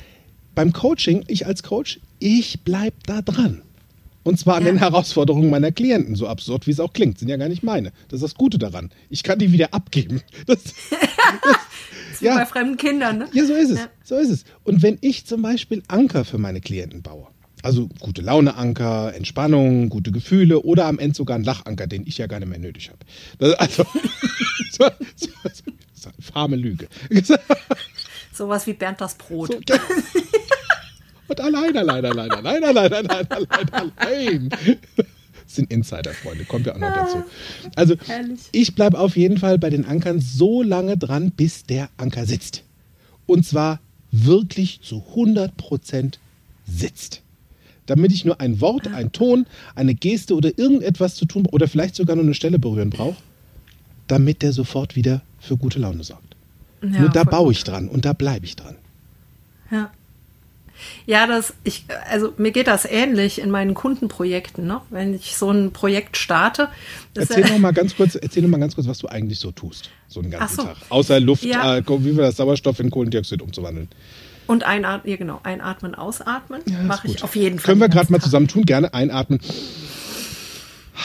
beim 0.53 0.73
Coaching, 0.73 1.23
ich 1.27 1.47
als 1.47 1.63
Coach, 1.63 1.99
ich 2.19 2.59
bleib 2.63 2.93
da 3.07 3.23
dran. 3.23 3.63
Und 4.23 4.37
zwar 4.39 4.55
an 4.57 4.65
Ja. 4.65 4.71
den 4.71 4.77
Herausforderungen 4.79 5.49
meiner 5.49 5.71
Klienten, 5.71 6.15
so 6.15 6.27
absurd 6.27 6.67
wie 6.67 6.71
es 6.71 6.79
auch 6.79 6.93
klingt, 6.93 7.19
sind 7.19 7.29
ja 7.29 7.37
gar 7.37 7.49
nicht 7.49 7.63
meine. 7.63 7.91
Das 8.09 8.17
ist 8.17 8.23
das 8.23 8.35
Gute 8.35 8.57
daran. 8.57 8.89
Ich 9.09 9.23
kann 9.23 9.39
die 9.39 9.51
wieder 9.51 9.73
abgeben. 9.73 10.21
Das, 10.45 10.59
Wie 12.19 12.25
bei 12.25 12.45
fremden 12.45 12.75
Kindern, 12.75 13.19
ne? 13.19 13.29
ja, 13.33 13.45
so 13.45 13.53
ist 13.53 13.69
es. 13.69 13.79
Ja. 13.79 13.87
So 14.03 14.15
ist 14.17 14.29
es. 14.29 14.43
Und 14.63 14.81
wenn 14.81 14.97
ich 14.99 15.25
zum 15.25 15.41
Beispiel 15.41 15.83
Anker 15.87 16.25
für 16.25 16.37
meine 16.37 16.59
Klienten 16.59 17.01
baue, 17.01 17.27
also 17.63 17.87
gute 17.99 18.21
Laune-Anker, 18.21 19.13
Entspannung, 19.15 19.89
gute 19.89 20.11
Gefühle 20.11 20.59
oder 20.61 20.85
am 20.85 20.99
Ende 20.99 21.15
sogar 21.15 21.37
ein 21.37 21.43
Lachanker, 21.43 21.87
den 21.87 22.05
ich 22.07 22.17
ja 22.17 22.27
gar 22.27 22.39
nicht 22.39 22.49
mehr 22.49 22.59
nötig 22.59 22.89
habe. 22.89 22.99
Das, 23.37 23.53
also, 23.53 23.83
so, 24.71 24.85
so, 25.15 25.29
so, 25.45 25.71
so, 25.93 26.09
fahme 26.19 26.55
Lüge. 26.57 26.87
Sowas 28.33 28.67
wie 28.67 28.73
Bernd 28.73 28.99
das 29.01 29.15
Brot. 29.15 29.53
So, 29.53 29.59
ja. 29.69 29.79
Und 31.29 31.39
allein, 31.39 31.77
allein, 31.77 32.05
allein, 32.05 32.31
allein, 32.31 32.63
allein, 32.63 32.93
allein, 32.93 33.27
allein, 33.27 33.91
allein. 33.95 34.49
Das 35.45 35.55
sind 35.55 35.71
Insider-Freunde, 35.71 36.45
kommt 36.45 36.65
ja 36.65 36.75
auch 36.75 36.79
noch 36.79 36.93
dazu. 36.93 37.23
Also, 37.75 37.95
Herrlich. 38.05 38.39
ich 38.51 38.75
bleibe 38.75 38.99
auf 38.99 39.15
jeden 39.15 39.37
Fall 39.37 39.57
bei 39.57 39.69
den 39.69 39.85
Ankern 39.85 40.19
so 40.19 40.61
lange 40.63 40.97
dran, 40.97 41.31
bis 41.31 41.63
der 41.63 41.89
Anker 41.97 42.25
sitzt. 42.25 42.63
Und 43.25 43.45
zwar 43.45 43.79
wirklich 44.11 44.81
zu 44.81 45.03
100% 45.15 46.15
sitzt. 46.67 47.21
Damit 47.85 48.11
ich 48.11 48.25
nur 48.25 48.39
ein 48.39 48.61
Wort, 48.61 48.87
ein 48.87 49.11
Ton, 49.11 49.45
eine 49.75 49.95
Geste 49.95 50.35
oder 50.35 50.57
irgendetwas 50.57 51.15
zu 51.15 51.25
tun 51.25 51.47
oder 51.47 51.67
vielleicht 51.67 51.95
sogar 51.95 52.15
nur 52.15 52.25
eine 52.25 52.35
Stelle 52.35 52.59
berühren 52.59 52.89
brauche, 52.89 53.17
damit 54.07 54.41
der 54.41 54.53
sofort 54.53 54.95
wieder 54.95 55.21
für 55.39 55.57
gute 55.57 55.79
Laune 55.79 56.03
sorgt. 56.03 56.35
Ja, 56.81 57.01
nur 57.01 57.09
da 57.09 57.23
baue 57.23 57.51
ich 57.51 57.63
dran 57.63 57.87
und 57.87 58.05
da 58.05 58.13
bleibe 58.13 58.45
ich 58.45 58.55
dran. 58.55 58.75
Ja. 59.71 59.91
Ja, 61.05 61.27
das, 61.27 61.53
ich, 61.63 61.85
also 62.09 62.33
mir 62.37 62.51
geht 62.51 62.67
das 62.67 62.85
ähnlich 62.85 63.39
in 63.39 63.51
meinen 63.51 63.73
Kundenprojekten, 63.73 64.65
ne? 64.65 64.81
Wenn 64.89 65.13
ich 65.13 65.37
so 65.37 65.51
ein 65.51 65.71
Projekt 65.71 66.17
starte. 66.17 66.69
Erzähl 67.15 67.45
noch 67.49 67.57
mal 67.59 67.71
ganz 67.73 67.95
kurz, 67.95 68.15
erzähl 68.15 68.43
noch 68.43 68.49
mal 68.49 68.59
ganz 68.59 68.75
kurz, 68.75 68.87
was 68.87 68.97
du 68.99 69.07
eigentlich 69.07 69.39
so 69.39 69.51
tust, 69.51 69.89
so 70.07 70.19
einen 70.19 70.31
ganzen 70.31 70.55
so. 70.57 70.63
Tag. 70.63 70.77
Außer 70.89 71.19
Luft, 71.19 71.43
Ja. 71.43 71.77
äh, 71.77 71.83
wie 71.87 72.15
wir 72.15 72.23
das 72.23 72.37
Sauerstoff 72.37 72.79
in 72.79 72.89
Kohlendioxid 72.91 73.41
umzuwandeln. 73.41 73.89
Und 74.47 74.63
einatmen, 74.63 75.11
ja 75.11 75.17
genau, 75.17 75.39
einatmen, 75.43 75.93
ausatmen. 75.93 76.61
Ja, 76.67 76.81
Mache 76.81 77.07
ich 77.07 77.23
auf 77.23 77.35
jeden 77.35 77.59
Fall. 77.59 77.65
Können 77.73 77.81
wir 77.81 77.89
gerade 77.89 78.11
mal 78.11 78.19
zusammen 78.19 78.47
tun? 78.47 78.65
Gerne 78.65 78.93
einatmen. 78.93 79.39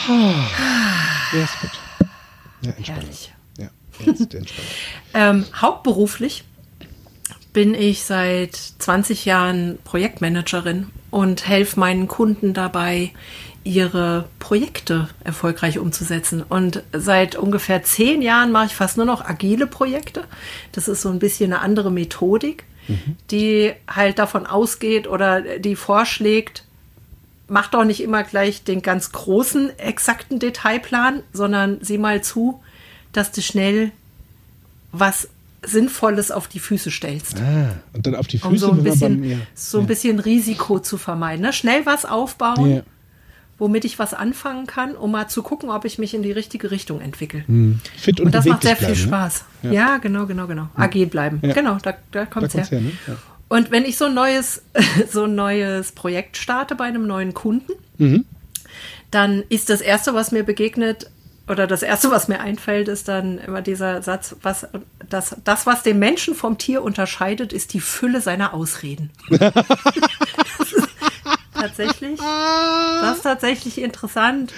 Ja, 0.07 1.43
ist 1.43 1.59
gut. 1.61 1.69
Ja. 2.61 2.71
Herrlich. 2.95 3.33
Ja, 3.57 3.69
jetzt 4.05 4.33
Entspannung. 4.33 4.71
Ähm, 5.13 5.45
hauptberuflich 5.61 6.43
bin 7.55 7.73
ich 7.73 8.03
seit 8.03 8.53
20 8.53 9.23
Jahren 9.23 9.79
Projektmanagerin 9.85 10.87
und 11.09 11.47
helfe 11.47 11.79
meinen 11.79 12.09
Kunden 12.09 12.53
dabei, 12.53 13.11
ihre 13.63 14.27
Projekte 14.39 15.07
erfolgreich 15.23 15.79
umzusetzen. 15.79 16.43
Und 16.43 16.83
seit 16.91 17.37
ungefähr 17.37 17.81
zehn 17.81 18.21
Jahren 18.21 18.51
mache 18.51 18.65
ich 18.65 18.75
fast 18.75 18.97
nur 18.97 19.05
noch 19.05 19.23
agile 19.23 19.67
Projekte. 19.67 20.25
Das 20.73 20.89
ist 20.89 21.01
so 21.01 21.07
ein 21.07 21.19
bisschen 21.19 21.53
eine 21.53 21.61
andere 21.61 21.93
Methodik, 21.93 22.65
die 23.31 23.71
halt 23.87 24.19
davon 24.19 24.45
ausgeht 24.45 25.07
oder 25.07 25.57
die 25.57 25.77
vorschlägt, 25.77 26.65
mach 27.47 27.69
doch 27.69 27.85
nicht 27.85 28.03
immer 28.03 28.23
gleich 28.23 28.65
den 28.65 28.81
ganz 28.81 29.13
großen, 29.13 29.79
exakten 29.79 30.39
Detailplan, 30.39 31.23
sondern 31.31 31.77
sieh 31.79 31.99
mal 31.99 32.21
zu, 32.21 32.61
dass 33.13 33.31
du 33.31 33.41
schnell 33.41 33.93
was 34.91 35.29
Sinnvolles 35.67 36.31
auf 36.31 36.47
die 36.47 36.59
Füße 36.59 36.91
stellst. 36.91 37.37
Ah, 37.41 37.75
und 37.93 38.05
dann 38.07 38.15
auf 38.15 38.27
die 38.27 38.37
Füße, 38.37 38.47
Um 38.49 38.57
so 38.57 38.71
ein 38.71 38.83
bisschen, 38.83 39.21
beim- 39.21 39.29
ja. 39.31 39.37
so 39.53 39.79
ein 39.79 39.87
bisschen 39.87 40.19
Risiko 40.19 40.79
zu 40.79 40.97
vermeiden. 40.97 41.41
Ne? 41.45 41.53
Schnell 41.53 41.85
was 41.85 42.05
aufbauen, 42.05 42.75
Ja. 42.77 42.81
womit 43.57 43.85
ich 43.85 43.97
was 43.99 44.13
anfangen 44.13 44.67
kann, 44.67 44.95
um 44.95 45.11
mal 45.11 45.27
zu 45.27 45.41
gucken, 45.43 45.69
ob 45.69 45.85
ich 45.85 45.97
mich 45.97 46.13
in 46.13 46.23
die 46.23 46.31
richtige 46.31 46.71
Richtung 46.71 47.01
entwickle. 47.01 47.43
Fit 47.97 48.19
und, 48.19 48.27
Und 48.27 48.35
das 48.35 48.45
macht 48.45 48.63
sehr 48.63 48.75
viel 48.75 48.87
bleiben, 48.87 48.99
Spaß. 49.01 49.45
Ja. 49.63 49.97
genau, 49.97 50.25
genau, 50.25 50.47
genau. 50.47 50.67
Agil 50.75 51.07
bleiben. 51.07 51.39
Genau, 51.41 51.77
da, 51.81 51.93
da 52.11 52.25
kommt 52.25 52.47
es 52.47 52.53
her. 52.53 52.65
her, 52.65 52.81
ne? 52.81 52.91
Und 53.47 53.69
wenn 53.71 53.85
ich 53.85 53.95
so 53.97 54.05
ein 54.05 54.13
neues, 54.15 54.63
so 55.11 55.25
ein 55.25 55.35
neues 55.35 55.91
Projekt 55.91 56.35
starte 56.37 56.75
bei 56.75 56.85
einem 56.85 57.05
neuen 57.07 57.33
Kunden, 57.33 57.71
Mhm. 57.97 58.25
dann 59.11 59.43
ist 59.49 59.69
das 59.69 59.81
Erste, 59.81 60.13
was 60.13 60.31
mir 60.31 60.43
begegnet, 60.43 61.09
oder 61.47 61.67
das 61.67 61.83
Erste, 61.83 62.09
was 62.09 62.27
mir 62.27 62.39
einfällt, 62.39 62.87
ist 62.87 63.07
dann 63.07 63.37
immer 63.37 63.61
dieser 63.61 64.01
Satz, 64.01 64.35
was, 64.41 64.67
das, 65.07 65.35
das, 65.43 65.65
was 65.67 65.83
den 65.83 65.99
Menschen 65.99 66.33
vom 66.33 66.57
Tier 66.57 66.81
unterscheidet, 66.81 67.53
ist 67.53 67.73
die 67.73 67.79
Fülle 67.79 68.19
seiner 68.21 68.53
Ausreden. 68.53 69.11
Tatsächlich, 71.59 72.19
das 72.19 73.17
ist 73.17 73.23
tatsächlich 73.23 73.81
interessant. 73.81 74.53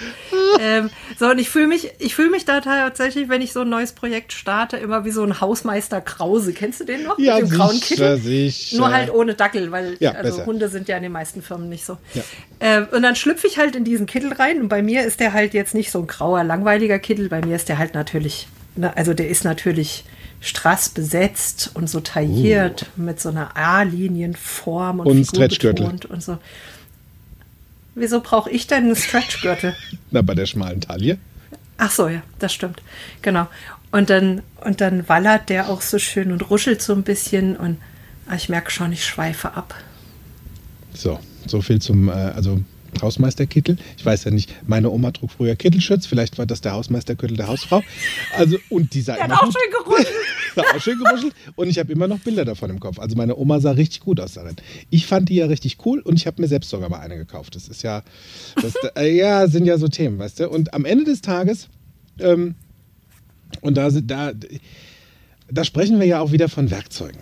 Ähm, 0.60 0.90
so, 1.18 1.30
und 1.30 1.38
ich 1.38 1.48
fühle 1.48 1.66
mich, 1.68 1.90
ich 1.98 2.14
fühle 2.14 2.30
mich 2.30 2.44
da 2.44 2.60
tatsächlich, 2.60 3.28
wenn 3.28 3.40
ich 3.40 3.52
so 3.52 3.60
ein 3.60 3.68
neues 3.68 3.92
Projekt 3.92 4.32
starte, 4.32 4.76
immer 4.76 5.04
wie 5.04 5.10
so 5.10 5.22
ein 5.22 5.40
Hausmeister 5.40 6.00
Krause. 6.00 6.52
Kennst 6.52 6.80
du 6.80 6.84
den 6.84 7.04
noch? 7.04 7.18
Ja, 7.18 7.38
Mit 7.38 7.50
dem 7.50 7.56
grauen 7.56 7.76
sicher, 7.76 8.16
Kittel? 8.16 8.18
sicher. 8.18 8.76
Nur 8.78 8.90
halt 8.92 9.12
ohne 9.12 9.34
Dackel, 9.34 9.70
weil 9.70 9.96
Ja, 10.00 10.12
also 10.12 10.30
besser. 10.38 10.46
Hunde 10.46 10.68
sind 10.68 10.88
ja 10.88 10.96
in 10.96 11.04
den 11.04 11.12
meisten 11.12 11.42
Firmen 11.42 11.68
nicht 11.68 11.84
so. 11.84 11.96
Ja. 12.14 12.22
Äh, 12.60 12.86
und 12.90 13.02
dann 13.02 13.14
schlüpfe 13.16 13.46
ich 13.46 13.58
halt 13.58 13.76
in 13.76 13.84
diesen 13.84 14.06
Kittel 14.06 14.32
rein 14.32 14.60
und 14.60 14.68
bei 14.68 14.82
mir 14.82 15.04
ist 15.04 15.20
der 15.20 15.32
halt 15.32 15.54
jetzt 15.54 15.74
nicht 15.74 15.90
so 15.90 16.00
ein 16.00 16.06
grauer, 16.06 16.42
langweiliger 16.44 16.98
Kittel, 16.98 17.28
bei 17.28 17.40
mir 17.44 17.56
ist 17.56 17.68
der 17.68 17.78
halt 17.78 17.94
natürlich, 17.94 18.48
na, 18.76 18.92
also 18.94 19.14
der 19.14 19.28
ist 19.28 19.44
natürlich 19.44 20.04
strass 20.40 20.88
besetzt 20.88 21.72
und 21.74 21.90
so 21.90 21.98
tailliert 22.00 22.86
mit 22.96 23.20
so 23.20 23.28
einer 23.28 23.56
A-Linienform 23.56 25.00
und, 25.00 25.06
Und 25.06 25.24
Stretchgürtel. 25.26 25.86
und 26.08 26.22
so. 26.22 26.38
Wieso 27.98 28.20
brauche 28.20 28.50
ich 28.50 28.66
denn 28.66 28.84
einen 28.84 28.96
Stretchgürtel? 28.96 29.74
Na, 30.10 30.22
bei 30.22 30.34
der 30.34 30.46
schmalen 30.46 30.80
Taille. 30.80 31.18
Ach 31.76 31.90
so, 31.90 32.08
ja, 32.08 32.22
das 32.38 32.52
stimmt. 32.52 32.82
Genau. 33.22 33.46
Und 33.90 34.10
dann, 34.10 34.42
und 34.64 34.80
dann 34.80 35.08
wallert 35.08 35.48
der 35.48 35.68
auch 35.68 35.80
so 35.80 35.98
schön 35.98 36.32
und 36.32 36.50
ruschelt 36.50 36.82
so 36.82 36.92
ein 36.92 37.02
bisschen 37.02 37.56
und 37.56 37.78
ah, 38.28 38.34
ich 38.34 38.48
merke 38.48 38.70
schon, 38.70 38.92
ich 38.92 39.04
schweife 39.04 39.54
ab. 39.54 39.74
So, 40.92 41.18
so 41.46 41.60
viel 41.62 41.80
zum, 41.80 42.08
äh, 42.08 42.12
also 42.12 42.60
Hausmeisterkittel. 43.02 43.76
Ich 43.96 44.04
weiß 44.04 44.24
ja 44.24 44.30
nicht, 44.30 44.52
meine 44.66 44.90
Oma 44.90 45.10
trug 45.12 45.30
früher 45.30 45.54
Kittelschutz, 45.56 46.06
vielleicht 46.06 46.38
war 46.38 46.46
das 46.46 46.60
der 46.60 46.72
Hausmeisterkittel 46.72 47.36
der 47.36 47.48
Hausfrau. 47.48 47.82
Also, 48.36 48.58
und 48.70 48.94
die 48.94 49.00
sah 49.02 49.14
Der 49.14 49.24
hat 49.24 49.30
immer 49.30 49.40
auch 49.40 49.44
gut, 49.44 49.54
schön 49.54 49.70
geruschelt. 49.84 50.08
sah 50.56 50.62
auch 50.62 50.80
schön 50.80 50.98
geruschelt 50.98 51.34
und 51.56 51.68
ich 51.68 51.78
habe 51.78 51.92
immer 51.92 52.08
noch 52.08 52.18
Bilder 52.20 52.44
davon 52.44 52.70
im 52.70 52.80
Kopf. 52.80 52.98
Also 52.98 53.14
meine 53.16 53.36
Oma 53.36 53.60
sah 53.60 53.72
richtig 53.72 54.00
gut 54.00 54.20
aus 54.20 54.32
darin. 54.34 54.56
Ich 54.90 55.06
fand 55.06 55.28
die 55.28 55.36
ja 55.36 55.46
richtig 55.46 55.76
cool 55.84 56.00
und 56.00 56.16
ich 56.16 56.26
habe 56.26 56.40
mir 56.42 56.48
selbst 56.48 56.70
sogar 56.70 56.88
mal 56.88 57.00
eine 57.00 57.16
gekauft. 57.16 57.54
Das 57.56 57.68
ist 57.68 57.82
ja, 57.82 58.02
das, 58.60 58.74
äh, 58.96 59.14
ja, 59.16 59.46
sind 59.48 59.66
ja 59.66 59.78
so 59.78 59.88
Themen, 59.88 60.18
weißt 60.18 60.40
du. 60.40 60.48
Und 60.48 60.74
am 60.74 60.84
Ende 60.84 61.04
des 61.04 61.20
Tages, 61.20 61.68
ähm, 62.18 62.54
und 63.60 63.76
da, 63.76 63.90
sind- 63.90 64.10
da, 64.10 64.32
da 65.50 65.64
sprechen 65.64 65.98
wir 66.00 66.06
ja 66.06 66.20
auch 66.20 66.32
wieder 66.32 66.48
von 66.48 66.70
Werkzeugen. 66.70 67.20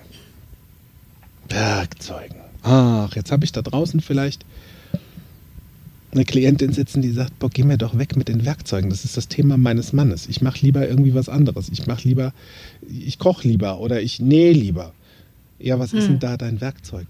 Werkzeugen. 1.48 2.37
Ach, 2.62 3.14
jetzt 3.14 3.31
habe 3.31 3.44
ich 3.44 3.52
da 3.52 3.62
draußen 3.62 4.00
vielleicht 4.00 4.44
eine 6.16 6.24
Klientin 6.24 6.72
sitzen, 6.72 7.02
die 7.02 7.12
sagt, 7.12 7.38
boah, 7.38 7.50
geh 7.50 7.62
mir 7.62 7.79
doch 7.79 7.96
weg 7.98 8.16
mit 8.16 8.29
den 8.29 8.44
Werkzeugen. 8.44 8.90
Das 8.90 9.05
ist 9.05 9.16
das 9.16 9.29
Thema 9.29 9.57
meines 9.57 9.92
Mannes. 9.92 10.26
Ich 10.29 10.40
mache 10.40 10.59
lieber 10.62 10.88
irgendwie 10.88 11.14
was 11.14 11.29
anderes. 11.29 11.68
Ich 11.70 11.87
mache 11.87 12.09
lieber, 12.09 12.33
ich 12.88 13.18
koche 13.18 13.46
lieber 13.46 13.81
oder 13.81 14.00
ich 14.00 14.20
nähe 14.20 14.52
lieber. 14.52 14.92
Ja, 15.59 15.79
was 15.79 15.92
ist 15.92 16.09
denn 16.09 16.18
da 16.18 16.37
dein 16.37 16.61
Werkzeug? 16.61 17.07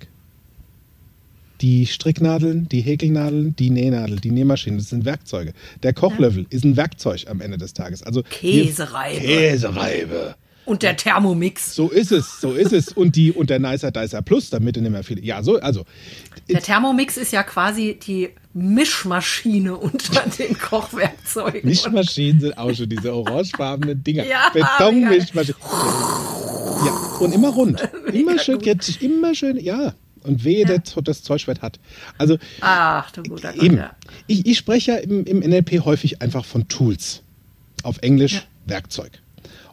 Die 1.60 1.86
Stricknadeln, 1.86 2.68
die 2.68 2.82
Häkelnadeln, 2.82 3.56
die 3.56 3.70
Nähnadel, 3.70 4.20
die 4.20 4.30
Nähmaschine, 4.30 4.76
das 4.76 4.90
sind 4.90 5.04
Werkzeuge. 5.04 5.54
Der 5.82 5.94
Kochlöffel 5.94 6.46
ist 6.50 6.64
ein 6.64 6.76
Werkzeug 6.76 7.24
am 7.28 7.40
Ende 7.40 7.56
des 7.56 7.72
Tages. 7.72 8.02
Also 8.02 8.22
Käsereibe. 8.22 9.20
Käsereibe. 9.20 10.34
Und 10.66 10.82
der 10.82 10.96
Thermomix. 10.96 11.74
So 11.74 11.88
ist 11.88 12.10
es, 12.10 12.40
so 12.40 12.52
ist 12.52 12.72
es. 12.72 12.88
Und 12.88 13.14
die 13.14 13.32
und 13.32 13.50
der 13.50 13.60
Nicer 13.60 13.92
Dicer 13.92 14.20
Plus, 14.20 14.50
damit 14.50 14.76
du 14.76 14.80
nicht 14.82 14.90
mehr 14.90 15.04
viele. 15.04 15.22
Ja, 15.22 15.42
so, 15.42 15.58
also. 15.60 15.84
Der 16.48 16.60
Thermomix 16.60 17.16
ist 17.16 17.32
ja 17.32 17.44
quasi 17.44 17.98
die 18.04 18.30
Mischmaschine 18.56 19.76
unter 19.76 20.22
den 20.38 20.58
Kochwerkzeugen. 20.58 21.68
Mischmaschinen 21.68 22.40
sind 22.40 22.58
auch 22.58 22.72
schon 22.74 22.88
diese 22.88 23.14
orangefarbenen 23.14 24.02
Dinger. 24.02 24.24
Ja, 24.26 24.50
Betonmischmaschinen. 24.52 25.60
Ja, 26.84 26.92
und 27.20 27.32
immer 27.34 27.48
rund. 27.50 27.86
Immer 28.12 28.38
schön, 28.38 28.60
jetzt 28.60 29.02
immer 29.02 29.34
schön, 29.34 29.58
ja. 29.58 29.94
Und 30.22 30.44
wehe, 30.44 30.66
Ja. 30.66 30.78
der, 30.78 31.02
das 31.02 31.22
Zeugschwert 31.22 31.62
hat. 31.62 31.78
Also, 32.18 32.36
Ach, 32.60 33.10
du 33.12 33.22
guter 33.22 33.52
Gott. 33.52 33.62
eben. 33.62 33.76
Ja. 33.78 33.94
Ich, 34.26 34.44
ich 34.46 34.58
spreche 34.58 34.92
ja 34.92 34.96
im, 34.98 35.24
im 35.24 35.38
NLP 35.40 35.84
häufig 35.84 36.20
einfach 36.22 36.44
von 36.44 36.66
Tools. 36.68 37.22
Auf 37.82 37.98
Englisch 38.02 38.34
Ja. 38.34 38.40
Werkzeug. 38.66 39.12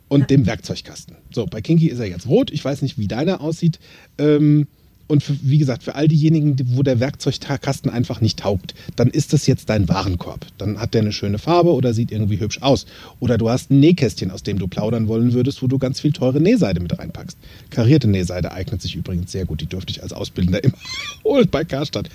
Und 0.08 0.30
dem 0.30 0.46
Werkzeugkasten. 0.46 1.16
So, 1.34 1.46
bei 1.48 1.62
Kinky 1.62 1.88
ist 1.88 2.00
er 2.00 2.06
jetzt 2.06 2.28
rot. 2.28 2.52
Ich 2.52 2.64
weiß 2.64 2.82
nicht, 2.84 2.98
wie 2.98 3.08
deiner 3.08 3.42
aussieht. 3.42 3.80
Ähm, 4.18 4.68
und 5.08 5.22
für, 5.22 5.36
wie 5.42 5.58
gesagt, 5.58 5.84
für 5.84 5.96
all 5.96 6.08
diejenigen, 6.08 6.56
die- 6.56 6.76
wo 6.78 6.82
der 6.84 7.00
Werkzeugkasten 7.00 7.92
einfach 7.92 8.22
nicht 8.22 8.40
taugt, 8.40 8.74
dann 8.96 9.10
ist 9.10 9.34
das 9.34 9.46
jetzt 9.48 9.70
dein 9.70 9.88
Warenkorb. 9.90 10.46
Dann 10.58 10.80
hat 10.80 10.94
der 10.94 11.02
eine 11.02 11.12
schöne 11.12 11.38
Farbe 11.40 11.74
oder 11.74 11.94
sieht 11.94 12.12
irgendwie 12.12 12.40
hübsch 12.40 12.62
aus. 12.62 12.86
Oder 13.20 13.38
du 13.38 13.50
hast 13.50 13.70
ein 13.72 13.80
Nähkästchen, 13.80 14.32
aus 14.32 14.44
dem 14.44 14.58
du 14.60 14.68
plaudern 14.68 15.08
wollen 15.08 15.34
würdest, 15.34 15.62
wo 15.62 15.68
du 15.68 15.78
ganz 15.78 16.00
viel 16.00 16.14
teure 16.14 16.40
Nähseide 16.40 16.80
mit 16.80 16.98
reinpackst. 16.98 17.38
Karierte 17.70 18.08
Nähseide 18.10 18.52
eignet 18.54 18.82
sich 18.82 18.96
übrigens 18.96 19.32
sehr 19.32 19.46
gut. 19.46 19.62
Die 19.62 19.66
dürfte 19.68 19.92
ich 19.92 20.02
als 20.02 20.14
Ausbildender 20.14 20.64
immer 20.64 20.78
holen 21.24 21.48
bei 21.52 21.64
Karstadt. 21.66 22.10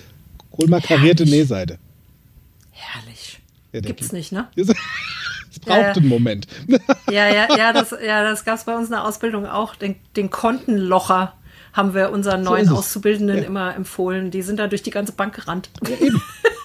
Hol 0.57 0.67
mal 0.69 0.81
karierte 0.81 1.25
Herrlich. 1.25 1.41
Nähseide. 1.41 1.79
Herrlich. 2.71 3.41
Ja, 3.73 3.81
Gibt's 3.81 4.13
nicht, 4.13 4.33
ne? 4.33 4.49
Es 5.51 5.61
braucht 5.61 5.77
Ja, 5.79 5.83
ja. 5.89 5.93
einen 5.95 6.09
Moment. 6.09 6.47
Ja, 7.11 7.29
ja, 7.33 7.49
ja, 7.57 7.73
das, 7.73 7.91
ja, 8.05 8.23
das 8.23 8.45
gab 8.45 8.59
es 8.59 8.65
bei 8.65 8.77
uns 8.77 8.87
in 8.87 8.93
der 8.93 9.05
Ausbildung 9.05 9.47
auch. 9.47 9.75
Den, 9.75 9.95
den 10.15 10.31
Kontenlocher 10.31 11.35
haben 11.73 11.95
wir 11.95 12.11
unseren 12.11 12.43
neuen 12.43 12.67
es. 12.67 12.73
Auszubildenden 12.73 13.39
Ja. 13.39 13.45
immer 13.45 13.75
empfohlen. 13.75 14.31
Die 14.31 14.43
sind 14.43 14.59
da 14.59 14.67
durch 14.67 14.83
die 14.83 14.91
ganze 14.91 15.13
Bank 15.13 15.35
gerannt. 15.35 15.71
Ja, 15.89 15.97
eben. 16.07 16.23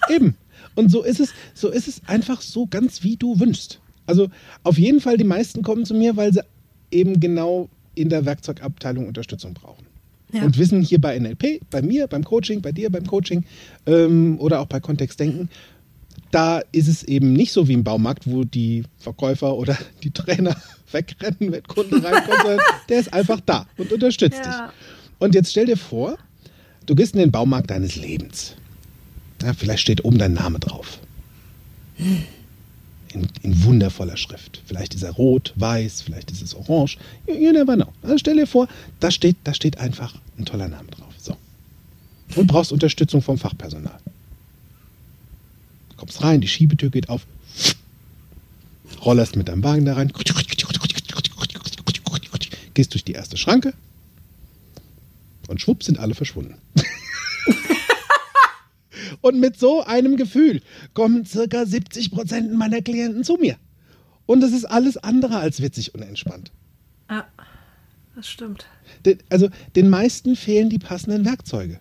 eben. 0.10 0.38
Und 0.76 0.90
so 0.90 1.04
ist 1.04 1.20
es, 1.20 1.34
so 1.54 1.70
ist 1.70 1.88
es 1.88 2.02
einfach 2.08 2.42
so 2.42 2.66
ganz 2.66 3.04
wie 3.04 3.16
du 3.16 3.40
wünschst. 3.40 3.80
Also 4.06 4.28
auf 4.64 4.78
jeden 4.78 5.00
Fall, 5.00 5.18
die 5.18 5.24
meisten 5.24 5.62
kommen 5.62 5.86
zu 5.86 5.94
mir, 5.94 6.18
weil 6.18 6.34
sie 6.34 6.42
eben 6.92 7.20
genau 7.20 7.70
in 7.96 8.10
der 8.10 8.26
Werkzeugabteilung 8.26 9.08
Unterstützung 9.08 9.54
brauchen. 9.54 9.86
Ja. 10.32 10.44
Und 10.44 10.58
wissen 10.58 10.82
hier 10.82 11.00
bei 11.00 11.18
NLP, 11.20 11.62
bei 11.70 11.84
mir, 11.84 12.08
beim 12.08 12.24
Coaching, 12.24 12.62
bei 12.62 12.72
dir 12.72 12.92
beim 12.92 13.06
Coaching 13.06 13.46
ähm, 13.86 14.40
oder 14.40 14.62
auch 14.62 14.66
bei 14.66 14.80
Kontextdenken, 14.80 15.50
da 16.34 16.62
ist 16.72 16.88
es 16.88 17.04
eben 17.04 17.34
nicht 17.34 17.52
so 17.54 17.68
wie 17.68 17.74
im 17.74 17.84
Baumarkt, 17.84 18.26
wo 18.26 18.44
die 18.44 18.84
Verkäufer 19.00 19.56
oder 19.56 19.78
die 20.04 20.12
Trainer 20.12 20.56
wegrennen, 20.92 21.52
wenn 21.52 21.64
Kunde 21.64 22.04
reinkommt, 22.04 22.62
der 22.90 23.00
ist 23.00 23.14
einfach 23.14 23.40
da 23.46 23.68
und 23.78 23.92
unterstützt 23.92 24.40
Ja. 24.44 24.68
dich. 24.68 24.76
Und 25.20 25.36
jetzt 25.36 25.52
stell 25.52 25.68
dir 25.68 25.78
vor, 25.78 26.18
du 26.86 26.96
gehst 26.96 27.14
in 27.14 27.20
den 27.20 27.32
Baumarkt 27.32 27.70
deines 27.70 27.96
Lebens. 27.96 28.56
Ja, 29.42 29.54
vielleicht 29.54 29.82
steht 29.82 30.04
oben 30.06 30.18
dein 30.18 30.34
Name 30.34 30.60
drauf. 30.60 31.00
In, 31.98 33.28
in 33.44 33.64
wundervoller 33.64 34.18
Schrift. 34.18 34.62
Vielleicht 34.66 34.96
ist 34.96 35.04
er 35.04 35.12
rot, 35.12 35.54
weiß, 35.56 36.02
vielleicht 36.02 36.32
ist 36.32 36.42
es 36.42 36.56
orange. 36.56 36.98
You, 37.28 37.36
you 37.36 37.52
never 37.52 37.76
know. 37.76 37.90
Also 38.02 38.18
stell 38.18 38.36
dir 38.38 38.48
vor, 38.48 38.68
da 39.00 39.12
steht, 39.12 39.36
da 39.44 39.54
steht 39.54 39.78
einfach 39.78 40.16
ein 40.40 40.46
toller 40.46 40.68
Name 40.68 40.88
drauf. 40.90 41.14
So. 41.20 41.38
Und 42.36 42.48
brauchst 42.48 42.72
Unterstützung 42.72 43.22
vom 43.22 43.38
Fachpersonal. 43.38 44.00
Kommst 46.04 46.22
rein, 46.22 46.42
die 46.42 46.50
Schiebetür 46.50 46.90
geht 46.90 47.08
auf. 47.08 47.26
Rollerst 49.06 49.38
mit 49.38 49.48
deinem 49.48 49.64
Wagen 49.64 49.86
da 49.86 49.94
rein. 49.94 50.12
Gehst 52.74 52.94
durch 52.94 53.06
die 53.06 53.14
erste 53.14 53.38
Schranke. 53.38 53.74
Und 55.48 55.62
schwupp 55.62 55.82
sind 55.82 56.00
alle 56.00 56.14
verschwunden. 56.14 56.56
Und 59.22 59.40
mit 59.40 59.58
so 59.58 59.86
einem 59.86 60.18
Gefühl 60.18 60.62
kommen 60.94 61.26
circa 61.26 61.66
70 61.66 62.12
Prozent 62.12 62.54
meiner 62.54 62.82
Klienten 62.82 63.24
zu 63.24 63.38
mir. 63.38 63.56
Und 64.26 64.44
es 64.44 64.52
ist 64.52 64.66
alles 64.66 64.98
andere 64.98 65.38
als 65.38 65.62
witzig 65.62 65.96
und 65.96 66.02
entspannt. 66.02 66.52
Ja, 67.10 67.26
das 68.14 68.28
stimmt. 68.28 68.66
Also 69.30 69.48
den 69.78 69.90
meisten 69.90 70.36
fehlen 70.36 70.70
die 70.70 70.80
passenden 70.80 71.24
Werkzeuge, 71.24 71.80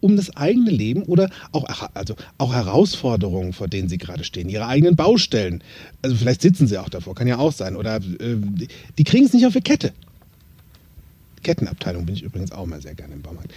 um 0.00 0.16
das 0.16 0.36
eigene 0.36 0.70
Leben 0.70 1.02
oder 1.04 1.30
auch, 1.52 1.90
also 1.94 2.16
auch 2.38 2.52
Herausforderungen, 2.54 3.52
vor 3.52 3.68
denen 3.68 3.88
sie 3.88 3.98
gerade 3.98 4.24
stehen, 4.24 4.48
ihre 4.48 4.66
eigenen 4.66 4.96
Baustellen. 4.96 5.62
Also 6.02 6.16
vielleicht 6.16 6.42
sitzen 6.42 6.66
sie 6.66 6.78
auch 6.78 6.88
davor, 6.88 7.14
kann 7.14 7.26
ja 7.26 7.38
auch 7.38 7.52
sein. 7.52 7.76
Oder 7.76 7.96
äh, 7.96 8.36
die, 8.98 9.04
kriegen 9.04 9.26
es 9.26 9.32
nicht 9.32 9.46
auf 9.46 9.52
die 9.52 9.60
Kette. 9.60 9.92
Kettenabteilung 11.42 12.04
bin 12.04 12.14
ich 12.14 12.22
übrigens 12.22 12.52
auch 12.52 12.66
mal 12.66 12.82
sehr 12.82 12.94
gerne 12.94 13.14
im 13.14 13.22
Baumarkt. 13.22 13.52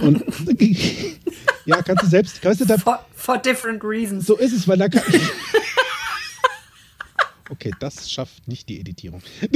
Und 0.00 0.24
ja, 1.66 1.82
kannst 1.82 2.02
du 2.02 2.08
selbst, 2.08 2.42
kannst 2.42 2.60
du 2.60 2.64
da, 2.64 2.78
For, 2.78 3.04
for 3.14 3.38
different 3.38 3.84
reasons. 3.84 4.26
so 4.26 4.36
ist 4.36 4.52
es, 4.52 4.66
weil 4.66 4.78
da 4.78 4.88
kann 4.88 5.02
Okay, 7.50 7.72
das 7.80 8.10
schafft 8.10 8.46
nicht 8.46 8.68
die 8.68 8.80
Editierung. 8.80 9.22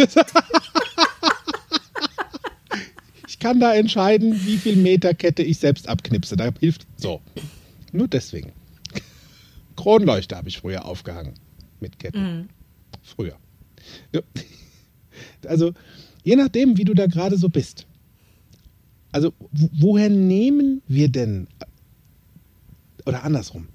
Kann 3.43 3.59
da 3.61 3.75
entscheiden, 3.75 4.35
wie 4.47 4.57
viel 4.57 4.77
Meter 4.77 5.15
Kette 5.15 5.43
ich 5.43 5.59
selbst 5.59 5.89
abknipse. 5.89 6.37
Da 6.37 6.51
hilft 6.61 6.87
so. 6.97 7.21
Nur 7.91 8.07
deswegen. 8.09 8.53
Kronleuchter 9.77 10.37
habe 10.37 10.49
ich 10.49 10.59
früher 10.59 10.85
aufgehangen 10.85 11.35
mit 11.81 11.99
Ketten. 11.99 12.49
Früher. 13.03 13.37
Ja. 14.13 14.21
Also, 15.47 15.73
je 16.23 16.37
nachdem, 16.37 16.79
wie 16.79 16.85
du 16.85 16.95
da 16.95 17.07
gerade 17.07 17.37
so 17.37 17.49
bist. 17.49 17.87
Also, 19.11 19.33
wo- 19.51 19.71
woher 19.73 20.09
nehmen 20.09 20.83
wir 20.87 21.09
denn, 21.09 21.49
oder 23.05 23.25
andersrum, 23.25 23.67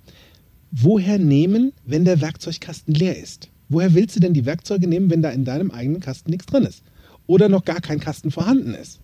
woher 0.71 1.19
nehmen, 1.19 1.73
wenn 1.85 2.05
der 2.05 2.21
Werkzeugkasten 2.21 2.93
leer 2.93 3.17
ist? 3.17 3.49
Woher 3.69 3.93
willst 3.93 4.15
du 4.15 4.21
denn 4.21 4.33
die 4.33 4.45
Werkzeuge 4.45 4.87
nehmen, 4.87 5.09
wenn 5.09 5.21
da 5.21 5.29
in 5.29 5.43
deinem 5.43 5.71
eigenen 5.71 5.99
Kasten 5.99 6.31
nichts 6.31 6.45
drin 6.45 6.63
ist? 6.63 6.83
Oder 7.27 7.49
noch 7.49 7.65
gar 7.65 7.81
kein 7.81 7.99
Kasten 7.99 8.31
vorhanden 8.31 8.73
ist? 8.73 9.01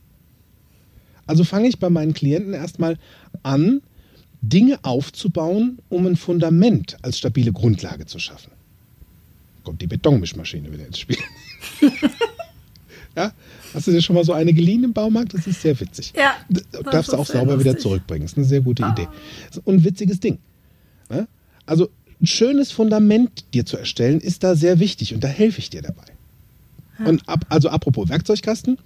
Also 1.25 1.43
fange 1.43 1.67
ich 1.67 1.79
bei 1.79 1.89
meinen 1.89 2.13
Klienten 2.13 2.53
erstmal 2.53 2.97
an, 3.43 3.81
Dinge 4.41 4.79
aufzubauen, 4.83 5.79
um 5.89 6.05
ein 6.05 6.15
Fundament 6.17 6.97
als 7.01 7.17
stabile 7.17 7.53
Grundlage 7.53 8.05
zu 8.05 8.19
schaffen. 8.19 8.51
Kommt 9.63 9.81
die 9.81 9.87
Betonmischmaschine 9.87 10.71
wieder 10.71 10.85
ins 10.85 10.99
Spiel. 10.99 11.17
ja? 13.15 13.31
Hast 13.73 13.87
du 13.87 13.91
dir 13.91 14.01
schon 14.01 14.15
mal 14.15 14.25
so 14.25 14.33
eine 14.33 14.53
geliehen 14.53 14.83
im 14.83 14.93
Baumarkt? 14.93 15.33
Das 15.33 15.47
ist 15.47 15.61
sehr 15.61 15.79
witzig. 15.79 16.13
Ja, 16.15 16.35
Du 16.49 16.83
darfst 16.83 17.13
ist 17.13 17.17
auch 17.17 17.25
sauber 17.25 17.53
wieder 17.59 17.71
lustig. 17.71 17.81
zurückbringen. 17.81 18.23
Das 18.23 18.33
ist 18.33 18.37
eine 18.37 18.45
sehr 18.45 18.61
gute 18.61 18.83
Idee. 18.83 19.07
Und 19.63 19.75
ein 19.75 19.83
witziges 19.83 20.19
Ding. 20.19 20.39
Also 21.65 21.89
ein 22.21 22.27
schönes 22.27 22.71
Fundament 22.71 23.45
dir 23.53 23.65
zu 23.65 23.77
erstellen, 23.77 24.19
ist 24.19 24.43
da 24.43 24.55
sehr 24.55 24.79
wichtig 24.79 25.13
und 25.13 25.23
da 25.23 25.27
helfe 25.29 25.59
ich 25.59 25.69
dir 25.69 25.81
dabei. 25.81 26.03
Und 27.05 27.27
ab, 27.27 27.45
also 27.49 27.69
apropos 27.69 28.09
Werkzeugkasten, 28.09 28.77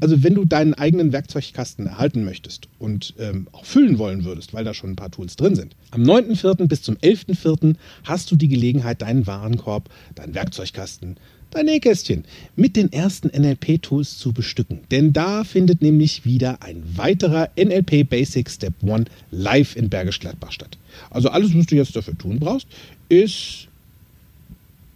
Also 0.00 0.22
wenn 0.22 0.34
du 0.34 0.44
deinen 0.44 0.74
eigenen 0.74 1.12
Werkzeugkasten 1.12 1.86
erhalten 1.86 2.24
möchtest 2.24 2.68
und 2.78 3.14
ähm, 3.18 3.46
auch 3.52 3.64
füllen 3.64 3.98
wollen 3.98 4.24
würdest, 4.24 4.52
weil 4.52 4.64
da 4.64 4.74
schon 4.74 4.90
ein 4.90 4.96
paar 4.96 5.10
Tools 5.10 5.36
drin 5.36 5.54
sind, 5.54 5.76
am 5.92 6.02
9.4. 6.02 6.66
bis 6.66 6.82
zum 6.82 6.96
11.4. 6.96 7.76
hast 8.04 8.30
du 8.30 8.36
die 8.36 8.48
Gelegenheit, 8.48 9.02
deinen 9.02 9.26
Warenkorb, 9.26 9.88
deinen 10.14 10.34
Werkzeugkasten, 10.34 11.16
dein 11.50 11.66
Nähkästchen 11.66 12.24
mit 12.56 12.76
den 12.76 12.92
ersten 12.92 13.28
NLP-Tools 13.28 14.18
zu 14.18 14.32
bestücken. 14.32 14.80
Denn 14.90 15.12
da 15.12 15.44
findet 15.44 15.80
nämlich 15.80 16.24
wieder 16.24 16.62
ein 16.62 16.82
weiterer 16.96 17.50
NLP 17.56 18.08
Basic 18.08 18.50
Step 18.50 18.74
1 18.82 19.08
live 19.30 19.76
in 19.76 19.88
Bergisch 19.88 20.18
Gladbach 20.18 20.52
statt. 20.52 20.76
Also 21.10 21.28
alles, 21.28 21.56
was 21.56 21.66
du 21.66 21.76
jetzt 21.76 21.94
dafür 21.94 22.18
tun 22.18 22.40
brauchst, 22.40 22.66
ist 23.08 23.68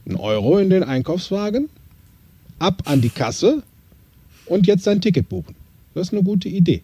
ein 0.07 0.17
Euro 0.17 0.59
in 0.59 0.71
den 0.71 0.83
Einkaufswagen, 0.83 1.69
ab 2.59 2.83
an 2.87 3.01
die 3.01 3.11
Kasse 3.11 3.63
und 4.49 4.67
jetzt 4.67 4.87
dein 4.87 5.01
Ticket 5.01 5.29
buchen. 5.29 5.55
Das 5.95 6.09
ist 6.09 6.13
eine 6.13 6.23
gute 6.23 6.49
Idee. 6.49 6.83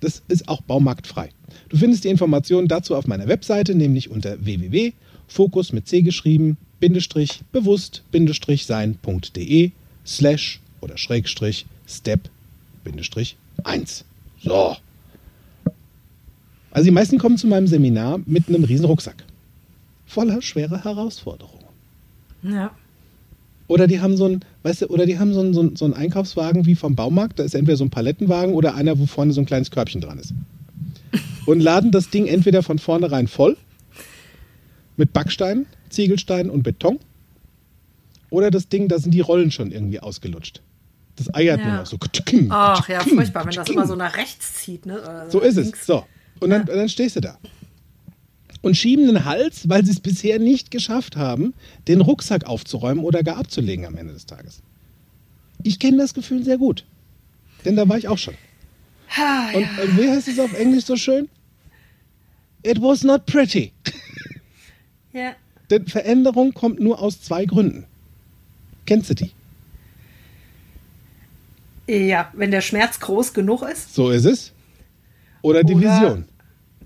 Das 0.00 0.22
ist 0.28 0.48
auch 0.48 0.62
baumarktfrei. 0.62 1.30
Du 1.68 1.76
findest 1.76 2.04
die 2.04 2.08
Informationen 2.08 2.68
dazu 2.68 2.96
auf 2.96 3.06
meiner 3.06 3.28
Webseite, 3.28 3.74
nämlich 3.74 4.10
unter 4.10 4.44
www.fokus 4.44 5.72
mit 5.72 5.86
C 5.86 6.02
geschrieben, 6.02 6.56
Bindestrich, 6.80 7.42
bewusst, 7.52 8.02
Bindestrich 8.10 8.66
sein.de, 8.66 9.70
slash 10.04 10.60
oder 10.80 10.98
Schrägstrich, 10.98 11.66
Step, 11.86 12.28
Bindestrich 12.82 13.36
1. 13.62 14.04
So. 14.42 14.76
Also 16.72 16.84
die 16.84 16.90
meisten 16.90 17.18
kommen 17.18 17.38
zu 17.38 17.46
meinem 17.46 17.68
Seminar 17.68 18.20
mit 18.26 18.48
einem 18.48 18.64
riesen 18.64 18.86
Rucksack. 18.86 19.24
Voller 20.06 20.42
schwerer 20.42 20.82
Herausforderungen. 20.82 21.64
Ja. 22.42 22.72
Oder 23.72 23.86
die 23.86 24.00
haben 24.00 24.18
so 24.18 24.26
ein, 24.26 24.40
weißt 24.64 24.82
du, 24.82 24.86
oder 24.88 25.06
die 25.06 25.18
haben 25.18 25.32
so 25.32 25.40
einen, 25.40 25.54
so, 25.54 25.60
einen, 25.60 25.76
so 25.76 25.86
einen 25.86 25.94
Einkaufswagen 25.94 26.66
wie 26.66 26.74
vom 26.74 26.94
Baumarkt, 26.94 27.38
da 27.38 27.42
ist 27.42 27.54
entweder 27.54 27.78
so 27.78 27.84
ein 27.84 27.90
Palettenwagen 27.90 28.52
oder 28.54 28.74
einer, 28.74 28.98
wo 28.98 29.06
vorne 29.06 29.32
so 29.32 29.40
ein 29.40 29.46
kleines 29.46 29.70
Körbchen 29.70 30.02
dran 30.02 30.18
ist. 30.18 30.34
Und 31.46 31.60
laden 31.60 31.90
das 31.90 32.10
Ding 32.10 32.26
entweder 32.26 32.62
von 32.62 32.78
vornherein 32.78 33.28
voll 33.28 33.56
mit 34.98 35.14
Backsteinen, 35.14 35.64
Ziegelsteinen 35.88 36.50
und 36.50 36.62
Beton. 36.62 36.98
Oder 38.28 38.50
das 38.50 38.68
Ding, 38.68 38.88
da 38.88 38.98
sind 38.98 39.12
die 39.12 39.20
Rollen 39.20 39.50
schon 39.50 39.72
irgendwie 39.72 40.00
ausgelutscht. 40.00 40.60
Das 41.16 41.34
eiert 41.34 41.60
Ja. 41.60 41.66
nur 41.68 41.76
noch 41.78 41.86
so. 41.86 41.98
Ach 42.50 42.88
ja, 42.88 43.00
furchtbar, 43.00 43.44
wenn 43.46 43.54
das 43.54 43.68
immer 43.70 43.86
so 43.86 43.96
nach 43.96 44.16
rechts 44.16 44.54
zieht. 44.54 44.86
Ne? 44.86 45.00
Oder 45.00 45.30
So 45.30 45.38
nach 45.38 45.46
ist 45.46 45.56
es. 45.56 45.86
So. 45.86 46.04
Und 46.40 46.50
dann, 46.50 46.66
dann 46.66 46.88
stehst 46.88 47.16
du 47.16 47.20
da. 47.20 47.38
Und 48.62 48.76
schieben 48.76 49.06
den 49.06 49.24
Hals, 49.24 49.68
weil 49.68 49.84
sie 49.84 49.90
es 49.90 50.00
bisher 50.00 50.38
nicht 50.38 50.70
geschafft 50.70 51.16
haben, 51.16 51.52
den 51.88 52.00
Rucksack 52.00 52.44
aufzuräumen 52.46 53.04
oder 53.04 53.22
gar 53.24 53.36
abzulegen 53.36 53.84
am 53.86 53.96
Ende 53.96 54.12
des 54.14 54.24
Tages. 54.26 54.62
Ich 55.64 55.78
kenne 55.80 55.96
das 55.98 56.14
Gefühl 56.14 56.44
sehr 56.44 56.58
gut. 56.58 56.84
Denn 57.64 57.74
da 57.76 57.88
war 57.88 57.98
ich 57.98 58.06
auch 58.08 58.18
schon. 58.18 58.34
Ah, 59.16 59.48
Und 59.52 59.62
ja. 59.62 59.68
äh, 59.82 59.96
wie 59.98 60.08
heißt 60.08 60.28
es 60.28 60.38
auf 60.38 60.52
Englisch 60.54 60.84
so 60.84 60.96
schön? 60.96 61.28
It 62.62 62.80
was 62.80 63.02
not 63.02 63.26
pretty. 63.26 63.72
ja. 65.12 65.34
Denn 65.70 65.86
Veränderung 65.86 66.54
kommt 66.54 66.78
nur 66.80 67.00
aus 67.00 67.20
zwei 67.20 67.44
Gründen. 67.44 67.84
Kennst 68.86 69.10
du 69.10 69.14
die? 69.14 69.32
ja, 71.88 72.30
wenn 72.34 72.50
der 72.50 72.60
Schmerz 72.60 73.00
groß 73.00 73.32
genug 73.34 73.62
ist, 73.62 73.94
So 73.94 74.10
ist 74.10 74.24
es. 74.24 74.52
Oder 75.42 75.64
die 75.64 75.74
Oder- 75.74 75.96
Vision. 75.96 76.24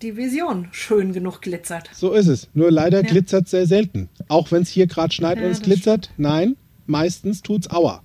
Die 0.02 0.16
Vision 0.16 0.68
schön 0.72 1.12
genug 1.12 1.40
glitzert. 1.42 1.90
So 1.94 2.12
ist 2.12 2.26
es. 2.26 2.48
Nur 2.54 2.70
leider 2.70 3.02
Ja. 3.04 3.08
glitzert 3.10 3.48
sehr 3.48 3.66
selten. 3.66 4.08
Auch 4.28 4.50
wenn 4.52 4.62
es 4.62 4.68
hier 4.68 4.86
gerade 4.86 5.12
schneit 5.12 5.38
Ja, 5.38 5.44
und 5.44 5.50
es 5.50 5.60
glitzert. 5.62 6.10
Nein, 6.16 6.56
meistens 6.86 7.42
tut's 7.42 7.70
Aua. 7.70 8.02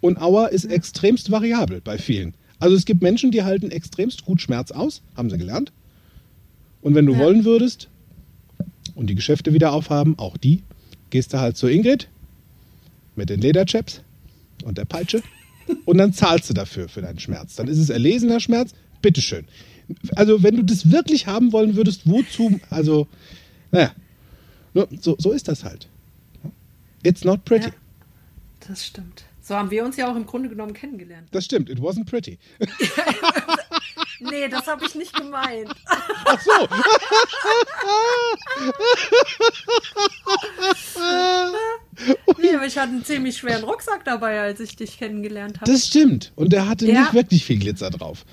Und 0.00 0.20
Aua 0.20 0.46
ist 0.46 0.64
extremst 0.66 1.30
variabel 1.30 1.80
bei 1.80 1.98
vielen. 1.98 2.34
Also 2.58 2.76
es 2.76 2.84
gibt 2.84 3.02
Menschen, 3.02 3.30
die 3.30 3.42
halten 3.42 3.70
extremst 3.70 4.24
gut 4.24 4.40
Schmerz 4.40 4.70
aus, 4.70 5.02
haben 5.16 5.30
sie 5.30 5.38
gelernt. 5.38 5.72
Und 6.82 6.94
wenn 6.94 7.06
du 7.06 7.12
Ja. 7.14 7.18
wollen 7.20 7.44
würdest 7.44 7.88
und 8.94 9.08
die 9.08 9.14
Geschäfte 9.14 9.52
wieder 9.52 9.72
aufhaben, 9.72 10.18
auch 10.18 10.36
die, 10.36 10.62
gehst 11.10 11.32
du 11.32 11.38
halt 11.40 11.56
zu 11.56 11.68
Ingrid 11.68 12.08
mit 13.16 13.28
den 13.30 13.40
Lederchaps 13.40 14.02
und 14.64 14.78
der 14.78 14.84
Peitsche 14.84 15.22
und 15.84 15.98
dann 15.98 16.12
zahlst 16.12 16.48
du 16.50 16.54
dafür 16.54 16.88
für 16.88 17.02
deinen 17.02 17.18
Schmerz. 17.18 17.56
Dann 17.56 17.68
ist 17.68 17.78
es 17.78 17.90
erlesener 17.90 18.40
Schmerz, 18.40 18.72
bitteschön. 19.02 19.46
Also 20.16 20.42
wenn 20.42 20.56
du 20.56 20.62
das 20.64 20.90
wirklich 20.90 21.26
haben 21.26 21.52
wollen 21.52 21.76
würdest, 21.76 22.08
wozu, 22.08 22.58
also, 22.70 23.06
naja, 23.70 23.92
nur 24.74 24.88
so, 25.00 25.16
so 25.18 25.32
ist 25.32 25.48
das 25.48 25.64
halt. 25.64 25.88
It's 27.02 27.24
not 27.24 27.44
pretty. 27.44 27.68
Ja. 27.68 27.74
Das 28.68 28.86
stimmt. 28.86 29.24
So 29.42 29.56
haben 29.56 29.70
wir 29.70 29.84
uns 29.84 29.96
ja 29.96 30.10
auch 30.10 30.16
im 30.16 30.26
Grunde 30.26 30.48
genommen 30.48 30.74
kennengelernt. 30.74 31.28
Das 31.32 31.44
stimmt, 31.46 31.70
it 31.70 31.78
wasn't 31.78 32.06
pretty. 32.06 32.38
Nee, 34.22 34.48
das 34.48 34.66
habe 34.66 34.84
ich 34.84 34.94
nicht 34.94 35.14
gemeint. 35.14 35.70
Ach 35.86 36.40
so, 36.42 36.52
Nee, 42.40 42.54
aber 42.54 42.66
ich 42.66 42.78
hatte 42.78 42.92
einen 42.92 43.04
ziemlich 43.04 43.36
schweren 43.38 43.64
Rucksack 43.64 44.04
dabei, 44.04 44.40
als 44.40 44.60
ich 44.60 44.76
dich 44.76 44.98
kennengelernt 44.98 45.60
habe. 45.60 45.70
das 45.70 45.86
stimmt. 45.86 46.32
Und 46.36 46.52
der 46.52 46.68
hatte 46.68 46.86
Ja. 46.86 47.00
nicht 47.02 47.14
wirklich 47.14 47.44
viel 47.44 47.58
Glitzer 47.58 47.90
drauf. 47.90 48.24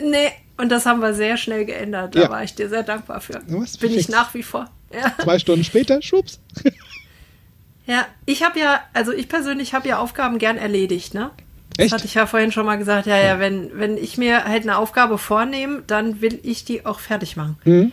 Nee, 0.00 0.30
und 0.56 0.70
das 0.70 0.86
haben 0.86 1.00
wir 1.00 1.14
sehr 1.14 1.36
schnell 1.36 1.64
geändert. 1.64 2.14
Da 2.14 2.22
Ja. 2.22 2.30
war 2.30 2.42
ich 2.42 2.54
dir 2.54 2.68
sehr 2.68 2.82
dankbar 2.82 3.20
für. 3.20 3.40
Warst 3.48 3.80
Bin 3.80 3.92
ich 3.94 4.08
nach 4.08 4.32
wie 4.34 4.42
vor. 4.42 4.70
Ja, 4.92 5.12
Zwei 5.22 5.38
Stunden 5.38 5.64
später, 5.64 6.00
schwupps. 6.02 6.40
ja 7.86 8.06
ich 8.24 8.42
habe 8.42 8.58
ja, 8.58 8.80
also 8.92 9.12
ich 9.12 9.28
persönlich 9.28 9.74
habe 9.74 9.88
ja 9.88 9.98
Aufgaben 9.98 10.38
gern 10.38 10.56
erledigt, 10.56 11.14
ne? 11.14 11.30
Echt? 11.78 11.92
Das 11.92 11.98
hatte 11.98 12.06
ich 12.06 12.14
ja 12.14 12.26
vorhin 12.26 12.52
schon 12.52 12.64
mal 12.64 12.76
gesagt. 12.78 13.06
Ja, 13.06 13.18
ja, 13.18 13.38
wenn, 13.38 13.70
wenn 13.78 13.98
ich 13.98 14.16
mir 14.16 14.44
halt 14.44 14.62
eine 14.62 14.78
Aufgabe 14.78 15.18
vornehme, 15.18 15.82
dann 15.86 16.20
will 16.22 16.40
ich 16.42 16.64
die 16.64 16.86
auch 16.86 17.00
fertig 17.00 17.36
machen. 17.36 17.58
Mhm. 17.64 17.92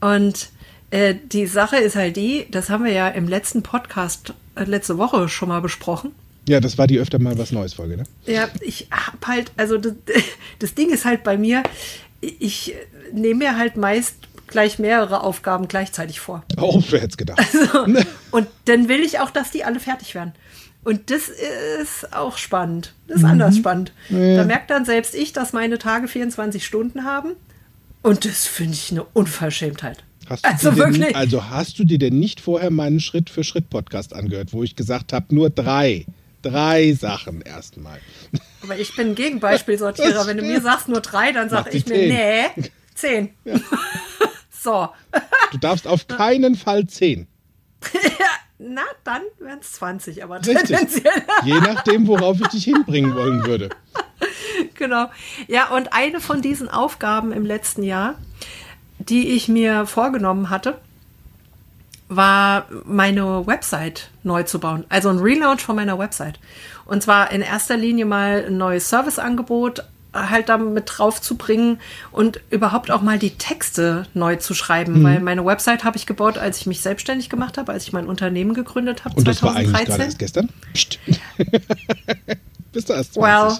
Und 0.00 0.50
äh, 0.90 1.14
die 1.24 1.46
Sache 1.46 1.78
ist 1.78 1.96
halt 1.96 2.16
die, 2.16 2.46
das 2.50 2.70
haben 2.70 2.84
wir 2.84 2.92
ja 2.92 3.08
im 3.08 3.26
letzten 3.26 3.62
Podcast 3.64 4.34
äh, 4.54 4.64
letzte 4.64 4.98
Woche 4.98 5.28
schon 5.28 5.48
mal 5.48 5.60
besprochen. 5.60 6.14
Ja, 6.48 6.60
das 6.60 6.76
war 6.78 6.86
die 6.86 6.98
öfter 6.98 7.18
mal 7.18 7.38
was 7.38 7.52
Neues 7.52 7.74
Folge, 7.74 7.96
ne? 7.96 8.04
Ja, 8.26 8.48
ich 8.60 8.88
hab 8.90 9.26
halt, 9.26 9.52
also 9.56 9.78
das, 9.78 9.94
das 10.58 10.74
Ding 10.74 10.90
ist 10.90 11.04
halt 11.04 11.22
bei 11.22 11.36
mir, 11.36 11.62
ich 12.20 12.74
nehme 13.12 13.44
mir 13.44 13.58
halt 13.58 13.76
meist 13.76 14.16
gleich 14.46 14.78
mehrere 14.78 15.22
Aufgaben 15.22 15.66
gleichzeitig 15.66 16.20
vor. 16.20 16.44
Oh, 16.58 16.82
wer 16.90 17.00
hätte 17.00 17.10
es 17.10 17.16
gedacht? 17.16 17.40
Und 18.30 18.48
dann 18.66 18.88
will 18.88 19.00
ich 19.00 19.18
auch, 19.20 19.30
dass 19.30 19.50
die 19.50 19.64
alle 19.64 19.80
fertig 19.80 20.14
werden. 20.14 20.32
Und 20.84 21.10
das 21.10 21.28
ist 21.28 22.12
auch 22.12 22.36
spannend. 22.36 22.92
Das 23.06 23.18
ist 23.18 23.24
anders 23.24 23.56
spannend. 23.56 23.92
Da 24.08 24.44
merkt 24.44 24.70
dann 24.70 24.84
selbst 24.84 25.14
ich, 25.14 25.32
dass 25.32 25.52
meine 25.52 25.78
Tage 25.78 26.08
24 26.08 26.64
Stunden 26.64 27.04
haben. 27.04 27.32
Und 28.02 28.24
das 28.24 28.46
finde 28.46 28.74
ich 28.74 28.90
eine 28.90 29.04
Unverschämtheit. 29.04 30.02
Hast 30.28 30.44
du, 30.44 30.48
also 30.48 30.70
denn, 30.70 30.78
wirklich. 30.78 31.16
also 31.16 31.50
hast 31.50 31.78
du 31.78 31.84
dir 31.84 31.98
denn 31.98 32.18
nicht 32.18 32.40
vorher 32.40 32.70
meinen 32.70 33.00
Schritt-für-Schritt-Podcast 33.00 34.14
angehört, 34.14 34.52
wo 34.52 34.62
ich 34.62 34.76
gesagt 34.76 35.12
habe, 35.12 35.34
nur 35.34 35.50
drei, 35.50 36.06
drei 36.42 36.92
Sachen 36.92 37.40
erstmal. 37.40 38.00
Aber 38.62 38.78
ich 38.78 38.94
bin 38.96 39.14
Gegenbeispielsortierer. 39.14 40.26
Wenn 40.26 40.36
du 40.36 40.42
mir 40.42 40.60
sagst 40.60 40.88
nur 40.88 41.00
drei, 41.00 41.32
dann 41.32 41.48
die 41.48 41.76
ich 41.76 41.86
mir, 41.86 41.94
zehn. 41.94 42.08
nee, 42.08 42.70
zehn. 42.94 43.34
so. 44.50 44.88
Du 45.50 45.58
darfst 45.58 45.86
auf 45.86 46.06
keinen 46.06 46.54
Fall 46.54 46.86
zehn. 46.86 47.26
Na, 48.58 48.82
dann 49.02 49.22
wären 49.40 49.58
es 49.58 49.72
20, 49.72 50.22
aber 50.22 50.38
Richtig. 50.38 50.62
tendenziell. 50.68 51.22
Je 51.44 51.58
nachdem, 51.60 52.06
worauf 52.06 52.40
ich 52.40 52.46
dich 52.48 52.64
hinbringen 52.64 53.14
wollen 53.14 53.44
würde. 53.44 53.70
genau. 54.74 55.10
Ja, 55.48 55.70
und 55.70 55.92
eine 55.92 56.20
von 56.20 56.42
diesen 56.42 56.68
Aufgaben 56.68 57.32
im 57.32 57.44
letzten 57.44 57.82
Jahr, 57.82 58.14
die 59.00 59.30
ich 59.30 59.48
mir 59.48 59.86
vorgenommen 59.86 60.48
hatte, 60.48 60.78
war 62.08 62.66
meine 62.84 63.46
Website 63.46 64.10
neu 64.22 64.42
zu 64.42 64.58
bauen. 64.58 64.84
Also 64.88 65.08
ein 65.08 65.18
Relaunch 65.18 65.62
von 65.62 65.76
meiner 65.76 65.98
Website. 65.98 66.38
Und 66.84 67.02
zwar 67.02 67.30
in 67.32 67.40
erster 67.42 67.76
Linie 67.76 68.04
mal 68.04 68.44
ein 68.46 68.56
neues 68.58 68.88
Serviceangebot 68.90 69.84
halt 70.14 70.50
damit 70.50 70.84
drauf 70.86 71.22
zu 71.22 71.36
bringen 71.36 71.80
und 72.10 72.38
überhaupt 72.50 72.90
auch 72.90 73.00
mal 73.00 73.18
die 73.18 73.30
Texte 73.30 74.04
neu 74.12 74.36
zu 74.36 74.52
schreiben, 74.52 74.98
Mhm. 75.00 75.04
weil 75.04 75.20
meine 75.20 75.42
Website 75.46 75.84
habe 75.84 75.96
ich 75.96 76.04
gebaut, 76.04 76.36
als 76.36 76.58
ich 76.58 76.66
mich 76.66 76.82
selbstständig 76.82 77.30
gemacht 77.30 77.56
habe, 77.56 77.72
als 77.72 77.84
ich 77.84 77.94
mein 77.94 78.06
Unternehmen 78.06 78.52
gegründet 78.52 79.06
habe 79.06 79.14
Und 79.16 79.26
das 79.26 79.42
war 79.42 79.56
eigentlich 79.56 79.72
gerade 79.72 79.86
2013. 79.86 80.04
erst 80.04 80.18
gestern? 80.18 80.48
Psst. 80.74 80.98
Bist 82.72 82.88
du 82.90 82.92
erst 82.92 83.14
20? 83.14 83.22
Well, 83.22 83.58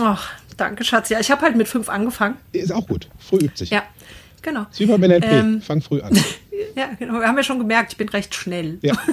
ach, 0.00 0.30
danke 0.56 0.82
Schatz. 0.84 1.10
Ja, 1.10 1.20
ich 1.20 1.30
habe 1.30 1.42
halt 1.42 1.56
mit 1.56 1.68
fünf 1.68 1.90
angefangen. 1.90 2.36
Ist 2.52 2.72
auch 2.72 2.86
gut. 2.86 3.08
Früh 3.18 3.36
übt 3.38 3.56
sich. 3.58 3.68
Ja, 3.70 3.82
genau. 4.40 4.66
Ist 4.70 4.80
wie 4.80 4.86
beim 4.86 5.00
NLP. 5.02 5.24
Ähm. 5.30 5.60
Fang 5.62 5.82
früh 5.82 6.00
an. 6.00 6.18
Ja, 6.74 6.90
genau. 6.98 7.20
Wir 7.20 7.26
haben 7.28 7.36
ja 7.36 7.42
schon 7.42 7.58
gemerkt, 7.58 7.92
ich 7.92 7.98
bin 7.98 8.08
recht 8.08 8.34
schnell. 8.34 8.78
Ja. 8.82 8.94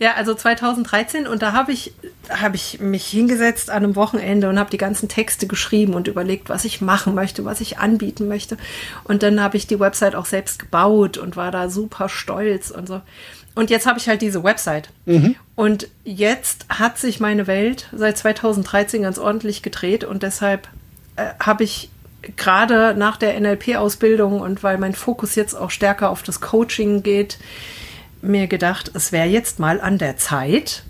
Ja, 0.00 0.14
also 0.14 0.32
2013 0.32 1.26
und 1.26 1.42
da 1.42 1.52
habe 1.52 1.72
ich, 1.72 1.92
hab 2.28 2.54
ich 2.54 2.78
mich 2.78 3.04
hingesetzt 3.06 3.68
an 3.68 3.82
einem 3.82 3.96
Wochenende 3.96 4.48
und 4.48 4.56
habe 4.56 4.70
die 4.70 4.78
ganzen 4.78 5.08
Texte 5.08 5.48
geschrieben 5.48 5.94
und 5.94 6.06
überlegt, 6.06 6.48
was 6.48 6.64
ich 6.64 6.80
machen 6.80 7.16
möchte, 7.16 7.44
was 7.44 7.60
ich 7.60 7.78
anbieten 7.78 8.28
möchte. 8.28 8.56
Und 9.02 9.24
dann 9.24 9.42
habe 9.42 9.56
ich 9.56 9.66
die 9.66 9.80
Website 9.80 10.14
auch 10.14 10.26
selbst 10.26 10.60
gebaut 10.60 11.18
und 11.18 11.36
war 11.36 11.50
da 11.50 11.68
super 11.68 12.08
stolz 12.08 12.70
und 12.70 12.86
so. 12.86 13.00
Und 13.56 13.70
jetzt 13.70 13.86
habe 13.86 13.98
ich 13.98 14.08
halt 14.08 14.22
diese 14.22 14.44
Website. 14.44 14.90
Und 15.56 15.88
jetzt 16.04 16.66
hat 16.68 16.96
sich 16.96 17.18
meine 17.18 17.48
Welt 17.48 17.88
seit 17.90 18.16
2013 18.18 19.02
ganz 19.02 19.18
ordentlich 19.18 19.64
gedreht 19.64 20.04
und 20.04 20.22
deshalb 20.22 20.68
äh, 21.16 21.30
habe 21.40 21.64
ich 21.64 21.90
gerade 22.36 22.94
nach 22.96 23.16
der 23.16 23.38
NLP-Ausbildung 23.40 24.40
und 24.40 24.62
weil 24.62 24.78
mein 24.78 24.94
Fokus 24.94 25.34
jetzt 25.34 25.54
auch 25.54 25.70
stärker 25.70 26.10
auf 26.10 26.22
das 26.22 26.40
Coaching 26.40 27.02
geht, 27.02 27.38
mir 28.20 28.46
gedacht, 28.46 28.90
es 28.94 29.12
wäre 29.12 29.28
jetzt 29.28 29.58
mal 29.58 29.80
an 29.80 29.98
der 29.98 30.16
Zeit, 30.16 30.82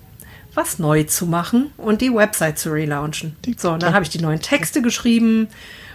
was 0.55 0.79
neu 0.79 1.05
zu 1.05 1.27
machen 1.27 1.71
und 1.77 2.01
die 2.01 2.13
Website 2.13 2.59
zu 2.59 2.71
relaunchen. 2.71 3.37
So, 3.57 3.73
und 3.73 3.83
dann 3.83 3.95
habe 3.95 4.05
ich 4.05 4.11
die 4.11 4.21
neuen 4.21 4.41
Texte 4.41 4.83
geschrieben 4.83 5.49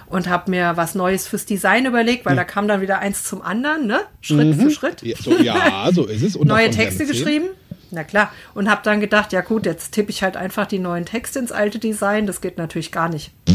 und 0.08 0.30
habe 0.30 0.52
mir 0.52 0.78
was 0.78 0.94
Neues 0.96 1.28
fürs 1.28 1.46
Design 1.46 1.86
überlegt, 1.86 2.26
weil 2.26 2.36
da 2.36 2.44
kam 2.44 2.68
dann 2.68 2.82
wieder 2.82 3.00
eins 3.00 3.24
zum 3.24 3.42
anderen, 3.42 3.88
ne? 3.88 4.02
Schritt 4.22 4.56
für 4.56 4.70
Schritt. 4.70 5.02
Ja, 5.02 5.18
so, 5.20 5.38
ja, 5.40 5.90
so 5.92 6.06
ist 6.06 6.22
es. 6.22 6.36
Und 6.36 6.48
Neue 6.48 6.70
Texte 6.70 7.06
geschrieben. 7.06 7.48
Na 7.90 8.04
klar. 8.04 8.32
Und 8.54 8.70
habe 8.70 8.82
dann 8.84 9.00
gedacht, 9.00 9.34
ja 9.34 9.42
gut, 9.42 9.66
jetzt 9.66 9.92
tippe 9.92 10.10
ich 10.10 10.24
halt 10.24 10.36
einfach 10.36 10.66
die 10.66 10.80
neuen 10.80 11.06
Texte 11.06 11.40
ins 11.40 11.52
alte 11.52 11.80
Design. 11.80 12.26
Das 12.26 12.42
geht 12.42 12.58
natürlich 12.58 12.92
gar 12.92 13.10
nicht. 13.10 13.32
ja, 13.48 13.54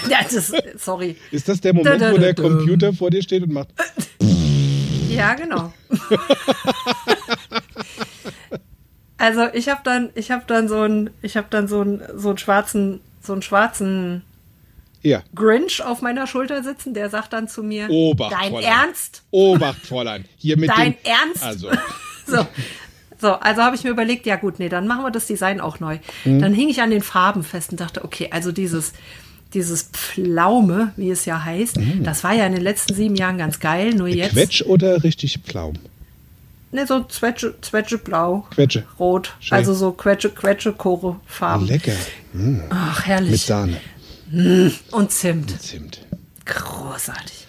das, 0.08 0.52
sorry. 0.76 1.16
Ist 1.30 1.48
das 1.48 1.60
der 1.60 1.74
Moment, 1.74 2.00
wo 2.00 2.18
der. 2.18 2.34
Computer 2.34 2.92
vor 2.92 3.10
dir 3.10 3.22
steht 3.22 3.42
und 3.42 3.52
macht. 3.52 3.68
Ja, 5.08 5.34
genau. 5.34 5.70
also 9.18 9.46
ich 9.52 9.68
habe 9.68 9.82
dann, 9.84 10.08
ich 10.14 10.30
habe 10.30 10.44
dann 10.46 10.68
so 10.68 10.80
einen, 10.80 11.10
ich 11.20 11.36
habe 11.36 11.48
dann 11.50 11.68
so 11.68 11.82
einen, 11.82 12.02
so 12.16 12.30
einen 12.30 12.38
schwarzen, 12.38 13.00
so 13.20 13.34
einen 13.34 13.42
schwarzen 13.42 14.22
Ja. 15.02 15.22
Grinch 15.34 15.82
auf 15.82 16.00
meiner 16.00 16.26
Schulter 16.26 16.62
sitzen. 16.62 16.94
Der 16.94 17.10
sagt 17.10 17.34
dann 17.34 17.46
zu 17.46 17.62
mir: 17.62 17.90
Obacht, 17.90 18.32
Dein 18.32 18.52
Fräulein. 18.52 18.72
Ernst? 18.72 19.22
Obacht, 19.30 19.86
Fräulein. 19.86 20.24
Hier 20.38 20.56
mit 20.56 20.70
Dein 20.70 20.92
dem. 20.92 20.96
Ernst? 21.04 21.42
Also. 21.42 21.68
So. 22.26 22.46
So, 23.22 23.34
also 23.34 23.62
habe 23.62 23.76
ich 23.76 23.84
mir 23.84 23.90
überlegt, 23.90 24.26
ja 24.26 24.34
gut, 24.34 24.58
nee, 24.58 24.68
dann 24.68 24.88
machen 24.88 25.04
wir 25.04 25.12
das 25.12 25.28
Design 25.28 25.60
auch 25.60 25.78
neu. 25.78 25.98
Mhm. 26.24 26.40
Dann 26.40 26.52
hing 26.54 26.68
ich 26.68 26.82
an 26.82 26.90
den 26.90 27.02
Farben 27.02 27.44
fest 27.44 27.70
und 27.70 27.80
dachte, 27.80 28.04
okay, 28.04 28.28
also 28.32 28.50
dieses, 28.50 28.94
dieses 29.54 29.82
Pflaume, 29.92 30.92
wie 30.96 31.10
es 31.10 31.24
ja 31.24 31.44
heißt, 31.44 31.78
das 32.02 32.24
war 32.24 32.32
ja 32.32 32.46
in 32.46 32.52
den 32.54 32.62
letzten 32.62 32.94
sieben 32.94 33.14
Jahren 33.16 33.38
ganz 33.38 33.60
geil, 33.60 33.94
nur 33.94 34.08
jetzt. 34.08 34.34
Mhm. 34.34 34.38
Quetsch 34.38 34.62
oder 34.62 35.04
richtig 35.04 35.38
Pflaum? 35.44 35.74
Ne, 36.72 36.86
so 36.86 37.04
Zwetsche, 37.04 37.54
Zwetsche 37.60 37.98
blau. 37.98 38.46
Quetsche. 38.50 38.84
Rot. 38.98 39.34
Schön. 39.40 39.58
Also 39.58 39.74
so 39.74 39.92
Quetsche, 39.92 40.30
Quetsche, 40.30 40.72
Chore 40.72 41.20
Farben. 41.26 41.66
Lecker. 41.66 41.92
Mm, 42.32 42.60
Ach, 42.70 42.98
mit 42.98 43.06
herrlich. 43.06 43.42
Sahne. 43.42 43.76
Und 44.90 45.12
Zimt. 45.12 45.60
Zimt. 45.60 46.00
Großartig. 46.46 47.46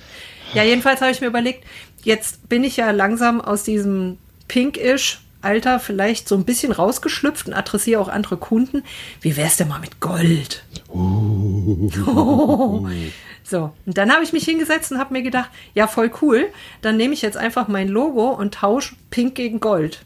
Ja, 0.54 0.64
jedenfalls 0.64 1.00
habe 1.00 1.12
ich 1.12 1.22
mir 1.22 1.28
überlegt, 1.28 1.64
jetzt 2.04 2.50
bin 2.50 2.66
ich 2.66 2.76
ja 2.76 2.92
langsam 2.92 3.40
aus 3.40 3.64
diesem 3.64 4.18
Pinkish 4.50 5.22
Alter 5.44 5.80
vielleicht 5.80 6.28
so 6.28 6.36
ein 6.36 6.46
bisschen 6.46 6.72
rausgeschlüpft 6.72 7.48
und 7.48 7.54
adressiere 7.54 8.02
auch 8.02 8.08
andere 8.08 8.38
Kunden. 8.38 8.84
Wie 9.22 9.36
wär's 9.36 9.58
denn 9.58 9.68
mal 9.68 9.80
mit 9.80 10.00
Gold? 10.00 10.64
So, 13.46 13.74
und 13.86 13.98
dann 13.98 14.12
habe 14.12 14.24
ich 14.24 14.32
mich 14.32 14.46
hingesetzt 14.46 14.92
und 14.92 15.00
habe 15.00 15.14
mir 15.14 15.22
gedacht, 15.22 15.50
ja, 15.74 15.88
voll 15.88 16.12
cool, 16.22 16.48
dann 16.82 16.96
nehme 16.96 17.14
ich 17.14 17.22
jetzt 17.22 17.36
einfach 17.36 17.68
mein 17.68 17.90
Logo 17.90 18.30
und 18.30 18.54
tausche 18.54 18.96
Pink 19.12 19.36
gegen 19.36 19.60
Gold. 19.60 20.06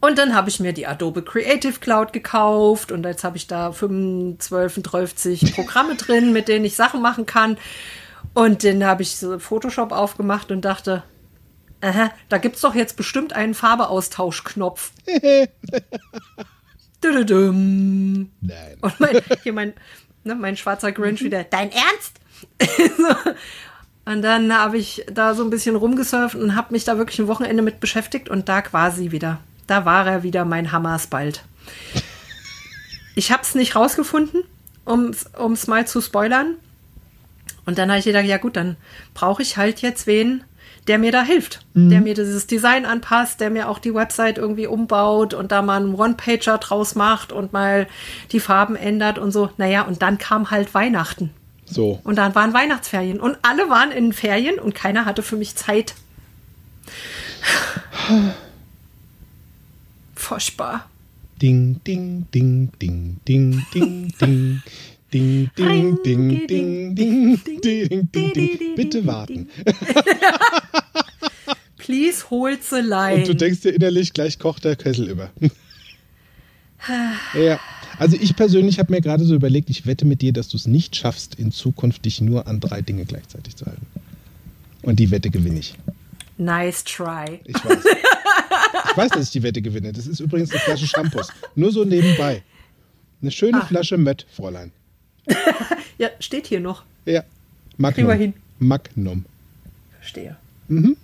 Und 0.00 0.18
dann 0.18 0.34
habe 0.34 0.48
ich 0.48 0.60
mir 0.60 0.72
die 0.72 0.86
Adobe 0.86 1.22
Creative 1.22 1.80
Cloud 1.80 2.12
gekauft 2.12 2.92
und 2.92 3.04
jetzt 3.04 3.24
habe 3.24 3.36
ich 3.36 3.46
da 3.46 3.72
25, 3.72 4.38
12 4.38 5.50
Programme 5.56 5.96
drin, 5.96 6.32
mit 6.32 6.46
denen 6.46 6.64
ich 6.64 6.76
Sachen 6.76 7.02
machen 7.02 7.26
kann. 7.26 7.58
Und 8.32 8.64
dann 8.64 8.84
habe 8.84 9.02
ich 9.02 9.16
so 9.16 9.38
Photoshop 9.38 9.92
aufgemacht 9.92 10.50
und 10.50 10.62
dachte, 10.62 11.02
aha, 11.84 12.10
da 12.28 12.38
gibt 12.38 12.56
es 12.56 12.62
doch 12.62 12.74
jetzt 12.74 12.96
bestimmt 12.96 13.34
einen 13.34 13.54
Farbeaustauschknopf. 13.54 14.92
Nein. 18.40 18.76
Und 18.80 18.98
mein, 19.00 19.20
hier 19.42 19.52
mein, 19.52 19.74
ne, 20.24 20.34
mein 20.34 20.56
schwarzer 20.56 20.92
Grinch 20.92 21.22
wieder, 21.22 21.44
dein 21.44 21.70
Ernst? 21.70 22.20
so. 22.96 23.14
Und 24.06 24.22
dann 24.22 24.52
habe 24.52 24.78
ich 24.78 25.04
da 25.10 25.34
so 25.34 25.44
ein 25.44 25.50
bisschen 25.50 25.76
rumgesurft 25.76 26.34
und 26.34 26.56
habe 26.56 26.72
mich 26.72 26.84
da 26.84 26.98
wirklich 26.98 27.18
ein 27.18 27.28
Wochenende 27.28 27.62
mit 27.62 27.80
beschäftigt 27.80 28.28
und 28.28 28.48
da 28.48 28.62
quasi 28.62 29.10
wieder. 29.10 29.40
Da 29.66 29.84
war 29.84 30.06
er 30.06 30.22
wieder, 30.22 30.44
mein 30.44 30.72
Hammersbald. 30.72 31.44
Ich 33.14 33.32
habe 33.32 33.42
es 33.42 33.54
nicht 33.54 33.76
rausgefunden, 33.76 34.44
um 34.84 35.10
es 35.10 35.66
mal 35.66 35.86
zu 35.86 36.00
spoilern. 36.00 36.56
Und 37.64 37.78
dann 37.78 37.88
habe 37.88 37.98
ich 37.98 38.04
gedacht, 38.04 38.26
ja 38.26 38.36
gut, 38.36 38.56
dann 38.56 38.76
brauche 39.14 39.40
ich 39.40 39.56
halt 39.56 39.80
jetzt 39.80 40.06
wen, 40.06 40.44
der 40.86 40.98
mir 40.98 41.12
da 41.12 41.22
hilft, 41.22 41.64
der 41.74 42.00
mir 42.02 42.14
dieses 42.14 42.46
Design 42.46 42.84
anpasst, 42.84 43.40
der 43.40 43.48
mir 43.50 43.68
auch 43.68 43.78
die 43.78 43.94
Website 43.94 44.36
irgendwie 44.36 44.66
umbaut 44.66 45.32
und 45.32 45.50
da 45.50 45.62
mal 45.62 45.80
einen 45.80 45.94
One-Pager 45.94 46.58
draus 46.58 46.94
macht 46.94 47.32
und 47.32 47.54
mal 47.54 47.86
die 48.32 48.40
Farben 48.40 48.76
ändert 48.76 49.18
und 49.18 49.32
so. 49.32 49.48
Naja, 49.56 49.82
und 49.82 50.02
dann 50.02 50.18
kam 50.18 50.50
halt 50.50 50.74
Weihnachten. 50.74 51.30
So. 51.64 52.00
Und 52.04 52.16
dann 52.16 52.34
waren 52.34 52.52
Weihnachtsferien 52.52 53.18
und 53.18 53.38
alle 53.42 53.70
waren 53.70 53.90
in 53.90 54.12
Ferien 54.12 54.58
und 54.58 54.74
keiner 54.74 55.06
hatte 55.06 55.22
für 55.22 55.36
mich 55.36 55.56
Zeit. 55.56 55.94
Furchtbar. 60.14 60.88
Ding, 61.40 61.80
ding, 61.86 62.26
ding, 62.32 62.70
ding, 62.80 63.18
ding, 63.26 63.66
ding, 63.72 64.14
ding. 64.20 64.62
Ding, 65.14 65.48
ding, 65.56 66.02
ding, 66.02 66.46
ding, 66.48 66.94
ding, 66.96 67.40
ding, 67.62 68.10
ding, 68.10 68.32
ding. 68.34 68.74
Bitte 68.74 69.06
warten. 69.06 69.48
Please 71.78 72.24
hold 72.30 72.62
the 72.64 72.80
line. 72.80 73.18
Und 73.18 73.28
du 73.28 73.34
denkst 73.34 73.60
dir 73.60 73.70
innerlich, 73.74 74.12
gleich 74.12 74.38
kocht 74.38 74.64
der 74.64 74.74
Kessel 74.76 75.08
über. 75.08 75.30
ja. 77.34 77.60
Also 77.98 78.16
ich 78.20 78.34
persönlich 78.34 78.80
habe 78.80 78.92
mir 78.92 79.00
gerade 79.00 79.24
so 79.24 79.34
überlegt, 79.36 79.70
ich 79.70 79.86
wette 79.86 80.04
mit 80.04 80.20
dir, 80.20 80.32
dass 80.32 80.48
du 80.48 80.56
es 80.56 80.66
nicht 80.66 80.96
schaffst, 80.96 81.36
in 81.36 81.52
Zukunft 81.52 82.04
dich 82.04 82.20
nur 82.20 82.48
an 82.48 82.58
drei 82.58 82.82
Dinge 82.82 83.04
gleichzeitig 83.04 83.54
zu 83.54 83.66
halten. 83.66 83.86
Und 84.82 84.98
die 84.98 85.10
Wette 85.12 85.30
gewinne 85.30 85.60
ich. 85.60 85.74
nice 86.36 86.82
try. 86.82 87.40
Ich 87.44 87.54
weiß. 87.64 87.84
Ich 88.90 88.96
weiß, 88.96 89.10
dass 89.12 89.24
ich 89.26 89.30
die 89.30 89.42
Wette 89.44 89.62
gewinne. 89.62 89.92
Das 89.92 90.06
ist 90.08 90.18
übrigens 90.20 90.50
eine 90.50 90.60
Flasche 90.60 90.86
Shampoos. 90.88 91.28
Nur 91.54 91.70
so 91.70 91.84
nebenbei. 91.84 92.42
Eine 93.22 93.30
schöne 93.30 93.58
Ah. 93.62 93.66
Flasche 93.66 93.96
Mött, 93.96 94.26
Fräulein. 94.34 94.72
Ja, 95.96 96.08
steht 96.18 96.48
hier 96.48 96.58
noch. 96.58 96.82
Ja. 97.04 97.22
Magnum. 97.76 97.94
Kriegen 97.94 98.08
wir 98.08 98.14
hin. 98.14 98.34
Magnum. 98.58 99.24
Verstehe. 100.00 100.36
Mhm. 100.68 100.96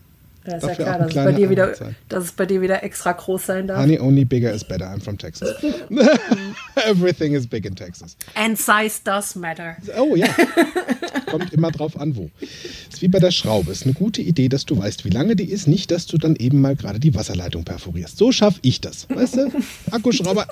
Da 0.45 0.57
ist 0.57 0.63
ja 0.63 0.69
Dafür 0.69 0.85
auch 0.85 0.89
klar, 0.89 0.99
dass 0.99 1.09
es, 1.09 1.15
bei 1.15 1.33
dir 1.33 1.51
wieder, 1.51 1.75
sein. 1.75 1.97
dass 2.09 2.25
es 2.25 2.33
bei 2.33 2.47
dir 2.47 2.63
wieder 2.63 2.83
extra 2.83 3.13
groß 3.13 3.45
sein 3.45 3.67
darf. 3.67 3.79
Honey, 3.79 4.01
only 4.01 4.25
bigger 4.25 4.53
is 4.53 4.65
better. 4.65 4.87
I'm 4.87 5.01
from 5.01 5.19
Texas. 5.19 5.55
Everything 6.87 7.35
is 7.35 7.47
big 7.47 7.67
in 7.67 7.77
Texas. 7.77 8.17
And 8.35 8.59
size 8.59 9.01
does 9.05 9.37
matter. 9.37 9.77
Oh 9.99 10.17
ja. 10.17 10.27
Kommt 11.27 11.53
immer 11.53 11.71
drauf 11.71 12.01
an, 12.01 12.17
wo. 12.17 12.31
Ist 12.41 13.03
wie 13.03 13.09
bei 13.09 13.19
der 13.19 13.31
Schraube. 13.33 13.71
Ist 13.71 13.85
eine 13.85 13.93
gute 13.93 14.23
Idee, 14.23 14.49
dass 14.49 14.65
du 14.65 14.79
weißt, 14.79 15.05
wie 15.05 15.11
lange 15.11 15.37
die 15.37 15.45
ist. 15.45 15.69
Nicht, 15.69 15.91
dass 15.91 16.07
du 16.07 16.17
dann 16.17 16.37
eben 16.37 16.61
mal 16.63 16.75
gerade 16.75 16.99
die 16.99 17.15
Wasserleitung 17.15 17.65
perforierst. 17.65 18.17
So 18.17 18.33
schaffe 18.33 18.61
ich 18.63 18.81
das. 18.81 19.09
Weißt 19.11 19.37
du? 19.37 19.53
Akkuschrauber. 19.91 20.47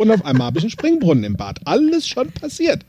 Und 0.00 0.10
auf 0.10 0.24
einmal 0.24 0.46
habe 0.46 0.56
ich 0.58 0.64
einen 0.64 0.70
Springbrunnen 0.70 1.24
im 1.24 1.36
Bad. 1.36 1.58
Alles 1.66 2.08
schon 2.08 2.32
passiert. 2.32 2.86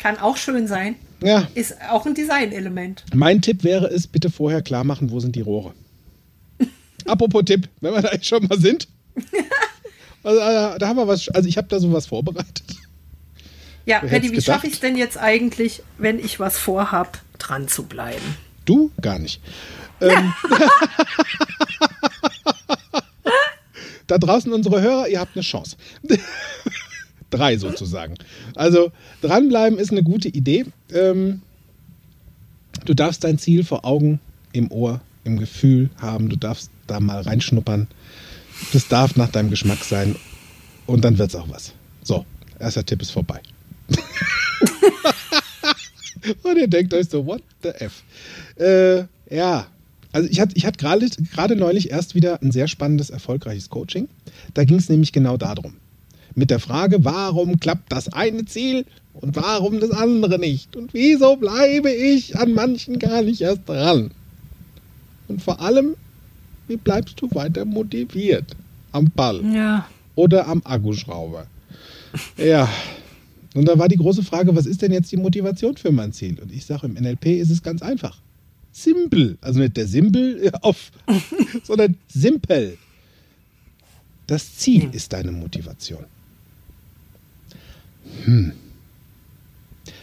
Kann 0.00 0.16
auch 0.18 0.38
schön 0.38 0.66
sein. 0.66 0.96
Ja, 1.22 1.46
Ist 1.54 1.76
auch 1.90 2.06
ein 2.06 2.14
Designelement. 2.14 3.04
mein 3.12 3.42
Tipp 3.42 3.64
wäre 3.64 3.86
es, 3.88 4.06
bitte 4.06 4.30
vorher 4.30 4.62
klar 4.62 4.82
machen, 4.82 5.10
wo 5.10 5.20
sind 5.20 5.36
die 5.36 5.42
Rohre. 5.42 5.74
Apropos 7.04 7.44
Tipp, 7.44 7.68
wenn 7.82 7.92
wir 7.92 8.00
da 8.00 8.10
schon 8.22 8.46
mal 8.46 8.58
sind. 8.58 8.88
Also, 10.26 10.40
äh, 10.40 10.78
da 10.78 10.88
haben 10.88 10.96
wir 10.96 11.06
was, 11.06 11.28
also 11.28 11.46
ich 11.46 11.58
habe 11.58 11.68
da 11.68 11.78
sowas 11.78 12.06
vorbereitet. 12.06 12.62
Ja, 13.84 14.00
hätt's 14.00 14.30
wie 14.30 14.40
schaffe 14.40 14.66
ich 14.66 14.72
es 14.72 14.80
denn 14.80 14.96
jetzt 14.96 15.18
eigentlich, 15.18 15.82
wenn 15.98 16.18
ich 16.18 16.40
was 16.40 16.56
vorhab, 16.56 17.20
dran 17.38 17.68
zu 17.68 17.82
bleiben? 17.82 18.38
Du 18.64 18.90
gar 19.02 19.18
nicht. 19.18 19.42
Ähm, 20.00 20.32
da 24.14 24.18
draußen 24.18 24.52
unsere 24.52 24.80
Hörer, 24.80 25.08
ihr 25.08 25.18
habt 25.18 25.34
eine 25.34 25.42
Chance. 25.42 25.76
Drei 27.30 27.56
sozusagen. 27.56 28.14
Also 28.54 28.92
dranbleiben 29.22 29.78
ist 29.78 29.90
eine 29.90 30.04
gute 30.04 30.28
Idee. 30.28 30.66
Ähm, 30.92 31.42
du 32.84 32.94
darfst 32.94 33.24
dein 33.24 33.38
Ziel 33.38 33.64
vor 33.64 33.84
Augen, 33.84 34.20
im 34.52 34.70
Ohr, 34.70 35.00
im 35.24 35.36
Gefühl 35.36 35.90
haben. 36.00 36.28
Du 36.28 36.36
darfst 36.36 36.70
da 36.86 37.00
mal 37.00 37.22
reinschnuppern. 37.22 37.88
Das 38.72 38.86
darf 38.86 39.16
nach 39.16 39.30
deinem 39.30 39.50
Geschmack 39.50 39.82
sein. 39.82 40.14
Und 40.86 41.04
dann 41.04 41.18
wird's 41.18 41.34
auch 41.34 41.48
was. 41.48 41.72
So, 42.04 42.24
erster 42.60 42.86
Tipp 42.86 43.02
ist 43.02 43.10
vorbei. 43.10 43.40
Und 46.44 46.56
ihr 46.56 46.68
denkt 46.68 46.94
euch 46.94 47.08
so, 47.08 47.26
what 47.26 47.42
the 47.62 47.70
F? 47.70 48.04
Äh, 48.56 49.04
ja, 49.34 49.66
also 50.14 50.28
ich 50.30 50.40
hatte 50.40 50.56
ich 50.56 50.64
hatte 50.64 50.78
gerade 50.78 51.06
gerade 51.32 51.56
neulich 51.56 51.90
erst 51.90 52.14
wieder 52.14 52.40
ein 52.40 52.52
sehr 52.52 52.68
spannendes, 52.68 53.10
erfolgreiches 53.10 53.68
Coaching. 53.68 54.08
Da 54.54 54.64
ging 54.64 54.76
es 54.78 54.88
nämlich 54.88 55.12
genau 55.12 55.36
darum. 55.36 55.74
Mit 56.34 56.50
der 56.50 56.60
Frage, 56.60 57.04
warum 57.04 57.58
klappt 57.60 57.92
das 57.92 58.08
eine 58.12 58.44
Ziel 58.44 58.86
und 59.14 59.36
warum 59.36 59.80
das 59.80 59.90
andere 59.90 60.38
nicht? 60.38 60.76
Und 60.76 60.94
wieso 60.94 61.36
bleibe 61.36 61.90
ich 61.92 62.36
an 62.38 62.52
manchen 62.54 62.98
gar 62.98 63.22
nicht 63.22 63.40
erst 63.40 63.68
dran? 63.68 64.10
Und 65.28 65.42
vor 65.42 65.60
allem, 65.60 65.94
wie 66.68 66.76
bleibst 66.76 67.20
du 67.20 67.28
weiter 67.32 67.64
motiviert? 67.64 68.56
Am 68.92 69.10
Ball 69.14 69.40
Ja. 69.52 69.86
oder 70.14 70.46
am 70.46 70.62
Akkuschrauber? 70.64 71.46
Ja. 72.36 72.68
Und 73.54 73.66
da 73.66 73.78
war 73.78 73.88
die 73.88 73.96
große 73.96 74.22
Frage, 74.22 74.54
was 74.54 74.66
ist 74.66 74.82
denn 74.82 74.92
jetzt 74.92 75.10
die 75.10 75.16
Motivation 75.16 75.76
für 75.76 75.90
mein 75.92 76.12
Ziel? 76.12 76.38
Und 76.40 76.52
ich 76.52 76.64
sage, 76.66 76.86
im 76.86 76.94
NLP 76.94 77.26
ist 77.40 77.50
es 77.50 77.62
ganz 77.62 77.82
einfach. 77.82 78.18
Simpel. 78.74 79.38
Also 79.40 79.60
nicht 79.60 79.76
der 79.76 79.86
Simpel 79.86 80.50
auf, 80.62 80.90
sondern 81.62 81.96
simpel. 82.08 82.76
Das 84.26 84.56
Ziel 84.56 84.88
ist 84.92 85.12
deine 85.12 85.32
Motivation. 85.32 86.04
Hm. 88.24 88.52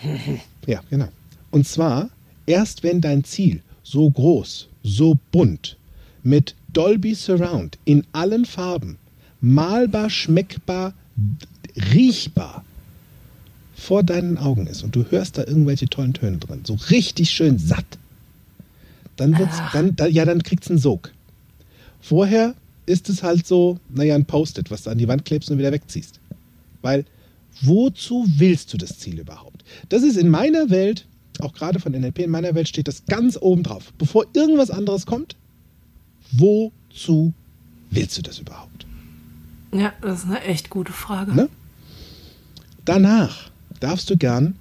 Ja, 0.67 0.83
genau. 0.91 1.07
Und 1.49 1.67
zwar 1.67 2.11
erst 2.45 2.83
wenn 2.83 3.01
dein 3.01 3.23
Ziel 3.23 3.61
so 3.83 4.09
groß, 4.09 4.67
so 4.83 5.17
bunt, 5.31 5.75
mit 6.23 6.55
Dolby 6.71 7.15
Surround 7.15 7.79
in 7.85 8.05
allen 8.11 8.45
Farben, 8.45 8.97
malbar, 9.41 10.11
schmeckbar, 10.11 10.93
riechbar 11.93 12.63
vor 13.75 14.03
deinen 14.03 14.37
Augen 14.37 14.67
ist 14.67 14.83
und 14.83 14.95
du 14.95 15.03
hörst 15.09 15.39
da 15.39 15.45
irgendwelche 15.45 15.87
tollen 15.87 16.13
Töne 16.13 16.37
drin, 16.37 16.61
so 16.63 16.75
richtig 16.91 17.31
schön 17.31 17.57
satt, 17.57 17.97
dann 19.21 19.37
wird's, 19.37 19.57
dann, 19.71 19.95
da, 19.95 20.07
ja, 20.07 20.25
dann 20.25 20.41
kriegt's 20.41 20.69
einen 20.69 20.79
Sog. 20.79 21.11
Vorher 21.99 22.55
ist 22.87 23.07
es 23.07 23.21
halt 23.21 23.45
so, 23.45 23.77
naja, 23.89 24.15
ein 24.15 24.25
Post-it, 24.25 24.71
was 24.71 24.83
du 24.83 24.89
an 24.89 24.97
die 24.97 25.07
Wand 25.07 25.25
klebst 25.25 25.51
und 25.51 25.59
wieder 25.59 25.71
wegziehst. 25.71 26.19
Weil, 26.81 27.05
wozu 27.61 28.25
willst 28.37 28.73
du 28.73 28.77
das 28.77 28.97
Ziel 28.97 29.19
überhaupt? 29.19 29.63
Das 29.89 30.01
ist 30.01 30.17
in 30.17 30.29
meiner 30.29 30.71
Welt, 30.71 31.05
auch 31.39 31.53
gerade 31.53 31.79
von 31.79 31.91
NLP, 31.91 32.19
in 32.19 32.31
meiner 32.31 32.55
Welt 32.55 32.67
steht 32.67 32.87
das 32.87 33.05
ganz 33.05 33.37
oben 33.39 33.61
drauf. 33.61 33.93
Bevor 33.99 34.25
irgendwas 34.33 34.71
anderes 34.71 35.05
kommt, 35.05 35.35
wozu 36.31 37.33
willst 37.91 38.17
du 38.17 38.23
das 38.23 38.39
überhaupt? 38.39 38.87
Ja, 39.71 39.93
das 40.01 40.23
ist 40.23 40.25
eine 40.25 40.41
echt 40.41 40.71
gute 40.71 40.91
Frage. 40.91 41.33
Ne? 41.33 41.49
Danach 42.85 43.51
darfst 43.79 44.09
du 44.09 44.17
gern 44.17 44.55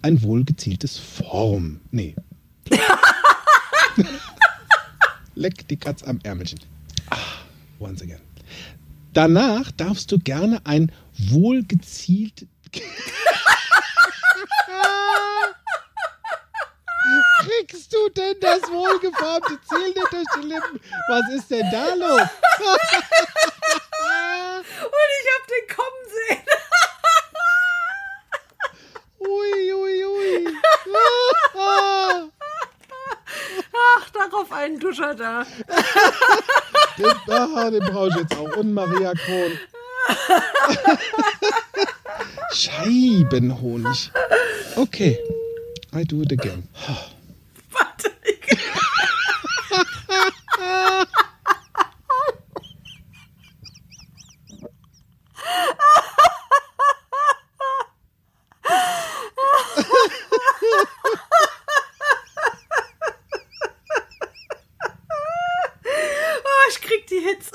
ein 0.00 0.22
wohlgezieltes 0.22 0.96
Form. 0.96 1.80
Nee. 1.90 2.14
Leck 5.34 5.66
die 5.68 5.76
Katz 5.76 6.02
am 6.02 6.18
Ärmelchen. 6.22 6.60
Ah, 7.10 7.16
once 7.78 8.02
again. 8.02 8.20
Danach 9.12 9.70
darfst 9.72 10.12
du 10.12 10.18
gerne 10.18 10.60
ein 10.64 10.92
wohlgezielt. 11.16 12.46
Kriegst 17.40 17.92
du 17.92 18.08
denn 18.10 18.36
das 18.40 18.62
wohlgeformte 18.70 19.58
Ziel 19.68 19.88
nicht 19.88 20.12
durch 20.12 20.26
die 20.36 20.46
Lippen? 20.46 20.80
Was 21.08 21.22
ist 21.34 21.50
denn 21.50 21.68
da 21.70 21.94
los? 21.94 22.20
Und 24.84 25.10
ich 25.18 25.26
hab 25.34 25.46
den 25.48 25.66
kommen 25.76 26.04
sehen. 26.28 26.44
Ui, 29.20 29.72
ui, 29.72 30.04
ui. 30.04 30.46
Ach, 33.98 34.10
darauf 34.10 34.52
einen 34.52 34.78
Duscher 34.78 35.14
da. 35.14 35.44
Den, 36.98 37.06
ah, 37.28 37.70
den 37.70 37.80
brauche 37.84 38.08
ich 38.08 38.14
jetzt 38.16 38.36
auch. 38.36 38.56
Und 38.56 38.72
Maria 38.74 39.12
Kron. 39.14 39.58
Scheibenhonig. 42.52 44.10
Okay. 44.76 45.18
I 45.94 46.04
do 46.04 46.22
it 46.22 46.32
again. 46.32 46.68
Warte. 47.72 48.10
Oh, 66.44 66.66
ich 66.70 66.80
krieg 66.80 67.06
die 67.08 67.20
Hitze. 67.20 67.50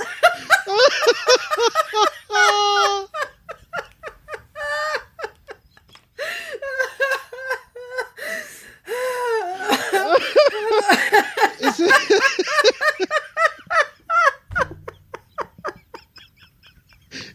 Ist 11.59 11.79
es- 11.79 11.91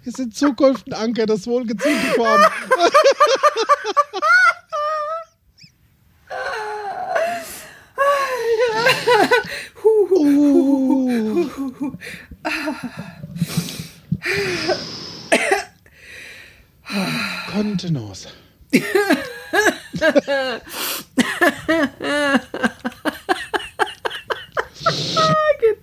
Ist 0.04 0.18
in 0.18 0.29
Zukunft 0.40 0.86
ein 0.88 0.94
Anker, 0.94 1.26
das 1.26 1.46
wohlgezielte 1.46 2.06
Form. 2.16 2.40
Uh. 9.82 10.90
Kontenance. 17.52 18.28
Gibt 18.72 18.86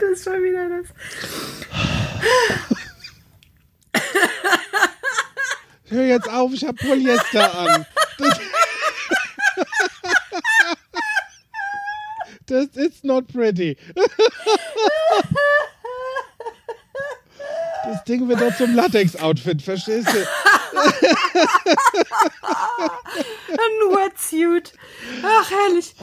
es 0.01 0.23
schon 0.23 0.43
wieder 0.43 0.69
das? 0.69 0.87
Hör 5.89 6.05
jetzt 6.05 6.29
auf, 6.29 6.51
ich 6.53 6.65
hab 6.65 6.75
Polyester 6.77 7.57
an. 7.57 7.85
Das, 12.47 12.71
das 12.71 13.03
pretty. 13.47 13.77
Das 17.85 18.03
Ding 18.03 18.27
wird 18.27 18.41
doch 18.41 18.55
zum 18.57 18.75
Latex-Outfit, 18.75 19.61
verstehst 19.61 20.09
du? 20.09 20.17
Ein 23.49 23.73
Wetsuit. 23.95 24.73
Ach, 25.23 25.49
herrlich. 25.49 25.95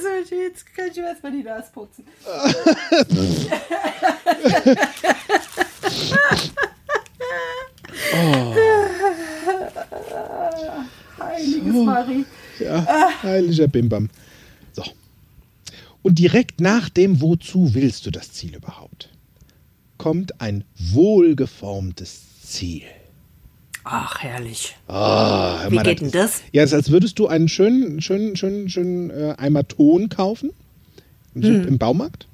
So, 0.00 0.34
jetzt 0.34 0.74
kann 0.74 0.88
ich 0.90 0.96
mir 0.96 1.08
erstmal 1.08 1.32
die 1.32 1.42
Nase 1.42 1.70
putzen. 1.72 2.06
Heiliges 11.18 11.74
Marie. 11.74 12.24
Ja, 12.58 13.10
heiliger 13.22 13.68
Bimbam. 13.68 14.08
Und 16.06 16.20
direkt 16.20 16.60
nach 16.60 16.88
dem 16.88 17.20
Wozu 17.20 17.74
willst 17.74 18.06
du 18.06 18.12
das 18.12 18.30
Ziel 18.30 18.54
überhaupt? 18.54 19.08
Kommt 19.98 20.40
ein 20.40 20.62
wohlgeformtes 20.78 22.20
Ziel. 22.44 22.82
Ach, 23.82 24.20
herrlich. 24.20 24.76
Ah, 24.86 25.66
Wie 25.68 25.78
geht 25.78 26.02
denn 26.02 26.12
das? 26.12 26.42
Ja, 26.52 26.62
es 26.62 26.70
ist, 26.70 26.74
als 26.74 26.90
würdest 26.92 27.18
du 27.18 27.26
einen 27.26 27.48
schönen, 27.48 28.00
schönen, 28.00 28.36
schönen, 28.36 28.68
schönen 28.70 29.10
äh, 29.10 29.34
Eimer 29.36 29.66
Ton 29.66 30.08
kaufen 30.08 30.52
Hm. 31.34 31.66
im 31.66 31.78
Baumarkt 31.78 32.28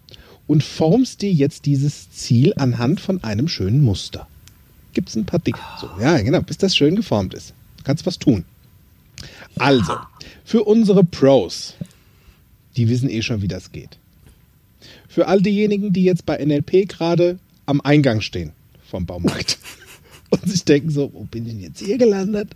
und 0.47 0.62
formst 0.62 1.23
dir 1.23 1.33
jetzt 1.33 1.64
dieses 1.64 2.11
Ziel 2.11 2.53
anhand 2.57 3.01
von 3.01 3.25
einem 3.25 3.49
schönen 3.49 3.83
Muster. 3.83 4.29
Gibt 4.93 5.09
es 5.09 5.16
ein 5.16 5.25
paar 5.25 5.41
Dinge. 5.41 5.57
So, 5.81 5.89
ja, 5.99 6.18
genau, 6.18 6.43
bis 6.43 6.59
das 6.59 6.77
schön 6.77 6.95
geformt 6.95 7.33
ist. 7.33 7.55
Du 7.79 7.85
kannst 7.85 8.05
was 8.05 8.18
tun. 8.18 8.45
Also, 9.59 9.97
für 10.45 10.62
unsere 10.64 11.05
Pros, 11.05 11.75
die 12.77 12.89
wissen 12.89 13.11
eh 13.11 13.23
schon, 13.23 13.43
wie 13.43 13.49
das 13.49 13.73
geht. 13.73 13.99
Für 15.09 15.29
all 15.29 15.41
diejenigen, 15.41 15.93
die 15.93 16.05
jetzt 16.05 16.27
bei 16.27 16.45
NLP 16.45 16.89
gerade 16.89 17.39
am 17.66 17.81
Eingang 17.81 18.20
stehen 18.20 18.53
vom 18.89 19.07
Baumarkt 19.07 19.59
und 20.31 20.49
sich 20.49 20.64
denken 20.64 20.91
so, 20.91 21.12
wo 21.12 21.25
bin 21.25 21.47
ich 21.47 21.53
denn 21.53 21.61
jetzt 21.61 21.81
hier 21.81 21.99
gelandet? 21.99 22.51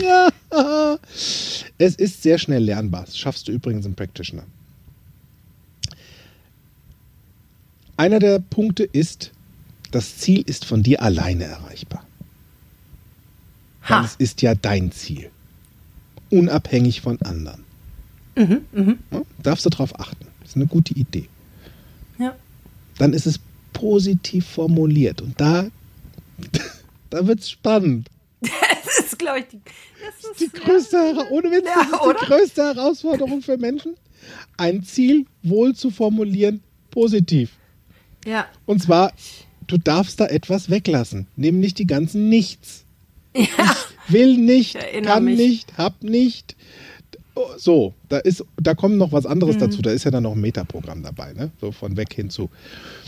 Ja, 0.00 0.28
es 1.78 1.96
ist 1.96 2.22
sehr 2.22 2.38
schnell 2.38 2.62
lernbar. 2.62 3.04
Das 3.06 3.18
schaffst 3.18 3.48
du 3.48 3.52
übrigens 3.52 3.86
im 3.86 3.94
Practitioner. 3.94 4.44
Einer 7.96 8.18
der 8.18 8.38
Punkte 8.38 8.84
ist, 8.84 9.32
das 9.90 10.18
Ziel 10.18 10.42
ist 10.46 10.64
von 10.64 10.82
dir 10.82 11.02
alleine 11.02 11.44
erreichbar. 11.44 12.06
Es 13.88 14.14
ist 14.16 14.40
ja 14.42 14.54
dein 14.54 14.92
Ziel. 14.92 15.30
Unabhängig 16.30 17.00
von 17.00 17.20
anderen. 17.22 17.64
Ja, 19.10 19.22
darfst 19.42 19.66
du 19.66 19.70
darauf 19.70 19.98
achten. 19.98 20.26
Das 20.40 20.50
ist 20.50 20.56
eine 20.56 20.66
gute 20.66 20.94
Idee. 20.94 21.28
Ja. 22.18 22.34
Dann 22.98 23.12
ist 23.12 23.26
es 23.26 23.40
positiv 23.72 24.46
formuliert 24.46 25.22
und 25.22 25.40
da, 25.40 25.68
da 27.10 27.26
wird 27.26 27.40
es 27.40 27.50
spannend. 27.50 28.08
Es 28.42 29.04
ist 29.04 29.18
glaube 29.18 29.40
ich, 29.40 29.46
die, 29.48 29.60
das 29.64 30.30
ist, 30.30 30.40
die 30.40 30.58
größte, 30.58 30.96
ja, 30.96 31.30
ohne 31.30 31.50
Witz, 31.50 31.66
ja, 31.66 31.76
das 31.76 32.00
ist 32.00 32.20
die 32.20 32.26
größte 32.26 32.62
Herausforderung 32.62 33.42
für 33.42 33.56
Menschen, 33.56 33.94
ein 34.56 34.82
Ziel 34.82 35.26
wohl 35.42 35.74
zu 35.74 35.90
formulieren, 35.90 36.62
positiv. 36.90 37.52
Ja. 38.26 38.46
Und 38.66 38.82
zwar, 38.82 39.12
du 39.66 39.78
darfst 39.78 40.20
da 40.20 40.26
etwas 40.26 40.70
weglassen, 40.70 41.26
nämlich 41.36 41.74
die 41.74 41.86
ganzen 41.86 42.28
Nichts. 42.28 42.84
Ja. 43.34 43.44
Ich 44.06 44.12
will 44.12 44.36
nicht, 44.38 44.76
kann 45.04 45.24
mich. 45.24 45.38
nicht, 45.38 45.78
hab 45.78 46.02
nicht. 46.02 46.56
So, 47.56 47.94
da 48.08 48.18
ist, 48.18 48.44
da 48.60 48.74
kommt 48.74 48.96
noch 48.96 49.12
was 49.12 49.26
anderes 49.26 49.56
mhm. 49.56 49.60
dazu. 49.60 49.82
Da 49.82 49.90
ist 49.90 50.04
ja 50.04 50.10
dann 50.10 50.22
noch 50.22 50.32
ein 50.32 50.40
Metaprogramm 50.40 51.02
dabei, 51.02 51.32
ne? 51.32 51.50
So 51.60 51.72
von 51.72 51.96
weg 51.96 52.12
hinzu. 52.12 52.50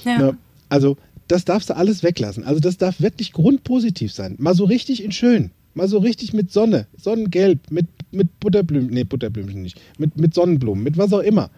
Ja. 0.04 0.18
Ne? 0.18 0.38
Also, 0.68 0.96
das 1.28 1.44
darfst 1.44 1.70
du 1.70 1.76
alles 1.76 2.02
weglassen. 2.02 2.44
Also, 2.44 2.60
das 2.60 2.76
darf 2.76 3.00
wirklich 3.00 3.32
grundpositiv 3.32 4.12
sein. 4.12 4.36
Mal 4.38 4.54
so 4.54 4.64
richtig 4.64 5.02
in 5.02 5.12
schön. 5.12 5.50
Mal 5.74 5.88
so 5.88 5.98
richtig 5.98 6.34
mit 6.34 6.52
Sonne, 6.52 6.86
Sonnengelb, 6.98 7.70
mit, 7.70 7.86
mit 8.10 8.40
Butterblümchen, 8.40 8.92
nee, 8.92 9.04
Butterblümchen 9.04 9.62
nicht, 9.62 9.80
mit, 9.98 10.18
mit 10.18 10.34
Sonnenblumen, 10.34 10.84
mit 10.84 10.98
was 10.98 11.12
auch 11.14 11.20
immer. 11.20 11.50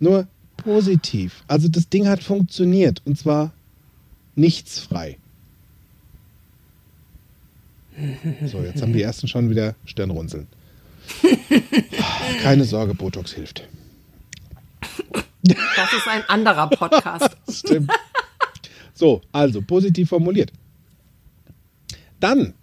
Nur 0.00 0.26
positiv. 0.56 1.44
Also 1.46 1.68
das 1.68 1.88
Ding 1.88 2.08
hat 2.08 2.22
funktioniert 2.22 3.00
und 3.04 3.16
zwar 3.18 3.52
nichtsfrei. 4.34 5.18
So, 8.46 8.60
jetzt 8.60 8.82
haben 8.82 8.92
die 8.92 9.02
ersten 9.02 9.28
schon 9.28 9.50
wieder 9.50 9.76
Stirnrunzeln. 9.84 10.48
Keine 12.42 12.64
Sorge, 12.64 12.94
Botox 12.94 13.32
hilft. 13.32 13.66
Das 15.42 15.92
ist 15.92 16.08
ein 16.08 16.22
anderer 16.28 16.68
Podcast. 16.68 17.36
Stimmt. 17.50 17.90
So, 18.94 19.20
also 19.32 19.60
positiv 19.60 20.08
formuliert. 20.08 20.52
Dann 22.20 22.54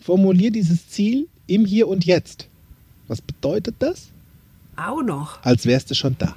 formulier 0.00 0.50
dieses 0.50 0.88
Ziel 0.88 1.28
im 1.46 1.64
Hier 1.66 1.88
und 1.88 2.04
Jetzt. 2.04 2.48
Was 3.08 3.20
bedeutet 3.20 3.76
das? 3.80 4.08
Auch 4.76 5.02
noch. 5.02 5.42
Als 5.42 5.66
wärst 5.66 5.90
du 5.90 5.94
schon 5.94 6.16
da. 6.18 6.34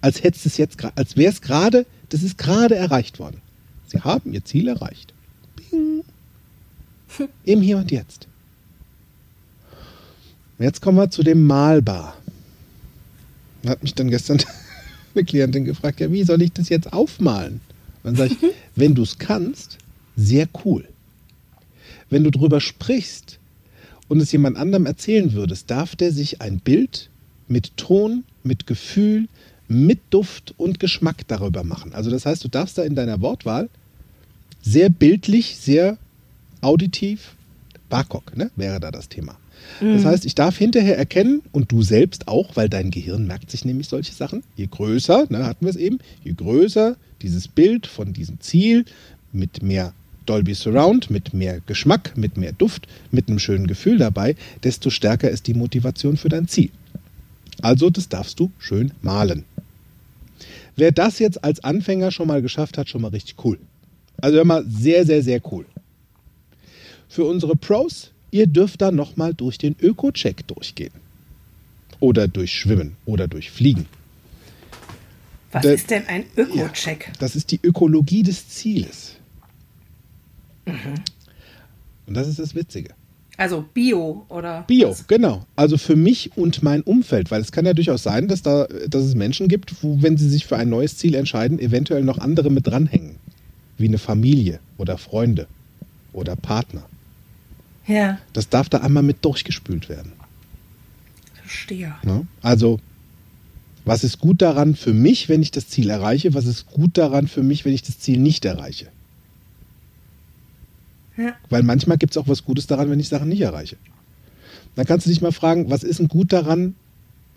Als 0.00 0.22
hättest 0.22 0.46
es 0.46 0.56
jetzt 0.58 0.78
als 0.96 1.16
wäre 1.16 1.32
es 1.32 1.40
gerade, 1.40 1.86
das 2.10 2.22
ist 2.22 2.36
gerade 2.36 2.74
erreicht 2.74 3.18
worden. 3.18 3.40
Sie 3.86 4.00
haben 4.00 4.32
ihr 4.32 4.44
Ziel 4.44 4.68
erreicht. 4.68 5.14
Bing. 5.56 6.04
Im 7.44 7.62
Hier 7.62 7.78
und 7.78 7.90
Jetzt. 7.90 8.28
Jetzt 10.64 10.80
kommen 10.80 10.96
wir 10.96 11.10
zu 11.10 11.22
dem 11.22 11.44
Malbar. 11.44 12.16
Hat 13.66 13.82
mich 13.82 13.94
dann 13.94 14.08
gestern 14.08 14.38
eine 15.14 15.22
Klientin 15.22 15.66
gefragt, 15.66 16.00
ja, 16.00 16.10
wie 16.10 16.24
soll 16.24 16.40
ich 16.40 16.52
das 16.52 16.70
jetzt 16.70 16.90
aufmalen? 16.90 17.60
Dann 18.02 18.16
sage 18.16 18.32
ich, 18.32 18.48
wenn 18.74 18.94
du 18.94 19.02
es 19.02 19.18
kannst, 19.18 19.76
sehr 20.16 20.48
cool. 20.64 20.88
Wenn 22.08 22.24
du 22.24 22.30
drüber 22.30 22.62
sprichst 22.62 23.38
und 24.08 24.20
es 24.20 24.32
jemand 24.32 24.56
anderem 24.56 24.86
erzählen 24.86 25.34
würdest, 25.34 25.70
darf 25.70 25.96
der 25.96 26.12
sich 26.12 26.40
ein 26.40 26.60
Bild 26.60 27.10
mit 27.46 27.76
Ton, 27.76 28.24
mit 28.42 28.66
Gefühl, 28.66 29.28
mit 29.68 30.00
Duft 30.08 30.54
und 30.56 30.80
Geschmack 30.80 31.28
darüber 31.28 31.62
machen. 31.62 31.92
Also 31.92 32.10
das 32.10 32.24
heißt, 32.24 32.42
du 32.42 32.48
darfst 32.48 32.78
da 32.78 32.84
in 32.84 32.94
deiner 32.94 33.20
Wortwahl 33.20 33.68
sehr 34.62 34.88
bildlich, 34.88 35.58
sehr 35.58 35.98
auditiv, 36.62 37.34
BAKOK 37.90 38.34
ne, 38.34 38.50
wäre 38.56 38.80
da 38.80 38.90
das 38.90 39.10
Thema. 39.10 39.36
Das 39.80 40.02
mhm. 40.02 40.04
heißt, 40.04 40.24
ich 40.24 40.34
darf 40.34 40.56
hinterher 40.56 40.96
erkennen, 40.96 41.42
und 41.52 41.72
du 41.72 41.82
selbst 41.82 42.28
auch, 42.28 42.56
weil 42.56 42.68
dein 42.68 42.90
Gehirn 42.90 43.26
merkt 43.26 43.50
sich 43.50 43.64
nämlich 43.64 43.88
solche 43.88 44.12
Sachen, 44.12 44.42
je 44.56 44.66
größer, 44.66 45.26
ne, 45.30 45.46
hatten 45.46 45.64
wir 45.64 45.70
es 45.70 45.76
eben, 45.76 45.98
je 46.22 46.32
größer 46.32 46.96
dieses 47.22 47.48
Bild 47.48 47.86
von 47.86 48.12
diesem 48.12 48.40
Ziel 48.40 48.84
mit 49.32 49.62
mehr 49.62 49.92
Dolby 50.26 50.54
Surround, 50.54 51.10
mit 51.10 51.34
mehr 51.34 51.60
Geschmack, 51.66 52.16
mit 52.16 52.36
mehr 52.36 52.52
Duft, 52.52 52.86
mit 53.10 53.28
einem 53.28 53.38
schönen 53.38 53.66
Gefühl 53.66 53.98
dabei, 53.98 54.36
desto 54.62 54.90
stärker 54.90 55.30
ist 55.30 55.46
die 55.46 55.54
Motivation 55.54 56.16
für 56.16 56.28
dein 56.28 56.48
Ziel. 56.48 56.70
Also, 57.60 57.90
das 57.90 58.08
darfst 58.08 58.40
du 58.40 58.50
schön 58.58 58.92
malen. 59.02 59.44
Wer 60.76 60.92
das 60.92 61.18
jetzt 61.18 61.44
als 61.44 61.62
Anfänger 61.62 62.10
schon 62.10 62.26
mal 62.26 62.42
geschafft 62.42 62.78
hat, 62.78 62.88
schon 62.88 63.02
mal 63.02 63.08
richtig 63.08 63.36
cool. 63.44 63.58
Also 64.20 64.40
immer 64.40 64.62
sehr, 64.64 65.04
sehr, 65.06 65.22
sehr 65.22 65.40
cool. 65.52 65.66
Für 67.08 67.24
unsere 67.24 67.54
Pros, 67.54 68.10
ihr 68.34 68.48
dürft 68.48 68.82
da 68.82 68.90
nochmal 68.90 69.32
durch 69.32 69.58
den 69.58 69.76
Öko-Check 69.80 70.46
durchgehen. 70.48 70.90
Oder 72.00 72.26
durchschwimmen 72.26 72.96
oder 73.06 73.28
durchfliegen. 73.28 73.86
Was 75.52 75.62
da, 75.62 75.70
ist 75.70 75.90
denn 75.90 76.02
ein 76.08 76.24
Öko-Check? 76.36 77.06
Ja, 77.06 77.12
das 77.20 77.36
ist 77.36 77.52
die 77.52 77.60
Ökologie 77.62 78.24
des 78.24 78.48
Zieles. 78.48 79.12
Mhm. 80.66 80.96
Und 82.06 82.14
das 82.14 82.26
ist 82.26 82.40
das 82.40 82.56
Witzige. 82.56 82.90
Also 83.36 83.64
Bio 83.72 84.26
oder? 84.28 84.64
Bio, 84.66 84.90
was? 84.90 85.06
genau. 85.06 85.46
Also 85.54 85.78
für 85.78 85.94
mich 85.94 86.36
und 86.36 86.60
mein 86.62 86.82
Umfeld, 86.82 87.30
weil 87.30 87.40
es 87.40 87.52
kann 87.52 87.66
ja 87.66 87.72
durchaus 87.72 88.02
sein, 88.02 88.26
dass, 88.26 88.42
da, 88.42 88.66
dass 88.88 89.04
es 89.04 89.14
Menschen 89.14 89.46
gibt, 89.46 89.82
wo, 89.82 90.02
wenn 90.02 90.16
sie 90.16 90.28
sich 90.28 90.46
für 90.46 90.56
ein 90.56 90.68
neues 90.68 90.96
Ziel 90.96 91.14
entscheiden, 91.14 91.60
eventuell 91.60 92.02
noch 92.02 92.18
andere 92.18 92.50
mit 92.50 92.66
dranhängen. 92.66 93.14
Wie 93.78 93.86
eine 93.86 93.98
Familie 93.98 94.58
oder 94.76 94.98
Freunde 94.98 95.46
oder 96.12 96.34
Partner. 96.34 96.84
Ja. 97.86 98.18
Das 98.32 98.48
darf 98.48 98.68
da 98.68 98.78
einmal 98.78 99.02
mit 99.02 99.24
durchgespült 99.24 99.88
werden. 99.88 100.12
Verstehe. 101.34 101.94
Ja? 102.04 102.22
Also, 102.42 102.80
was 103.84 104.02
ist 104.02 104.18
gut 104.18 104.40
daran 104.40 104.74
für 104.74 104.94
mich, 104.94 105.28
wenn 105.28 105.42
ich 105.42 105.50
das 105.50 105.68
Ziel 105.68 105.90
erreiche? 105.90 106.32
Was 106.34 106.46
ist 106.46 106.66
gut 106.66 106.96
daran 106.96 107.28
für 107.28 107.42
mich, 107.42 107.64
wenn 107.64 107.74
ich 107.74 107.82
das 107.82 107.98
Ziel 107.98 108.18
nicht 108.18 108.44
erreiche? 108.44 108.88
Ja. 111.16 111.34
Weil 111.50 111.62
manchmal 111.62 111.98
gibt 111.98 112.14
es 112.14 112.16
auch 112.16 112.28
was 112.28 112.44
Gutes 112.44 112.66
daran, 112.66 112.90
wenn 112.90 112.98
ich 112.98 113.08
Sachen 113.08 113.28
nicht 113.28 113.42
erreiche. 113.42 113.76
Dann 114.74 114.86
kannst 114.86 115.06
du 115.06 115.10
dich 115.10 115.20
mal 115.20 115.32
fragen, 115.32 115.70
was 115.70 115.84
ist 115.84 116.00
denn 116.00 116.08
gut 116.08 116.32
daran 116.32 116.74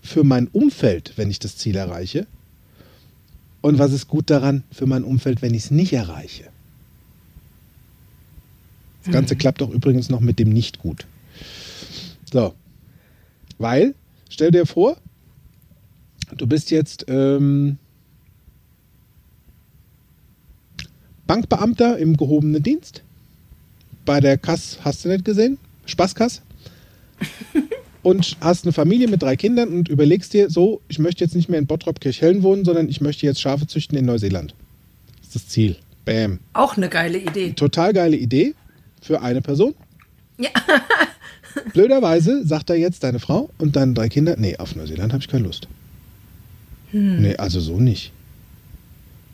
für 0.02 0.24
mein 0.24 0.48
Umfeld, 0.48 1.12
wenn 1.16 1.30
ich 1.30 1.38
das 1.38 1.56
Ziel 1.56 1.76
erreiche? 1.76 2.26
Und 3.60 3.78
was 3.78 3.92
ist 3.92 4.08
gut 4.08 4.30
daran 4.30 4.64
für 4.72 4.86
mein 4.86 5.04
Umfeld, 5.04 5.42
wenn 5.42 5.54
ich 5.54 5.64
es 5.64 5.70
nicht 5.70 5.92
erreiche? 5.92 6.44
Das 9.08 9.14
Ganze 9.14 9.34
mhm. 9.34 9.38
klappt 9.38 9.62
auch 9.62 9.70
übrigens 9.70 10.10
noch 10.10 10.20
mit 10.20 10.38
dem 10.38 10.50
Nicht-Gut. 10.50 11.06
So. 12.30 12.52
Weil, 13.56 13.94
stell 14.28 14.50
dir 14.50 14.66
vor, 14.66 14.98
du 16.36 16.46
bist 16.46 16.70
jetzt 16.70 17.06
ähm, 17.08 17.78
Bankbeamter 21.26 21.96
im 21.96 22.18
gehobenen 22.18 22.62
Dienst 22.62 23.02
bei 24.04 24.20
der 24.20 24.36
Kass, 24.36 24.78
hast 24.82 25.06
du 25.06 25.08
nicht 25.08 25.24
gesehen? 25.24 25.56
Spaßkass. 25.86 26.42
und 28.02 28.36
hast 28.42 28.66
eine 28.66 28.72
Familie 28.72 29.08
mit 29.08 29.22
drei 29.22 29.36
Kindern 29.36 29.70
und 29.70 29.88
überlegst 29.88 30.34
dir 30.34 30.50
so, 30.50 30.82
ich 30.88 30.98
möchte 30.98 31.24
jetzt 31.24 31.34
nicht 31.34 31.48
mehr 31.48 31.58
in 31.58 31.66
Bottrop 31.66 32.00
Kirchhellen 32.00 32.42
wohnen, 32.42 32.66
sondern 32.66 32.90
ich 32.90 33.00
möchte 33.00 33.24
jetzt 33.24 33.40
Schafe 33.40 33.66
züchten 33.66 33.96
in 33.96 34.04
Neuseeland. 34.04 34.54
Das 35.16 35.28
ist 35.28 35.34
das 35.34 35.48
Ziel. 35.48 35.76
Bam. 36.04 36.40
Auch 36.52 36.76
eine 36.76 36.90
geile 36.90 37.18
Idee. 37.18 37.52
Total 37.52 37.94
geile 37.94 38.16
Idee 38.16 38.54
für 39.02 39.22
eine 39.22 39.42
Person. 39.42 39.74
Ja. 40.38 40.50
Blöderweise 41.72 42.46
sagt 42.46 42.70
da 42.70 42.74
jetzt 42.74 43.02
deine 43.02 43.18
Frau 43.18 43.50
und 43.58 43.76
deine 43.76 43.94
drei 43.94 44.08
Kinder, 44.08 44.36
nee, 44.38 44.56
auf 44.56 44.76
Neuseeland 44.76 45.12
habe 45.12 45.22
ich 45.22 45.28
keine 45.28 45.44
Lust. 45.44 45.68
Hm. 46.90 47.22
Nee, 47.22 47.36
also 47.36 47.60
so 47.60 47.78
nicht. 47.78 48.12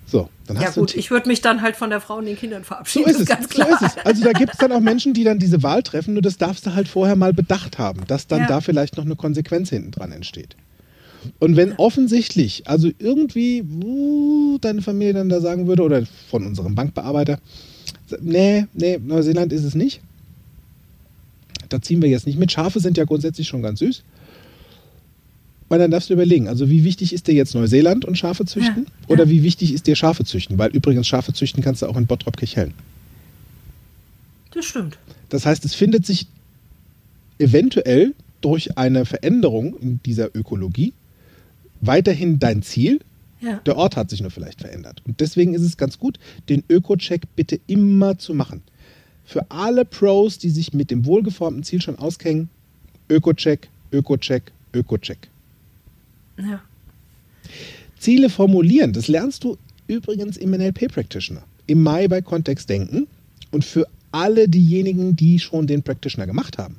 So, 0.07 0.29
dann 0.47 0.57
ja 0.57 0.65
hast 0.65 0.75
gut, 0.75 0.95
ich 0.95 1.11
würde 1.11 1.29
mich 1.29 1.41
dann 1.41 1.63
halt 1.63 1.77
von 1.77 1.91
der 1.91 2.01
Frau 2.01 2.17
und 2.17 2.27
den 2.27 2.37
Kindern 2.37 2.65
verabschieden. 2.65 3.05
So 3.11 3.11
ist 3.11 3.21
es, 3.21 3.27
ganz 3.27 3.49
klar. 3.49 3.69
so 3.79 3.87
ist 3.87 3.97
es. 3.97 4.07
Also 4.07 4.25
da 4.25 4.33
gibt 4.33 4.53
es 4.53 4.59
dann 4.59 4.73
auch 4.73 4.81
Menschen, 4.81 5.15
die 5.15 5.25
dann 5.25 5.39
diese 5.39 5.63
Wahl 5.63 5.83
treffen, 5.83 6.15
nur 6.15 6.23
das 6.23 6.37
darfst 6.37 6.67
du 6.67 6.75
halt 6.75 6.89
vorher 6.89 7.17
mal 7.17 7.33
bedacht 7.33 7.79
haben, 7.79 8.07
dass 8.07 8.27
dann 8.27 8.41
ja. 8.41 8.47
da 8.47 8.61
vielleicht 8.61 8.97
noch 8.97 9.05
eine 9.05 9.17
Konsequenz 9.17 9.71
hinten 9.71 9.91
dran 9.91 10.13
entsteht. 10.13 10.57
Und 11.39 11.57
wenn 11.57 11.73
offensichtlich, 11.75 12.65
also 12.67 12.91
irgendwie 12.99 13.63
uh, 13.63 14.59
deine 14.61 14.83
Familie 14.83 15.15
dann 15.15 15.31
da 15.31 15.41
sagen 15.41 15.67
würde, 15.67 15.83
oder 15.83 16.03
von 16.31 16.47
unserem 16.47 16.75
Bankbearbeiter, 16.75 17.39
nee, 18.21 18.67
nee, 18.73 18.99
Neuseeland 18.99 19.53
ist 19.53 19.65
es 19.65 19.75
nicht. 19.75 20.01
Da 21.69 21.81
ziehen 21.81 22.03
wir 22.03 22.09
jetzt 22.09 22.27
nicht 22.27 22.39
mit. 22.39 22.53
Schafe 22.53 22.81
sind 22.81 22.97
ja 22.97 23.05
grundsätzlich 23.05 23.49
schon 23.49 23.63
ganz 23.63 23.79
süß. 23.81 24.03
Weil 25.69 25.79
dann 25.79 25.91
darfst 25.91 26.11
du 26.11 26.15
überlegen, 26.15 26.47
also 26.47 26.69
wie 26.69 26.85
wichtig 26.85 27.13
ist 27.13 27.27
dir 27.27 27.35
jetzt 27.35 27.55
Neuseeland 27.55 28.05
und 28.05 28.17
Schafe 28.17 28.45
züchten? 28.45 28.85
Ja, 28.87 29.09
Oder 29.09 29.29
wie 29.29 29.43
wichtig 29.43 29.73
ist 29.73 29.87
dir 29.87 29.97
Schafe 29.97 30.25
züchten? 30.25 30.59
Weil 30.59 30.71
übrigens 30.71 31.07
Schafe 31.07 31.33
züchten 31.33 31.63
kannst 31.63 31.83
du 31.83 31.87
auch 31.87 31.97
in 31.97 32.07
Bottrop 32.07 32.37
Kirchhellen. 32.37 32.75
Das 34.53 34.67
stimmt. 34.67 34.99
Das 35.31 35.47
heißt, 35.47 35.65
es 35.65 35.75
findet 35.75 36.07
sich 36.07 36.27
eventuell 37.39 38.15
durch 38.41 38.77
eine 38.77 39.05
Veränderung 39.05 39.77
in 39.79 40.01
dieser 40.05 40.35
Ökologie 40.37 40.93
weiterhin 41.81 42.39
dein 42.39 42.63
Ziel. 42.63 43.01
Ja. 43.45 43.61
Der 43.67 43.77
Ort 43.77 43.97
hat 43.97 44.11
sich 44.11 44.21
nur 44.23 44.31
vielleicht 44.31 44.61
verändert. 44.61 45.03
Und 45.07 45.21
deswegen 45.21 45.55
ist 45.55 45.63
es 45.63 45.77
ganz 45.77 45.99
gut, 45.99 46.19
den 46.49 46.65
Öko-Check 46.69 47.23
bitte 47.37 47.61
immer 47.67 48.19
zu 48.19 48.35
machen. 48.35 48.63
Für 49.25 49.51
alle 49.51 49.85
Pros, 49.85 50.39
die 50.39 50.51
sich 50.51 50.73
mit 50.73 50.91
dem 50.91 51.07
wohlgeformten 51.07 51.63
Ziel 51.63 51.83
schon 51.83 51.99
auskennen, 51.99 52.49
Öko-Check, 53.09 53.69
Öko-Check, 53.93 54.53
Öko-Check. 54.73 55.29
Ja. 56.39 56.63
Ziele 57.99 58.31
formulieren, 58.31 58.93
das 58.93 59.09
lernst 59.09 59.45
du 59.45 59.57
übrigens 59.87 60.37
im 60.37 60.51
NLP 60.51 60.89
Practitioner. 60.89 61.43
Im 61.67 61.83
Mai 61.83 62.09
bei 62.09 62.23
Kontext 62.23 62.69
denken. 62.69 63.07
Und 63.51 63.65
für 63.65 63.87
alle 64.11 64.49
diejenigen, 64.49 65.17
die 65.17 65.39
schon 65.39 65.67
den 65.67 65.83
Practitioner 65.83 66.27
gemacht 66.27 66.59
haben. 66.59 66.77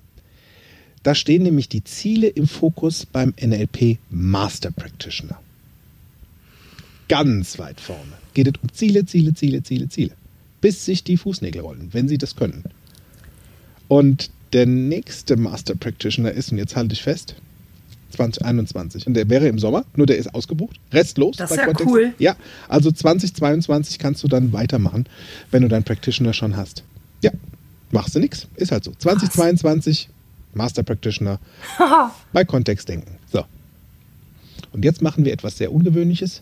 Da 1.03 1.13
stehen 1.13 1.43
nämlich 1.43 1.70
die 1.70 1.84
Ziele 1.84 2.28
im 2.28 2.47
Fokus 2.47 3.05
beim 3.05 3.34
NLP 3.39 3.99
Master 4.09 4.72
Practitioner. 4.72 5.39
Ganz 7.07 7.59
weit 7.59 7.79
vorne 7.79 8.13
geht 8.33 8.47
es 8.47 8.53
um 8.61 8.71
Ziele, 8.71 9.05
Ziele, 9.05 9.33
Ziele, 9.33 9.63
Ziele, 9.63 9.89
Ziele. 9.89 10.11
Bis 10.61 10.85
sich 10.85 11.03
die 11.03 11.17
Fußnägel 11.17 11.61
rollen, 11.61 11.89
wenn 11.91 12.07
sie 12.07 12.17
das 12.17 12.35
können. 12.35 12.63
Und 13.87 14.29
der 14.53 14.65
nächste 14.65 15.37
Master 15.37 15.75
Practitioner 15.75 16.31
ist, 16.31 16.51
und 16.51 16.57
jetzt 16.57 16.75
halte 16.75 16.93
ich 16.93 17.01
fest, 17.01 17.35
2021. 18.11 19.07
Und 19.07 19.13
der 19.15 19.29
wäre 19.29 19.47
im 19.47 19.59
Sommer, 19.59 19.85
nur 19.95 20.07
der 20.07 20.17
ist 20.17 20.33
ausgebucht, 20.33 20.79
restlos. 20.91 21.37
Das 21.37 21.51
ist 21.51 21.57
ja 21.57 21.65
Context. 21.65 21.91
cool. 21.91 22.13
Ja, 22.19 22.35
also 22.67 22.91
2022 22.91 23.99
kannst 23.99 24.23
du 24.23 24.27
dann 24.27 24.53
weitermachen, 24.53 25.05
wenn 25.51 25.61
du 25.61 25.67
deinen 25.67 25.83
Practitioner 25.83 26.33
schon 26.33 26.55
hast. 26.55 26.83
Ja, 27.21 27.31
machst 27.91 28.15
du 28.15 28.19
nichts, 28.19 28.47
ist 28.55 28.71
halt 28.71 28.83
so. 28.83 28.91
2022 28.97 30.09
Master 30.53 30.83
Practitioner 30.83 31.39
bei 32.33 32.45
Kontext 32.45 32.87
denken. 32.87 33.17
So. 33.31 33.43
Und 34.71 34.85
jetzt 34.85 35.01
machen 35.01 35.25
wir 35.25 35.33
etwas 35.33 35.57
sehr 35.57 35.71
Ungewöhnliches. 35.71 36.41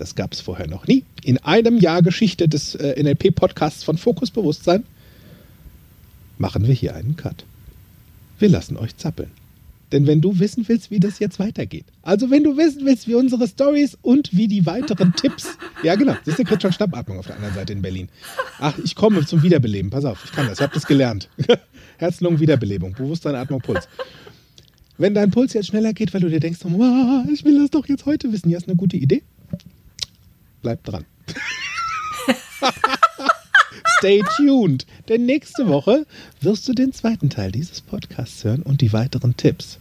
Das 0.00 0.14
gab 0.14 0.32
es 0.32 0.40
vorher 0.40 0.66
noch 0.66 0.86
nie. 0.86 1.04
In 1.24 1.36
einem 1.38 1.76
Jahr 1.76 2.00
Geschichte 2.00 2.48
des 2.48 2.74
äh, 2.74 3.02
NLP-Podcasts 3.02 3.84
von 3.84 3.98
Fokus 3.98 4.30
Bewusstsein 4.30 4.84
machen 6.38 6.66
wir 6.66 6.72
hier 6.72 6.94
einen 6.94 7.16
Cut. 7.16 7.44
Wir 8.38 8.48
lassen 8.48 8.78
euch 8.78 8.96
zappeln. 8.96 9.30
Denn 9.92 10.06
wenn 10.06 10.22
du 10.22 10.38
wissen 10.38 10.66
willst, 10.66 10.90
wie 10.90 11.00
das 11.00 11.18
jetzt 11.18 11.38
weitergeht, 11.38 11.84
also 12.00 12.30
wenn 12.30 12.44
du 12.44 12.56
wissen 12.56 12.86
willst, 12.86 13.08
wie 13.08 13.14
unsere 13.14 13.46
Stories 13.46 13.98
und 14.00 14.34
wie 14.34 14.48
die 14.48 14.64
weiteren 14.64 15.14
Tipps, 15.14 15.58
ja 15.82 15.96
genau, 15.96 16.14
das 16.24 16.28
ist 16.28 16.40
eine 16.40 16.48
kritische 16.48 16.72
Schnappatmung 16.72 17.18
auf 17.18 17.26
der 17.26 17.36
anderen 17.36 17.54
Seite 17.54 17.74
in 17.74 17.82
Berlin. 17.82 18.08
Ach, 18.58 18.78
ich 18.82 18.94
komme 18.94 19.26
zum 19.26 19.42
Wiederbeleben, 19.42 19.90
pass 19.90 20.06
auf, 20.06 20.24
ich 20.24 20.32
kann 20.32 20.46
das, 20.46 20.60
ich 20.60 20.62
habe 20.62 20.72
das 20.72 20.86
gelernt. 20.86 21.28
Herz-Lungen-Wiederbelebung, 21.98 22.94
Bewusstsein, 22.94 23.34
Atmung, 23.34 23.60
Puls. 23.60 23.86
Wenn 24.96 25.12
dein 25.12 25.30
Puls 25.30 25.52
jetzt 25.52 25.66
schneller 25.66 25.92
geht, 25.92 26.14
weil 26.14 26.22
du 26.22 26.30
dir 26.30 26.40
denkst, 26.40 26.60
oh, 26.64 27.24
ich 27.30 27.44
will 27.44 27.60
das 27.60 27.70
doch 27.70 27.86
jetzt 27.86 28.06
heute 28.06 28.32
wissen, 28.32 28.48
ja, 28.48 28.56
ist 28.56 28.66
eine 28.66 28.76
gute 28.76 28.96
Idee. 28.96 29.22
Bleib 30.62 30.84
dran. 30.84 31.04
Stay 33.98 34.22
tuned, 34.36 34.86
denn 35.08 35.26
nächste 35.26 35.68
Woche 35.68 36.06
wirst 36.40 36.66
du 36.68 36.72
den 36.72 36.92
zweiten 36.92 37.30
Teil 37.30 37.52
dieses 37.52 37.80
Podcasts 37.80 38.44
hören 38.44 38.62
und 38.62 38.80
die 38.80 38.92
weiteren 38.92 39.36
Tipps. 39.36 39.78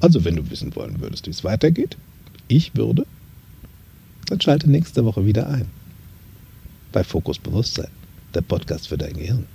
Also, 0.00 0.24
wenn 0.24 0.36
du 0.36 0.50
wissen 0.50 0.74
wollen 0.76 1.00
würdest, 1.00 1.26
wie 1.26 1.30
es 1.30 1.44
weitergeht, 1.44 1.96
ich 2.48 2.74
würde, 2.76 3.06
dann 4.26 4.40
schalte 4.40 4.70
nächste 4.70 5.04
Woche 5.04 5.26
wieder 5.26 5.48
ein. 5.48 5.66
Bei 6.92 7.04
Fokus 7.04 7.38
Bewusstsein, 7.38 7.90
der 8.34 8.42
Podcast 8.42 8.88
für 8.88 8.98
dein 8.98 9.14
Gehirn. 9.14 9.46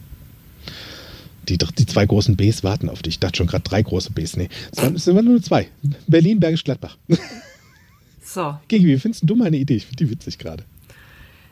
Die, 1.49 1.57
die 1.57 1.86
zwei 1.86 2.05
großen 2.05 2.36
Bs 2.36 2.63
warten 2.63 2.89
auf 2.89 3.01
dich. 3.01 3.15
Ich 3.15 3.19
dachte 3.19 3.38
schon 3.38 3.47
gerade 3.47 3.63
drei 3.63 3.82
große 3.82 4.11
Bs. 4.11 4.38
Nee, 4.38 4.49
es 4.72 5.07
es 5.07 5.07
waren 5.07 5.26
nur 5.26 5.41
zwei. 5.41 5.67
Berlin, 6.07 6.39
Bergisch, 6.39 6.63
Gladbach. 6.63 6.97
So. 8.34 8.58
Gigi, 8.70 8.88
wie 8.88 8.98
findest 8.98 9.30
du 9.30 9.36
meine 9.36 9.58
Idee? 9.58 9.76
Ich 9.76 9.86
finde 9.86 10.06
die 10.06 10.10
witzig 10.10 10.38
gerade. 10.38 10.64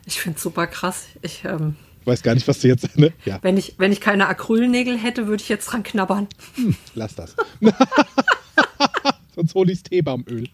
Ich 0.05 0.21
finde 0.21 0.37
es 0.37 0.43
super 0.43 0.65
krass. 0.65 1.07
Ich 1.21 1.43
ähm, 1.43 1.75
weiß 2.05 2.23
gar 2.23 2.35
nicht, 2.35 2.47
was 2.47 2.59
du 2.59 2.69
jetzt. 2.69 2.87
Ne? 2.97 3.11
Ja. 3.25 3.39
Wenn, 3.41 3.57
ich, 3.57 3.75
wenn 3.77 3.91
ich 3.91 3.99
keine 3.99 4.27
Acrylnägel 4.27 4.97
hätte, 4.97 5.27
würde 5.27 5.43
ich 5.43 5.49
jetzt 5.49 5.65
dran 5.65 5.83
knabbern. 5.83 6.27
Hm, 6.55 6.75
lass 6.95 7.15
das. 7.15 7.35
Sonst 9.35 9.55
hole 9.55 9.73
ich 9.73 9.83
Teebaumöl. 9.83 10.47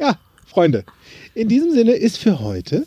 Ja, 0.00 0.18
Freunde, 0.46 0.84
in 1.34 1.48
diesem 1.48 1.72
Sinne 1.72 1.92
ist 1.92 2.16
für 2.16 2.40
heute 2.40 2.86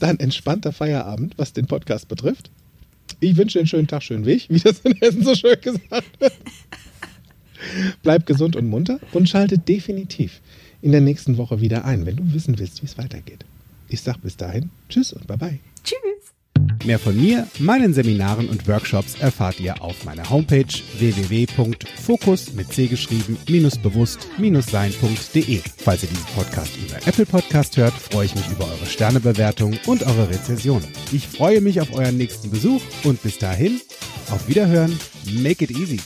dann 0.00 0.18
entspannter 0.18 0.72
Feierabend, 0.72 1.34
was 1.36 1.52
den 1.52 1.68
Podcast 1.68 2.08
betrifft. 2.08 2.50
Ich 3.20 3.36
wünsche 3.36 3.54
dir 3.54 3.60
einen 3.60 3.68
schönen 3.68 3.86
Tag, 3.86 4.02
schönen 4.02 4.26
Weg, 4.26 4.46
wie 4.48 4.58
das 4.58 4.80
in 4.80 4.94
Hessen 4.94 5.22
so 5.22 5.36
schön 5.36 5.60
gesagt 5.60 6.20
wird. 6.20 6.34
Bleib 8.02 8.26
gesund 8.26 8.56
und 8.56 8.68
munter 8.68 8.98
und 9.12 9.28
schalte 9.28 9.58
definitiv 9.58 10.40
in 10.82 10.92
der 10.92 11.00
nächsten 11.00 11.36
Woche 11.36 11.60
wieder 11.60 11.84
ein, 11.84 12.06
wenn 12.06 12.16
du 12.16 12.32
wissen 12.32 12.58
willst, 12.58 12.82
wie 12.82 12.86
es 12.86 12.98
weitergeht. 12.98 13.44
Ich 13.88 14.02
sag 14.02 14.20
bis 14.20 14.36
dahin 14.36 14.70
Tschüss 14.88 15.12
und 15.12 15.26
bye 15.26 15.38
bye. 15.38 15.58
Tschüss. 15.82 15.98
Mehr 16.84 16.98
von 16.98 17.20
mir, 17.20 17.46
meinen 17.58 17.94
Seminaren 17.94 18.48
und 18.48 18.68
Workshops 18.68 19.16
erfahrt 19.20 19.60
ihr 19.60 19.82
auf 19.82 20.04
meiner 20.04 20.28
Homepage 20.30 20.66
www.fokus 20.98 22.52
mit 22.54 22.72
c 22.72 22.86
geschrieben 22.86 23.36
bewusst-sein.de. 23.46 25.60
Falls 25.76 26.02
ihr 26.02 26.08
diesen 26.08 26.24
Podcast 26.34 26.72
über 26.76 26.96
Apple 27.06 27.26
Podcast 27.26 27.76
hört, 27.76 27.94
freue 27.94 28.26
ich 28.26 28.34
mich 28.34 28.48
über 28.50 28.64
eure 28.64 28.86
Sternebewertung 28.86 29.78
und 29.86 30.02
eure 30.04 30.30
Rezession. 30.30 30.82
Ich 31.12 31.26
freue 31.26 31.60
mich 31.60 31.80
auf 31.80 31.92
euren 31.92 32.16
nächsten 32.16 32.50
Besuch 32.50 32.82
und 33.04 33.22
bis 33.22 33.38
dahin 33.38 33.80
auf 34.30 34.48
Wiederhören. 34.48 34.98
Make 35.42 35.64
it 35.64 35.70
easy. 35.70 35.98